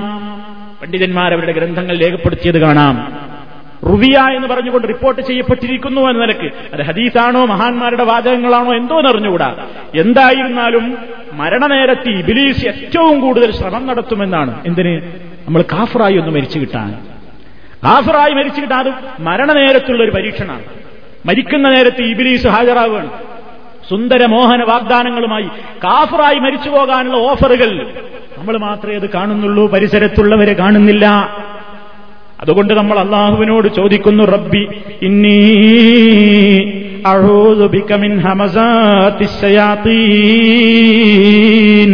പണ്ഡിതന്മാർ 0.82 1.32
അവരുടെ 1.32 1.52
ഗ്രന്ഥങ്ങൾ 1.52 1.98
രേഖപ്പെടുത്തിയത് 1.98 2.58
കാണാം. 2.58 3.25
റുവിയ 3.84 4.18
എന്ന് 4.36 4.48
പറഞ്ഞുകൊണ്ട് 4.48 4.88
റിപ്പോർട്ട് 4.88 5.22
ചെയ്യപ്പെട്ടിരിക്കുന്നു 5.22 6.00
എന്ന 6.00 6.20
നിലയ്ക്ക്. 6.20 6.44
അത് 6.44 6.82
ഹദീസാണോ 6.82 7.44
മഹാന്മാരുടെ 7.44 8.04
വാചകങ്ങളാണോ 8.04 8.74
എന്തോ 8.74 8.98
എന്നറിഞ്ഞുകൂടാ 8.98 9.56
എന്തായിരുന്നാലും 9.94 10.98
മരണനേരത്ത് 11.32 12.08
ഇബിലീസ് 12.08 12.66
ഏറ്റവും 12.66 13.20
കൂടുതൽ 13.20 13.52
ശ്രമം 13.52 13.86
നടത്തുമെന്നാണ്. 13.86 14.66
എന്തിന്? 14.66 15.02
നമ്മൾ 15.46 15.62
കാഫറായി 15.62 16.16
ഒന്ന് 16.16 16.30
മരിച്ചു 16.30 16.58
കിട്ടാൻ. 16.58 17.06
കാഫറായി 17.84 18.30
മരിച്ചു 18.30 18.60
കിട്ടാൻ 18.60 18.78
അത് 18.78 18.94
മരണനേരത്തുള്ള 19.20 20.04
ഒരു 20.04 20.10
പരീക്ഷണമാണ്. 20.10 20.64
മരിക്കുന്ന 21.26 21.68
നേരത്ത് 21.68 22.02
ഇബിലീസ് 22.02 22.46
ഹാജരാവുകയാണ്. 22.46 23.10
സുന്ദര 23.88 24.26
മോഹന 24.26 24.64
വാഗ്ദാനങ്ങളുമായി 24.64 25.42
കാഫറായി 25.84 26.34
മരിച്ചു 26.34 26.70
പോകാനുള്ള 26.70 27.18
ഓഫറുകൾ 27.18 27.92
നമ്മൾ 28.38 28.58
മാത്രമേ 28.58 28.94
അത് 28.94 29.10
കാണുന്നുള്ളൂ. 29.10 29.70
പരിസരത്തുള്ളവരെ 29.70 30.52
കാണുന്നില്ല. 30.52 31.36
അതുകൊണ്ട് 32.45 32.73
നമ്മൾ 32.73 32.97
അള്ളാഹുവിനോട് 32.99 33.67
ചോദിക്കുന്നു 33.79 34.23
റബ്ബി 34.35 34.63
ഇന്നീ 35.01 35.37
أعوذ 37.05 37.61
بك 37.67 37.91
من 37.93 38.11
همزات 38.19 39.19
الشياطين 40.81 41.91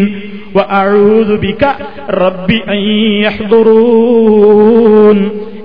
وأعوذ 0.55 1.37
بك 1.37 1.63
رب 2.23 2.49
أن 2.67 2.79
يحضرون 3.25 5.17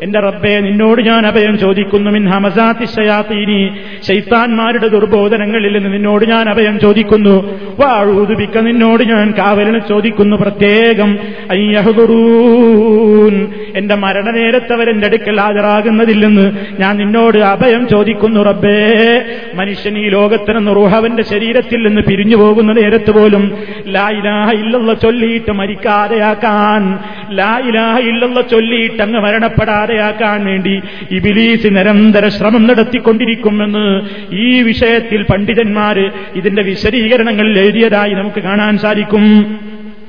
എന്റെ 0.04 0.20
റബ്ബെ 0.20 0.60
നിന്നോട് 0.60 1.02
ഞാൻ 1.02 1.28
അഭയം 1.28 1.58
ചോദിക്കുന്നു. 1.58 2.12
മിൻ 2.12 2.30
ഹമസാത്തി 2.30 2.86
ഷയാത്തീനി 2.86 3.72
ശൈത്താന്മാരുടെ 4.08 4.88
ദുർബോധനങ്ങളിൽ 4.88 5.78
നിന്ന് 5.78 5.94
നിന്നോട് 5.94 6.26
ഞാൻ 6.26 6.50
അഭയം 6.50 6.80
ചോദിക്കുന്നു. 6.80 7.60
വാഴൂതുപിക്ക 7.80 8.58
നിന്നോട് 8.58 9.04
ഞാൻ 9.04 9.34
കാവലിന് 9.38 9.80
ചോദിക്കുന്നു 9.90 10.36
പ്രത്യേകം. 10.36 11.18
അയ്യഹുറൂൻ 11.52 13.54
എന്റെ 13.76 13.96
മരണനേരത്തവരെന്റെ 13.96 15.08
അടുക്കൽ 15.08 15.40
ഹാജരാകുന്നതില്ലെന്ന് 15.40 16.52
ഞാൻ 16.80 16.98
നിന്നോട് 16.98 17.38
അഭയം 17.38 17.88
ചോദിക്കുന്നു 17.88 18.42
റബ്ബേ. 18.42 19.22
മനുഷ്യൻ 19.56 19.98
ഈ 19.98 20.10
ലോകത്തിന് 20.10 20.68
നുറുഹവന്റെ 20.68 21.24
ശരീരത്തിൽ 21.24 21.88
നിന്ന് 21.88 22.02
പിരിഞ്ഞു 22.02 22.38
പോകുന്ന 22.38 22.74
നേരത്ത് 22.74 23.12
പോലും 23.12 23.58
ലായിലാഹ 23.88 24.52
ഇല്ലുള്ള 24.52 24.94
ചൊല്ലിയിട്ട് 24.94 25.52
മരിക്കാതെയാക്കാൻ 25.52 27.00
ലായിലാഹ 27.36 28.00
ഇല്ലുള്ള 28.00 28.42
ചൊല്ലിയിട്ട് 28.42 29.04
അങ്ങ് 29.04 29.20
മരണപ്പെടാതെ 29.20 29.87
ഇല്ലാതെയാക്കാൻ 29.92 30.46
വേണ്ടി 30.46 30.82
ഇബിലീസ് 31.12 31.68
നിരന്തര 31.68 32.28
ശ്രമം 32.28 32.68
നടത്തിക്കൊണ്ടിരിക്കുമെന്ന് 32.68 34.02
ഈ 34.36 34.62
വിഷയത്തിൽ 34.62 35.24
പണ്ഡിതന്മാര് 35.24 36.12
ഇതിന്റെ 36.36 36.64
വിശദീകരണങ്ങളിൽ 36.64 37.60
എഴുതിയതായി 37.60 38.14
നമുക്ക് 38.14 38.40
കാണാൻ 38.40 38.78
സാധിക്കും. 38.78 39.60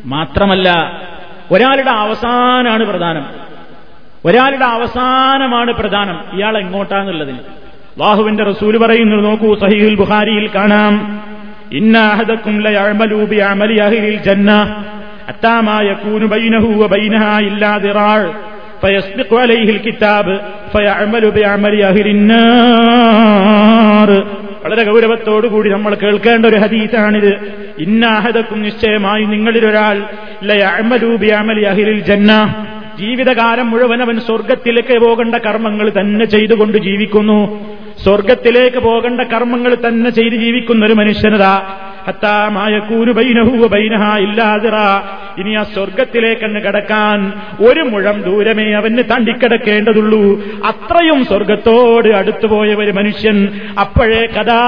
മാത്രമല്ല 0.05 1.01
ഒരാളുടെ 1.51 1.91
അവസാനാണ് 1.91 2.85
പ്രധാനം. 2.85 3.25
ഒരാളുടെ 4.25 4.65
അവസാനമാണ് 4.65 5.73
പ്രധാനം. 5.73 6.21
ഇയാൾ 6.33 6.59
എങ്ങോട്ടാന്നുള്ളതിന്. 6.59 7.39
വാഹുവിന്റെ 7.99 8.45
റസൂൽ 8.45 8.79
പറയുന്നു 8.79 9.17
നോക്കൂ 9.17 9.55
സഹീൽ 9.55 9.95
ബുഹാരിയിൽ 9.95 10.51
കാണാം. 10.55 11.21
ഇന്നാഹദക്കും 11.73 12.65
ജന്ന. 14.25 14.85
അത്താമായ 15.29 15.87
യകൂനു 15.87 16.27
ബൈനഹു 16.27 16.67
വബൈനഹാ 16.67 17.39
ഇല്ലാ 17.39 17.77
ദിറാൾ 17.77 18.33
فيسبق 18.82 19.32
عليه 19.36 19.68
الكتاب 19.70 20.26
فيعمل 20.74 21.24
بعمل 21.32 21.74
أهل 21.84 22.08
النار 22.16 24.10
വളരെ 24.64 24.84
ഗൗരവത്തോടുകൂടി 24.90 25.68
നമ്മൾ 25.76 25.92
കേൾക്കേണ്ട 25.96 26.44
ഒരു 26.46 26.58
ഹദീസാണിത് 26.64 27.32
ഇന്നാഹദക്കും 27.86 28.60
നിശ്ചയമായി 28.66 29.24
നിങ്ങളിലൊരാൾ 29.34 29.96
ലയമലൂബി 30.50 31.30
അമലി 31.40 31.64
അഹിലിൽ 31.72 32.00
ജന്ന 32.10 32.32
ജീവിതകാലം 33.02 33.68
മുഴുവൻ 33.72 34.00
അവൻ 34.06 34.18
സ്വർഗത്തിലേക്ക് 34.28 34.96
പോകേണ്ട 35.04 35.36
കർമ്മങ്ങൾ 35.48 35.88
തന്നെ 35.98 36.26
ചെയ്തുകൊണ്ട് 36.34 36.78
ജീവിക്കുന്നു 36.88 37.40
സ്വർഗത്തിലേക്ക് 38.04 38.80
പോകേണ്ട 38.88 39.22
കർമ്മങ്ങൾ 39.34 39.74
തന്നെ 39.86 40.10
ചെയ്ത് 40.18 40.36
ജീവിക്കുന്ന 40.44 40.88
ഒരു 40.90 40.96
മനുഷ്യനതാ 41.02 41.54
ഹത്താമായൂരു 42.09 43.13
ബൈനഹൂവ 43.13 43.67
ബൈനഹ 43.67 44.19
ഇല്ലാതിറ 44.19 44.73
ഇനി 45.39 45.55
ആ 45.55 45.63
സ്വർഗത്തിലേക്കെന്ന് 45.63 46.61
കടക്കാൻ 46.61 47.33
ഒരു 47.61 47.81
മുഴം 47.81 48.23
ദൂരമേ 48.23 48.73
അവന് 48.73 48.99
തണ്ടിക്കിടക്കേണ്ടതുള്ളൂ. 48.99 50.43
അത്രയും 50.67 51.25
സ്വർഗത്തോട് 51.25 52.09
അടുത്തുപോയ 52.09 52.75
ഒരു 52.75 52.91
മനുഷ്യൻ 52.91 53.61
അപ്പോഴേ 53.81 54.27
കഥാ. 54.27 54.63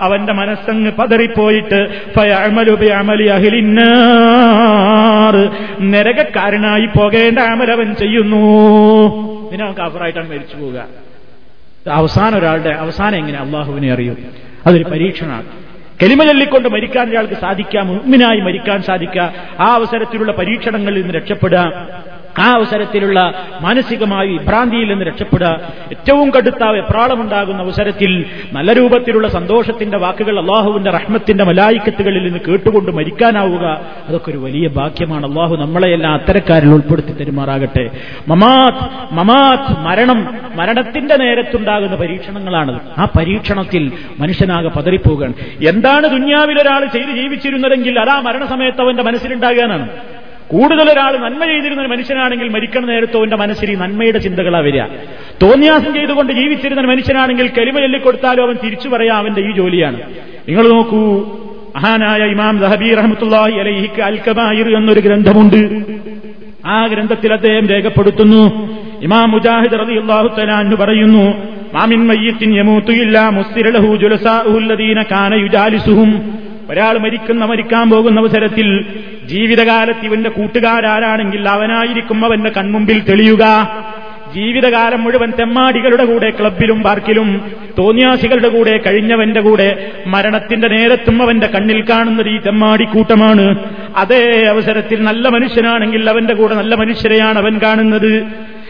അവന്റെ 0.00 0.32
മനസ്സങ്ങ് 0.32 0.92
പതറിപ്പോയിട്ട് 0.98 1.88
ഫയമലുബി 2.16 2.86
അമലി 2.86 3.26
അഹിലിന്നാർ. 3.26 5.50
നരകക്കാരനായി 5.90 6.86
പോകേണ്ട 6.86 7.38
അമലവൻ 7.38 7.94
ചെയ്യുന്നു. 7.94 9.48
ഇതിനാ 9.48 9.74
കാഫറായിട്ടാണ് 9.78 10.30
മരിച്ചു 10.30 10.56
പോവുക. 10.56 10.84
അവസാനം 11.90 12.38
ഒരാളുടെ 12.38 12.70
അവസാനം 12.70 13.16
എങ്ങനെ 13.16 13.38
അള്ളാഹുവിനെ 13.38 13.92
അറിയും? 13.92 14.16
അതൊരു 14.66 14.84
പരീക്ഷണമാണ്. 14.84 15.63
കെലിമ 16.00 16.24
ചൊല്ലിക്കൊണ്ട് 16.24 16.68
മരിക്കാൻ 16.68 17.06
ഒരാൾക്ക് 17.08 17.36
സാധിക്കാം 17.40 17.86
മുഗ്മിനായി 17.88 18.40
മരിക്കാൻ 18.40 18.82
സാധിക്കുക 18.82 19.26
ആ 19.60 19.68
അവസരത്തിലുള്ള 19.74 20.32
പരീക്ഷണങ്ങളിൽ 20.32 21.00
നിന്ന് 21.00 21.14
രക്ഷപ്പെടുക 21.14 21.64
ആ 22.38 22.52
അവസരത്തിലുള്ള 22.52 23.34
മാനസികമായി 23.60 24.28
വിഭ്രാന്തിയിൽ 24.28 24.88
നിന്ന് 24.88 25.04
രക്ഷപ്പെടുക. 25.04 25.60
ഏറ്റവും 25.90 26.30
കടുത്ത 26.30 26.64
വെപ്രാളമുണ്ടാകുന്ന 26.64 27.62
അവസരത്തിൽ 27.62 28.24
നല്ല 28.52 28.72
രൂപത്തിലുള്ള 28.72 29.28
സന്തോഷത്തിന്റെ 29.28 29.98
വാക്കുകൾ 29.98 30.40
അള്ളാഹുവിന്റെ 30.40 30.90
റഹ്മത്തിന്റെ 30.90 31.44
മലായിക്കത്തുകളിൽ 31.44 32.24
നിന്ന് 32.24 32.38
കേട്ടുകൊണ്ട് 32.48 32.90
മരിക്കാനാവുക. 32.90 33.80
അതൊക്കെ 34.08 34.30
ഒരു 34.30 34.38
വലിയ 34.38 34.68
ഭാഗ്യമാണ്. 34.68 35.26
അള്ളാഹു 35.26 35.56
നമ്മളെയെല്ലാം 35.56 36.14
അത്തരക്കാരിൽ 36.14 36.68
ഉൾപ്പെടുത്തി 36.68 37.12
തരുമാറാകട്ടെ. 37.12 37.90
മമാത് 38.28 39.14
മമാത് 39.14 39.80
മരണം 39.80 40.38
മരണത്തിന്റെ 40.54 41.16
നേരത്തുണ്ടാകുന്ന 41.16 41.96
പരീക്ഷണങ്ങളാണ് 41.96 42.80
ആ 42.98 43.04
പരീക്ഷണത്തിൽ 43.18 43.92
മനുഷ്യനാകെ 44.20 44.68
പതറിപ്പോവുകയാണ് 44.68 45.34
എന്താണ് 45.68 46.08
ദുന്യാവിൽ 46.08 46.58
ഒരാൾ 46.62 46.86
ചെയ്ത് 46.86 47.10
ജീവിച്ചിരുന്നതെങ്കിൽ 47.10 48.00
അതാ 48.00 48.20
മരണസമയത്ത് 48.20 48.82
അവന്റെ 48.82 49.02
മനസ്സിലുണ്ടാകാനാണ് 49.02 49.88
കൂടുതൽ 50.54 50.90
ഒരാൾ 50.90 51.16
നന്മ 51.16 51.44
ചെയ്തിരുന്ന 51.44 51.80
ഒരു 51.80 51.88
മനുഷ്യനാണെങ്കിൽ 51.88 52.48
മരിക്കണ 52.48 52.84
നേരത്തോ 52.84 53.22
എന്റെ 53.22 53.36
മനസ്സിൽ 53.36 53.70
ഈ 53.70 53.74
നന്മയുടെ 53.74 54.18
ചിന്തകളാ 54.18 54.58
വരിക. 54.58 54.82
തോന്നിയാസം 55.42 55.94
ചെയ്തുകൊണ്ട് 55.94 56.32
ജീവിച്ചിരുന്ന 56.32 56.80
ഒരു 56.80 56.88
മനുഷ്യനാണെങ്കിൽ 56.88 57.50
കരിമ 57.58 57.78
ചൊല്ലിക്കൊടുത്താലോ 57.78 58.46
അവൻ 58.46 58.56
തിരിച്ചു 58.64 58.88
പറയാം 58.88 59.16
അവന്റെ 59.16 59.40
ഈ 59.40 59.52
ജോലിയാണ്. 59.52 60.00
നിങ്ങൾ 60.48 60.68
നോക്കൂ 60.68 61.18
മഹാനായ 61.76 62.18
ഇമാം 62.18 62.58
ദഹബി 62.58 62.94
റഹമത്തുല്ലാഹി 62.94 63.52
അലൈഹിക്ക് 63.52 64.02
അൽക്കബായിർ 64.02 64.76
എന്നൊരു 64.76 65.00
ഗ്രന്ഥമുണ്ട്. 65.00 65.84
ആ 66.66 66.86
ഗ്രന്ഥത്തിൽ 66.86 67.32
അദ്ദേഹം 67.32 67.68
രേഖപ്പെടുത്തുന്നു. 67.68 68.42
ഇമാം 69.02 69.30
മുജാഹിദ് 69.30 69.80
റതി 69.80 69.94
അള്ളാഹു 69.94 70.40
തലാന്ന് 70.40 70.76
പറയുന്നു 70.76 71.24
മാമിൻ 71.74 72.06
മയ്യത്തിൻ 72.06 72.56
യമൂത്തുയില്ല 72.56 73.28
മുസ്തിരലഹു 73.28 73.96
ജുലസാഹുല്ലദീന 73.96 75.02
കാന 75.02 75.34
യുജാലിസുഹും. 75.34 76.38
ഒരാൾ 76.70 76.98
മരിക്കുന്ന 76.98 77.44
മരിക്കാൻ 77.44 77.90
പോകുന്ന 77.90 78.20
അവസരത്തിൽ 78.20 78.84
ജീവിതകാലത്ത് 79.24 80.04
ഇവന്റെ 80.04 80.30
കൂട്ടുകാരാരാണെങ്കിൽ 80.30 81.48
അവനായിരിക്കും 81.48 82.24
അവന്റെ 82.24 82.50
കൺമുമ്പിൽ 82.50 83.00
തെളിയുക. 83.00 83.44
ജീവിതകാലം 84.34 85.04
മുഴുവൻ 85.04 85.32
തെമ്മാടികളുടെ 85.38 86.04
കൂടെ 86.04 86.30
ക്ലബിലും 86.30 86.82
പാർക്കിലും 86.82 87.52
തോന്നിയാസികളുടെ 87.78 88.48
കൂടെ 88.48 88.78
കഴിഞ്ഞവന്റെ 88.78 89.40
കൂടെ 89.40 89.90
മരണത്തിന്റെ 90.06 90.68
നേരത്തും 90.68 91.22
അവന്റെ 91.22 91.46
കണ്ണിൽ 91.46 91.84
കാണുന്നത് 91.90 92.28
ഈ 92.28 92.38
തെമ്മാടിക്കൂട്ടമാണ്. 92.38 93.56
അതേ 93.96 94.44
അവസരത്തിൽ 94.44 95.02
നല്ല 95.02 95.28
മനുഷ്യനാണെങ്കിൽ 95.28 96.10
അവന്റെ 96.10 96.34
കൂടെ 96.34 96.54
നല്ല 96.54 96.74
മനുഷ്യരെയാണ് 96.74 97.38
അവൻ 97.38 97.60
കാണുന്നത്. 97.62 98.26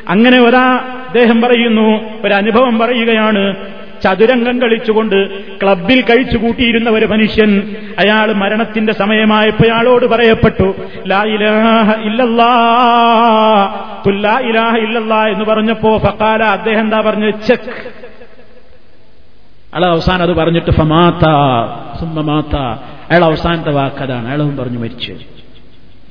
അങ്ങനെ 0.08 0.40
ഒരാ 0.40 0.80
അദ്ദേഹം 1.08 1.40
പറയുന്നു 1.40 2.10
ഒരനുഭവം 2.24 2.78
പറയുകയാണ് 2.78 3.54
ചതുരംഗം 4.02 4.62
കളിച്ചുകൊണ്ട് 4.62 5.44
ക്ലബിൽ 5.62 6.02
കഴിച്ചു 6.02 6.38
കൂട്ടിയിരുന്ന 6.38 6.90
ഒരു 6.90 7.06
മനുഷ്യൻ. 7.06 7.76
അയാൾ 7.98 8.32
മരണത്തിന്റെ 8.32 8.92
സമയമായപ്പോൾ 8.92 9.64
അയാളോട് 9.64 10.06
പറയപ്പെട്ടു 10.06 10.74
ലാ 11.06 11.22
ഇലാഹ 11.22 12.00
ഇല്ലല്ലാ. 12.00 12.50
തുല്ലാ 14.06 14.38
ഇലാഹ 14.38 14.76
ഇല്ലല്ലാ 14.76 15.26
എന്ന് 15.26 15.44
പറഞ്ഞപ്പോ 15.44 15.98
ഫക്കാല 15.98 16.42
അദ്ദേഹം 16.42 16.80
എന്താ 16.80 17.00
പറഞ്ഞത്? 17.00 17.34
ചെക്ക്. 17.48 18.04
അയാൾ 19.74 19.86
അവസാനം 19.86 20.22
അത് 20.22 20.32
പറഞ്ഞിട്ട് 20.32 20.70
ഫമാത്ത 20.70 21.28
അയാൾ 23.10 23.24
അവസാനത്തെ 23.24 23.70
വാക്കതാണ് 23.70 24.26
അയാളും 24.26 24.56
പറഞ്ഞു 24.56 24.78
മരിച്ചു. 24.78 25.16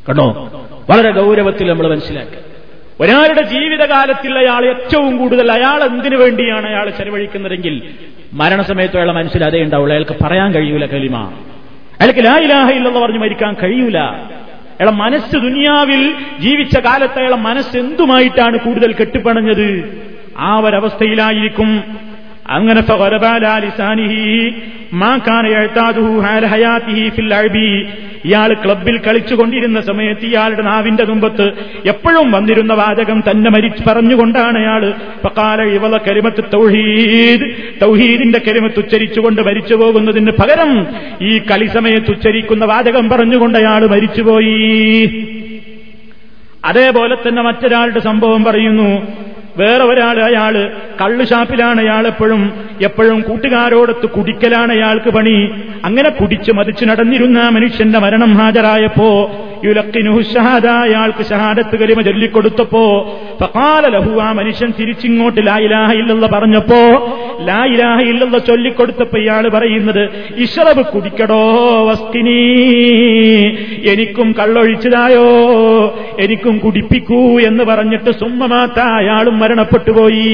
കണ്ടോ? 0.10 0.50
വളരെ 0.90 1.12
ഗൗരവത്തിൽ 1.12 1.70
നമ്മൾ 1.70 1.92
മനസ്സിലാക്കുക 1.92 2.53
ഒരാളുടെ 3.02 3.42
ജീവിതകാലത്തിൽ 3.42 4.38
അയാൾ 4.38 4.66
ഏറ്റവും 4.66 5.18
കൂടുതൽ 5.18 5.52
അയാൾ 5.52 5.84
എന്തിനു 5.84 6.16
വേണ്ടിയാണ് 6.18 6.68
അയാൾ 6.68 6.90
ചെലവഴിക്കുന്നതെങ്കിൽ 6.90 7.82
മരണസമയത്ത് 8.34 8.96
അയാളെ 8.96 9.14
മനസ്സിൽ 9.14 9.44
അതേ 9.44 9.62
ഉണ്ടാവുള്ളൂ. 9.62 9.96
അയാൾക്ക് 9.96 10.24
പറയാൻ 10.24 10.54
കഴിയൂല 10.54 10.86
കലിമ. 10.86 11.18
അയാൾക്ക് 12.02 12.26
ലാ 12.26 12.38
ഇലാഹ 12.38 12.72
ഇല്ലെന്ന് 12.72 13.00
പറഞ്ഞ് 13.00 13.18
മരിക്കാൻ 13.18 13.56
കഴിയൂല. 13.64 14.00
അയാളെ 14.00 14.92
മനസ്സ് 14.92 15.36
ദുനിയാവിൽ 15.36 16.16
ജീവിച്ച 16.40 16.80
കാലത്ത് 16.80 17.20
അയാളെ 17.20 17.36
മനസ്സ് 17.36 17.78
എന്തുമായിട്ടാണ് 17.78 18.60
കൂടുതൽ 18.60 18.94
കെട്ടിപ്പണഞ്ഞത്? 18.94 20.02
ആ 20.38 20.60
ഒരവസ്ഥയിലായിരിക്കും 20.60 21.84
അങ്ങനെ 22.50 22.82
ഇയാൾ 28.26 28.54
ക്ലബിൽ 28.54 28.98
കളിച്ചുകൊണ്ടിരുന്ന 28.98 29.82
സമയത്ത് 29.82 30.26
ഇയാളുടെ 30.26 30.62
നാവിന്റെ 30.62 31.04
തുമ്പത്ത് 31.04 31.52
എപ്പോഴും 31.86 32.32
വന്നിരുന്ന 32.32 32.74
വാചകം 32.74 33.24
തന്നെ 33.32 33.52
മരിച്ചു 33.52 33.84
പറഞ്ഞുകൊണ്ടാണ് 33.88 34.58
അയാൾ 34.58 34.94
പക്കാല 35.26 35.62
ഇവള 35.62 35.98
കരിമത്ത് 35.98 36.44
തൗഹീദ്. 36.54 37.52
തൗഹീദിന്റെ 37.82 38.42
കരിമത്ത് 38.48 38.80
ഉച്ചരിച്ചുകൊണ്ട് 38.80 39.42
മരിച്ചു 39.42 39.76
പോകുന്നതിന് 39.76 40.32
പകരം 40.32 40.88
ഈ 41.22 41.40
കളി 41.40 41.66
സമയത്ത് 41.66 42.12
ഉച്ചരിക്കുന്ന 42.12 42.66
വാചകം 42.66 43.10
പറഞ്ഞുകൊണ്ട് 43.10 43.58
അയാൾ 43.58 43.88
മരിച്ചുപോയി. 43.88 45.06
അതേപോലെ 46.66 47.16
തന്നെ 47.16 47.42
മറ്റൊരാളുടെ 47.42 48.00
സംഭവം 48.00 48.44
പറയുന്നു. 48.44 49.08
വേറെ 49.58 49.84
ഒരാൾ 49.84 50.20
അയാൾ 50.24 50.72
കള്ളുഷാപ്പിലാണ് 51.02 51.82
അയാൾ 51.82 52.08
എപ്പോഴും. 52.08 52.54
എപ്പോഴും 52.82 53.22
കൂട്ടുകാരോടൊത്ത് 53.22 54.08
കുടിക്കലാണ് 54.10 54.72
അയാൾക്ക് 54.74 55.10
പണി. 55.10 55.52
അങ്ങനെ 55.86 56.10
കുടിച്ച് 56.10 56.52
മതിച്ചു 56.52 56.86
നടന്നിരുന്ന 56.86 57.50
മനുഷ്യന്റെ 57.50 58.00
മരണം 58.00 58.34
ഹാജരായപ്പോ 58.34 59.10
യുലക്കിനുഹു 59.66 60.22
ഷഹാദ 60.34 60.68
അയാൾക്ക് 60.86 61.24
ഷഹാദത്ത് 61.26 61.76
കലിമ 61.82 62.02
ചൊല്ലിക്കൊടുത്തപ്പോ 62.02 62.84
പകാല 63.42 63.84
ലഹു 63.96 64.12
ആ 64.22 64.30
മനുഷ്യൻ 64.32 64.70
തിരിച്ചിങ്ങോട്ട് 64.80 65.40
ലായിലാഹ 65.48 65.90
ഇല്ലെന്ന് 66.02 66.28
പറഞ്ഞപ്പോ 66.28 66.82
ലായിലാഹ 67.42 68.00
ഇല്ലെന്ന് 68.12 68.40
ചൊല്ലിക്കൊടുത്തപ്പോ 68.50 69.18
ഇയാൾ 69.20 69.46
പറയുന്നത് 69.50 70.02
ഇഷറബ് 70.46 70.84
കുടിക്കടോ 70.94 71.42
വസ്തിനി 71.90 72.40
എനിക്കും 73.94 74.30
കള്ളൊഴിച്ചതായോ 74.40 75.26
എനിക്കും 76.20 76.58
കുടിപ്പിക്കൂ 76.58 77.22
എന്ന് 77.50 77.64
പറഞ്ഞിട്ട് 77.64 78.12
സുമ്മമാത്ത 78.22 78.80
അയാളും 79.00 79.38
മരണപ്പെട്ടുപോയി 79.40 80.28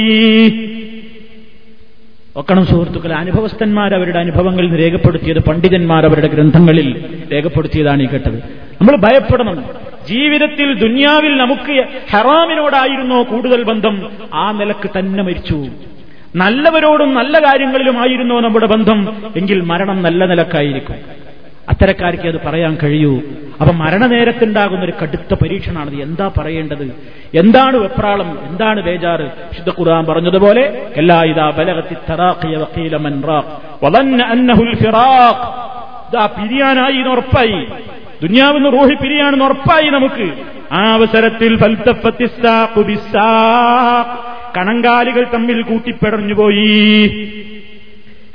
ഒക്കണം 2.36 2.66
സുഹൃത്തുക്കളെ 2.66 3.16
അനുഭവസ്ഥന്മാർ 3.16 3.94
അവരുടെ 3.94 4.20
അനുഭവങ്ങളിൽ 4.20 4.74
രേഖപ്പെടുത്തിയത് 4.82 5.40
പണ്ഡിതന്മാർ 5.40 6.04
അവരുടെ 6.06 6.28
ഗ്രന്ഥങ്ങളിൽ 6.28 6.90
രേഖപ്പെടുത്തിയതാണ് 7.34 8.02
ഈ 8.04 8.08
കേട്ടത്. 8.08 8.38
നമ്മൾ 8.82 8.96
ഭയപ്പെടണം. 8.96 9.64
ജീവിതത്തിൽ 10.10 10.80
ദുന്യാവിൽ 10.80 11.38
നമുക്ക് 11.38 11.86
ഹറാമിനോടായിരുന്നോ 12.12 13.24
കൂടുതൽ 13.24 13.64
ബന്ധം? 13.64 14.12
ആ 14.34 14.52
നിലയ്ക്ക് 14.52 15.00
തന്നെ 15.00 15.24
മരിച്ചു. 15.24 15.68
നല്ലവരോടും 16.36 17.14
നല്ല 17.14 17.40
കാര്യങ്ങളിലുമായിരുന്നോ 17.40 18.40
നമ്മുടെ 18.40 18.66
ബന്ധം? 18.66 19.22
എങ്കിൽ 19.36 19.62
മരണം 19.62 20.04
നല്ല 20.04 20.26
നിലക്കായിരിക്കും. 20.26 20.96
അത്തരക്കാർക്ക് 21.70 22.28
അത് 22.28 22.42
പറയാൻ 22.46 22.78
കഴിയൂ. 22.84 23.22
അപ്പൊ 23.62 23.74
മരണനേരത്തുണ്ടാകുന്ന 23.74 24.86
ഒരു 24.86 24.94
കടുത്ത 25.04 25.34
പരീക്ഷണാണത്. 25.34 25.96
എന്താ 25.96 26.32
പറയേണ്ടത്? 26.40 26.92
എന്താണ് 27.34 27.78
വെപ്രാളം? 27.78 28.40
എന്താണ് 28.50 28.82
ബേജാറ്? 28.84 29.22
വിശുദ്ധ 29.22 29.70
ഖുർആൻ 29.70 30.06
പറഞ്ഞതുപോലെ 30.06 30.88
എല്ലാ 30.96 31.24
ഇതാ 31.24 31.54
ഉറപ്പായി. 37.10 37.68
ദുനിയാവിന്ന് 38.22 38.74
റൂഹി 38.74 38.96
പിരിയാണെന്ന് 38.96 39.46
ഉറപ്പായി 39.46 39.90
നമുക്ക്. 39.90 40.34
ആ 40.72 40.94
അവസരത്തിൽ 40.94 41.56
കണങ്കാലികൾ 44.58 45.28
തമ്മിൽ 45.34 45.62
കൂട്ടിപ്പെടഞ്ഞുപോയി 45.62 47.32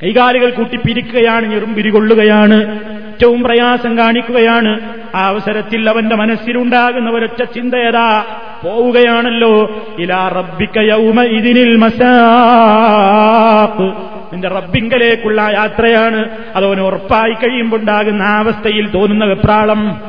കൈകാലുകൾ 0.03 0.49
കൂട്ടിപ്പിരിക്കുകയാണ് 0.49 1.45
ഞെറുമ്പിരി 1.45 1.89
കൊള്ളുകയാണ് 1.89 2.79
ഏറ്റവും 3.07 3.43
പ്രയാസം 3.43 3.97
കാണിക്കുകയാണ്. 3.97 4.79
ആ 5.15 5.27
അവസരത്തിൽ 5.27 5.89
അവന്റെ 5.89 6.15
മനസ്സിലുണ്ടാകുന്ന 6.15 7.09
ഒരൊറ്റ 7.09 7.43
ചിന്തയതാ 7.43 8.25
പോവുകയാണല്ലോ. 8.63 9.83
ഇലാ 9.99 10.27
റബ്ബിക്ക 10.27 10.77
യൗമ 10.77 11.21
ഇതിനിൽ 11.21 11.75
മസാഖ്. 11.75 14.14
നിന്റെ 14.33 14.47
റബ്ബിങ്കലേക്കുള്ള 14.47 15.41
യാത്രയാണ്. 15.41 16.29
അതവന് 16.55 16.81
ഉറപ്പായി 16.81 17.33
കഴിയുമ്പോണ്ടാകുന്ന 17.33 18.23
അവസ്ഥയിൽ 18.23 18.89
തോന്നുന്ന 18.89 19.25
വെപ്രാളം. 19.25 20.01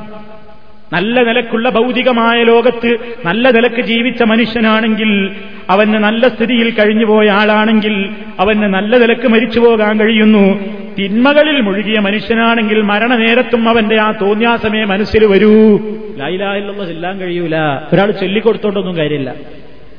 നല്ല 0.93 1.23
നിലക്കുള്ള 1.23 1.69
ഭൗതികമായ 1.69 2.43
ലോകത്ത് 2.43 2.97
നല്ല 3.25 3.51
നിലയ്ക്ക് 3.51 3.81
ജീവിച്ച 3.81 4.23
മനുഷ്യനാണെങ്കിൽ 4.23 5.31
അവന് 5.71 5.95
നല്ല 5.95 6.29
സ്ഥിതിയിൽ 6.29 6.71
കഴിഞ്ഞുപോയ 6.71 7.31
ആളാണെങ്കിൽ 7.31 8.11
അവന് 8.41 8.63
നല്ല 8.63 8.99
നിലയ്ക്ക് 8.99 9.27
മരിച്ചു 9.27 9.61
പോകാൻ 9.61 10.01
കഴിയുന്നു. 10.01 10.61
തിന്മകളിൽ 10.99 11.61
മുഴുകിയ 11.61 12.01
മനുഷ്യനാണെങ്കിൽ 12.01 12.83
മരണനേരത്തും 12.83 13.69
അവന്റെ 13.69 14.01
ആ 14.01 14.11
തോന്നിയാസമേ 14.11 14.85
മനസ്സിൽ 14.85 15.27
വരൂ. 15.27 15.79
ലൈലായിലുള്ള 16.17 16.85
ചെല്ലാൻ 16.85 17.19
കഴിയൂല. 17.19 17.57
ഒരാൾ 17.93 18.11
ചൊല്ലിക്കൊടുത്തോണ്ടൊന്നും 18.11 18.97
കാര്യമില്ല. 18.97 19.31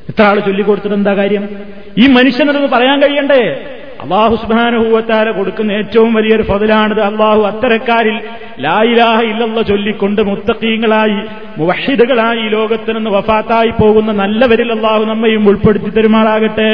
എത്ര 0.09 0.23
ആൾ 0.23 0.39
ചൊല്ലിക്കൊടുത്തിട്ട് 0.39 0.95
എന്താ 0.95 1.15
കാര്യം? 1.15 1.49
ഈ 1.97 2.07
മനുഷ്യനതൊന്ന് 2.07 2.67
പറയാൻ 2.67 2.99
കഴിയണ്ടേ? 2.99 3.59
അള്ളാഹു 4.03 4.35
സുബാനുഭൂവത്താല 4.35 5.31
കൊടുക്കുന്ന 5.31 5.71
ഏറ്റവും 5.71 6.13
വലിയൊരു 6.13 6.43
ഫതിലാണിത്. 6.43 7.01
അള്ളാഹു 7.01 7.41
അത്തരക്കാരിൽ 7.51 8.17
ലായിലാഹ 8.65 9.17
ഇല്ലല്ല 9.31 9.61
ചൊല്ലിക്കൊണ്ട് 9.61 10.21
മുത്തക്കീങ്ങളായി 10.21 11.19
മുവഹിദുകളായി 11.57 12.39
ഈ 12.45 12.49
ലോകത്തിൽ 12.49 12.95
നിന്ന് 12.95 13.11
വഫാത്തായി 13.11 13.71
പോകുന്ന 13.81 14.11
നല്ലവരിൽ 14.11 14.71
അള്ളാഹു 14.71 15.03
നമ്മയും 15.03 15.49
ഉൾപ്പെടുത്തി 15.49 15.89
തരുമാറാകട്ടെ 15.89 16.69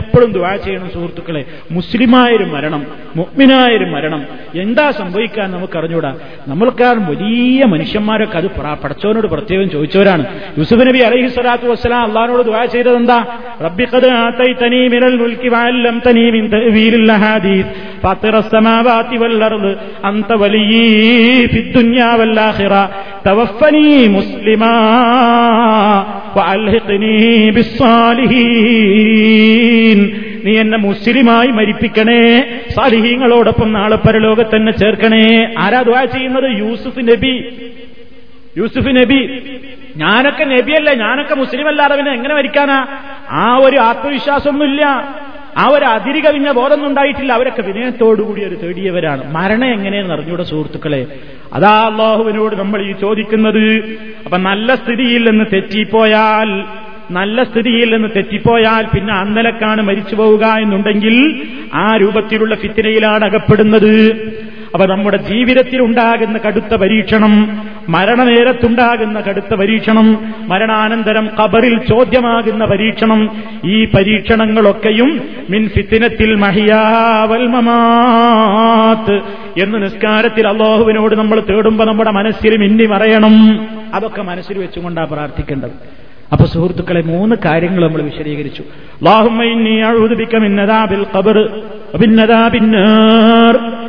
എപ്പോഴും 0.00 0.30
ദുവാ 0.32 0.56
ചെയ്യണം 0.56 0.88
സുഹൃത്തുക്കളെ 0.94 1.42
മുസ്ലിമായൊരു 1.70 2.46
മരണം 2.54 2.82
മുഗ്മിനായൊരു 3.16 3.84
മരണം 3.84 4.22
എന്താ 4.54 4.86
സംഭവിക്കാൻ 4.90 5.48
നമുക്ക് 5.52 5.78
അറിഞ്ഞൂടാ 5.78 6.12
നമ്മൾക്കാർ 6.48 6.96
വലിയ 7.10 7.64
മനുഷ്യന്മാരൊക്കെ 7.64 8.38
അത് 8.38 8.48
പടച്ചവനോട് 8.82 9.26
പ്രത്യേകം 9.26 9.70
ചോദിച്ചവരാണ്. 9.70 10.24
യൂസുഫ് 10.58 10.84
നബി 10.88 11.00
അലഹി 11.08 11.28
സ്വലാത്തു 11.28 11.66
വസ്സലാം 11.72 12.02
അള്ളഹാനോട് 12.08 12.42
ദുവാ 12.50 12.64
ചെയ്തത് 12.74 12.96
എന്താ 12.96 13.18
റബ്ബിഖദ് 13.66 14.10
ആതൈതനീ 14.22 14.82
മിനൽ 14.94 15.16
മുൽക്കി 15.22 15.48
വഅല്ലംതനീ 15.48 16.26
മിൻ 16.36 16.44
തഅ്വീലിൽ 16.57 17.09
അഹാദീസ് 17.11 17.69
ഫാത്തിറ 18.03 18.35
السماوات 18.43 19.09
والأرض 19.21 19.65
أنت 20.05 20.29
وليي 20.33 20.87
في 21.47 21.59
الدنيا 21.59 22.09
والآخرة 22.15 22.83
توفني 23.25 23.89
مسلما 24.09 24.75
وألحقني 26.37 27.21
بالصالحين 28.63 29.99
നീ 30.45 30.53
എന്നെ 30.61 30.77
മുസ്ലിമായി 30.87 31.49
മരിപ്പിക്കണേ 31.57 32.21
സാലിഹീങ്ങളോടൊപ്പം 32.75 33.69
നാളെ 33.77 33.97
പരലോകത്ത് 34.05 34.53
തന്നെ 34.53 34.71
ചേർക്കണേ 34.81 35.25
ആരാ 35.63 35.79
ദ്വാ 35.87 36.01
ചെയ്യുന്നത് 36.13 36.47
യൂസുഫ് 36.61 37.01
നബി 37.09 37.33
യൂസുഫ് 38.59 38.91
നബി 38.97 39.19
ഞാനൊക്കെ 40.01 40.43
നബിയല്ലേ 40.51 40.93
ഞാനൊക്കെ 41.03 41.35
മുസ്ലിം 41.41 41.67
അല്ലാതെ 41.71 41.93
പിന്നെ 41.99 42.11
എങ്ങനെ 42.17 42.33
മരിക്കാനാ 42.39 42.77
ആ 43.41 43.45
ഒരു 43.65 43.77
ആത്മവിശ്വാസമൊന്നുമില്ല 43.89 44.83
ആ 45.56 45.64
ഒരു 45.68 45.84
അതിരി 45.84 46.20
കവിഞ്ഞ 46.20 46.50
ബോധമൊന്നും 46.50 46.88
ഉണ്ടായിട്ടില്ല 46.88 47.32
അവരൊക്കെ 47.32 47.62
വിനയത്തോടുകൂടി 47.62 48.44
ഒരു 48.44 48.54
തേടിയവരാണ്. 48.54 49.22
മരണം 49.32 49.66
എങ്ങനെയെന്ന് 49.66 50.12
അറിഞ്ഞൂടെ 50.12 50.42
സുഹൃത്തുക്കളെ? 50.42 51.06
അതാ 51.52 51.74
അള്ളാഹുവിനോട് 51.86 52.56
നമ്മൾ 52.56 52.82
ഈ 52.82 52.92
ചോദിക്കുന്നത് 52.92 53.64
അപ്പൊ 54.24 54.38
നല്ല 54.38 54.74
സ്ഥിതിയിൽ 54.74 55.30
നിന്ന് 55.30 55.44
തെറ്റിപ്പോയാൽ 55.52 56.50
നല്ല 57.10 57.44
സ്ഥിതിയിൽ 57.44 57.88
നിന്ന് 57.94 58.08
തെറ്റിപ്പോയാൽ 58.16 58.86
പിന്നെ 58.86 59.12
അന്നലക്കാണ് 59.12 59.82
മരിച്ചു 59.82 60.16
പോവുക 60.16 60.44
എന്നുണ്ടെങ്കിൽ 60.44 61.14
ആ 61.72 61.96
രൂപത്തിലുള്ള 61.96 62.54
ഫിത്തിനയിലാണ് 62.54 63.24
അകപ്പെടുന്നത്. 63.24 63.94
അപ്പൊ 64.74 64.86
നമ്മുടെ 64.86 65.16
ജീവിതത്തിൽ 65.16 65.82
ഉണ്ടാകുന്ന 65.82 66.38
കടുത്ത 66.38 66.74
പരീക്ഷണം 66.74 67.62
മരണനേരത്തുണ്ടാകുന്ന 67.88 69.20
കടുത്ത 69.20 69.54
പരീക്ഷണം 69.54 70.34
മരണാനന്തരം 70.48 71.30
കബറിൽ 71.42 71.78
ചോദ്യമാകുന്ന 71.78 72.64
പരീക്ഷണം 72.64 73.30
ഈ 73.64 73.84
പരീക്ഷണങ്ങളൊക്കെയും 73.84 75.22
മിൻ 75.50 75.68
ഫിത്തിനത്തിൽ 75.68 76.34
മഹിയാവൽമമാത്ത് 76.34 79.20
എന്ന് 79.62 79.82
നിസ്കാരത്തിൽ 79.82 80.48
അള്ളാഹുവിനോട് 80.48 81.16
നമ്മൾ 81.16 81.40
തേടുമ്പോൾ 81.40 81.84
നമ്മുടെ 81.84 82.10
മനസ്സിൽ 82.10 82.56
മിന്നി 82.56 82.86
മറയണം. 82.86 83.66
അതൊക്കെ 83.94 84.22
മനസ്സിൽ 84.22 84.58
വെച്ചുകൊണ്ടാണ് 84.58 85.08
പ്രാർത്ഥിക്കേണ്ടത്. 85.08 85.70
അപ്പൊ 86.32 86.44
സുഹൃത്തുക്കളെ 86.44 87.02
മൂന്ന് 87.02 87.36
കാര്യങ്ങൾ 87.44 87.88
നമ്മൾ 87.88 88.02
വിശദീകരിച്ചു. 88.02 88.62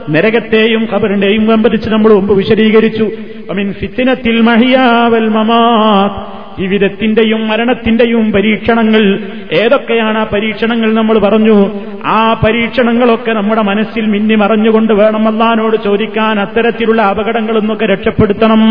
നരകത്തെയും 0.09 0.87
ഖബറിന്റെയും 0.93 1.47
വെമ്പതിച്ച് 1.47 1.89
നമ്മൾ 1.89 2.13
മുമ്പ് 2.13 2.33
വിശദീകരിച്ചു. 2.33 3.11
ജീവിതത്തിന്റെയും 6.59 7.47
മരണത്തിന്റെയും 7.47 8.31
പരീക്ഷണങ്ങൾ 8.31 9.19
ഏതൊക്കെയാണ് 9.51 10.17
ആ 10.17 10.23
പരീക്ഷണങ്ങൾ 10.23 10.93
നമ്മൾ 10.93 11.19
പറഞ്ഞു? 11.19 11.71
ആ 12.05 12.41
പരീക്ഷണങ്ങളൊക്കെ 12.43 13.31
നമ്മുടെ 13.31 13.61
മനസ്സിൽ 13.61 14.05
മിന്നി 14.05 14.35
മറഞ്ഞുകൊണ്ട് 14.35 14.93
വേണം 14.93 15.23
ചോദിക്കാൻ 15.77 16.39
അത്തരത്തിലുള്ള 16.39 17.01
അപകടങ്ങളൊന്നൊക്കെ 17.01 17.85
രക്ഷപ്പെടുത്തണം. 17.85 18.61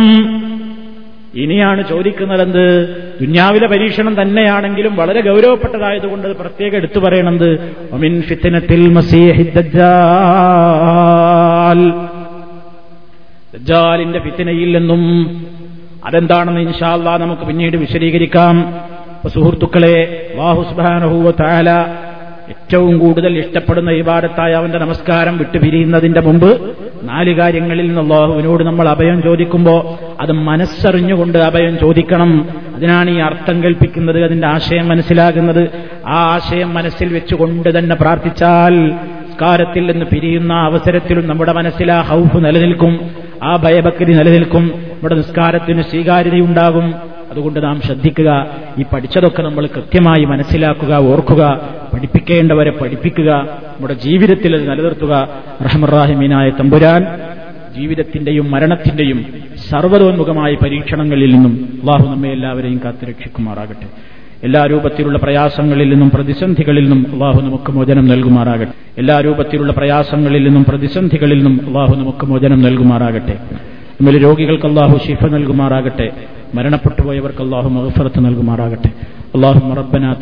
ഇനിയാണ് 1.35 1.89
ചോദിക്കുന്നതെന്ത്? 1.89 2.89
ദുന്യാവിലെ 3.21 3.67
പരീക്ഷണം 3.67 4.23
തന്നെയാണെങ്കിലും 4.23 4.97
വളരെ 4.97 5.21
ഗൗരവപ്പെട്ടതായതുകൊണ്ട് 5.21 6.37
പ്രത്യേകം 6.37 6.77
എടുത്തു 6.77 6.99
പറയണത്. 6.99 7.77
ഒമിൻ 7.93 8.23
ഫിത്തനത്തിൽ 8.23 8.93
ദജ്ജാലിന്റെ 13.55 14.19
ഫിത്തിനയിൽ 14.19 14.79
നിന്നും 14.79 15.37
അതെന്താണെന്ന് 16.07 16.61
ഇൻഷാല്ല 16.61 17.17
നമുക്ക് 17.17 17.43
പിന്നീട് 17.43 17.77
വിശദീകരിക്കാം. 17.77 18.75
സുഹൃത്തുക്കളെ 19.35 20.31
വാഹുസ്ബാനഹൂവ 20.37 21.31
താല 21.31 21.71
ഏറ്റവും 22.49 22.99
കൂടുതൽ 22.99 23.39
ഇഷ്ടപ്പെടുന്ന 23.39 23.91
ഇബാദത്തായ 23.91 24.53
അവന്റെ 24.53 24.79
നമസ്കാരം 24.79 25.39
വിട്ടുപിരിയുന്നതിന്റെ 25.39 26.21
മുമ്പ് 26.21 26.77
നാല് 27.03 27.35
കാര്യങ്ങളിൽ 27.35 27.87
നിന്ന് 27.87 28.01
അള്ളാഹുവിനോട് 28.01 28.65
നമ്മൾ 28.65 28.89
അഭയം 28.89 29.23
ചോദിക്കുമ്പോൾ 29.23 30.07
അത് 30.21 30.33
മനസ്സറിഞ്ഞുകൊണ്ട് 30.33 31.39
അഭയം 31.39 31.79
ചോദിക്കണം. 31.79 32.49
അതിനാണ് 32.77 33.11
ഈ 33.11 33.19
അർത്ഥം 33.19 33.63
കൽപ്പിക്കുന്നത് 33.63 34.25
അതിന്റെ 34.25 34.47
ആശയം 34.47 34.89
മനസ്സിലാകുന്നത്. 34.89 35.71
ആ 36.07 36.15
ആശയം 36.15 36.75
മനസ്സിൽ 36.75 37.13
വെച്ചുകൊണ്ട് 37.13 37.79
തന്നെ 37.79 37.97
പ്രാർത്ഥിച്ചാൽ 37.97 38.91
സ്കാരത്തിൽ 39.35 39.93
നിന്ന് 39.93 40.07
പിരിയുന്ന 40.07 40.53
അവസരത്തിലും 40.53 41.29
നമ്മുടെ 41.29 41.53
മനസ്സിൽ 41.53 41.93
ആ 41.93 42.01
ഹൗഫ് 42.01 42.37
നിലനിൽക്കും 42.37 43.11
ആ 43.43 43.57
ഭയഭക്തി 43.57 44.05
നിലനിൽക്കും. 44.05 44.63
നമ്മുടെ 44.63 45.15
നിസ്കാരത്തിന് 45.15 45.83
സ്വീകാര്യതയുണ്ടാകും. 45.83 46.95
അതുകൊണ്ട് 47.31 47.63
നാം 47.63 47.81
ശ്രദ്ധിക്കുക. 47.81 48.47
ഈ 48.79 48.85
പഠിച്ചതൊക്കെ 48.93 49.43
നമ്മൾ 49.43 49.67
കൃത്യമായി 49.67 50.25
മനസ്സിലാക്കുക 50.25 50.95
ഓർക്കുക 50.95 51.61
പഠിപ്പിക്കേണ്ടവരെ 51.95 52.71
പഠിപ്പിക്കുക 52.71 53.31
നമ്മുടെ 53.33 53.95
ജീവിതത്തിൽ 53.95 54.55
അത് 54.57 54.71
നിലനിർത്തുക. 54.71 55.29
റഹമറാഹിമീനായ 55.65 56.51
തമ്പുരാൻ 56.51 57.07
ജീവിതത്തിന്റെയും 57.79 58.51
മരണത്തിന്റെയും 58.51 59.27
സർവതോന്മുഖമായ 59.71 60.55
പരീക്ഷണങ്ങളിൽ 60.55 61.35
നിന്നും 61.35 61.79
അള്ളാഹു 61.83 62.15
നമ്മെ 62.15 62.29
എല്ലാവരെയും 62.29 62.81
കാത്തുരക്ഷിക്കുമാറാകട്ടെ 62.85 63.87
എല്ലാ 64.45 64.67
രൂപത്തിലുള്ള 64.67 65.19
പ്രയാസങ്ങളിൽ 65.19 65.89
നിന്നും 65.89 66.11
പ്രതിസന്ധികളിൽ 66.11 66.91
നിന്നും 66.91 67.13
അള്ളാഹു 67.13 67.41
നമുക്ക് 67.43 67.73
മോചനം 67.73 68.07
നൽകുമാറാകട്ടെ. 68.09 68.73
എല്ലാ 68.99 69.21
രൂപത്തിലുള്ള 69.21 69.73
പ്രയാസങ്ങളിൽ 69.73 70.45
നിന്നും 70.45 70.65
പ്രതിസന്ധികളിൽ 70.65 71.43
നിന്നും 71.43 71.67
അള്ളാഹു 71.67 71.95
നമുക്ക് 71.95 72.27
മോചനം 72.27 72.63
നൽകുമാറാകട്ടെ. 72.63 73.39
നമ്മൾ 74.01 74.13
രോഗികൾക്ക് 74.17 74.67
അള്ളാഹു 74.67 74.99
ശിഫ 75.07 75.27
നൽകുമാറാകട്ടെ. 75.27 76.11
മരണപ്പെട്ടുപോയവർക്ക് 76.55 77.43
അള്ളാഹു 77.43 77.69
മഹഫറത്ത് 77.69 78.25
നൽകുമാറാകട്ടെ. 78.25 78.89
അള്ളാഹു 79.35 79.75
റബ്ബന 79.75 80.17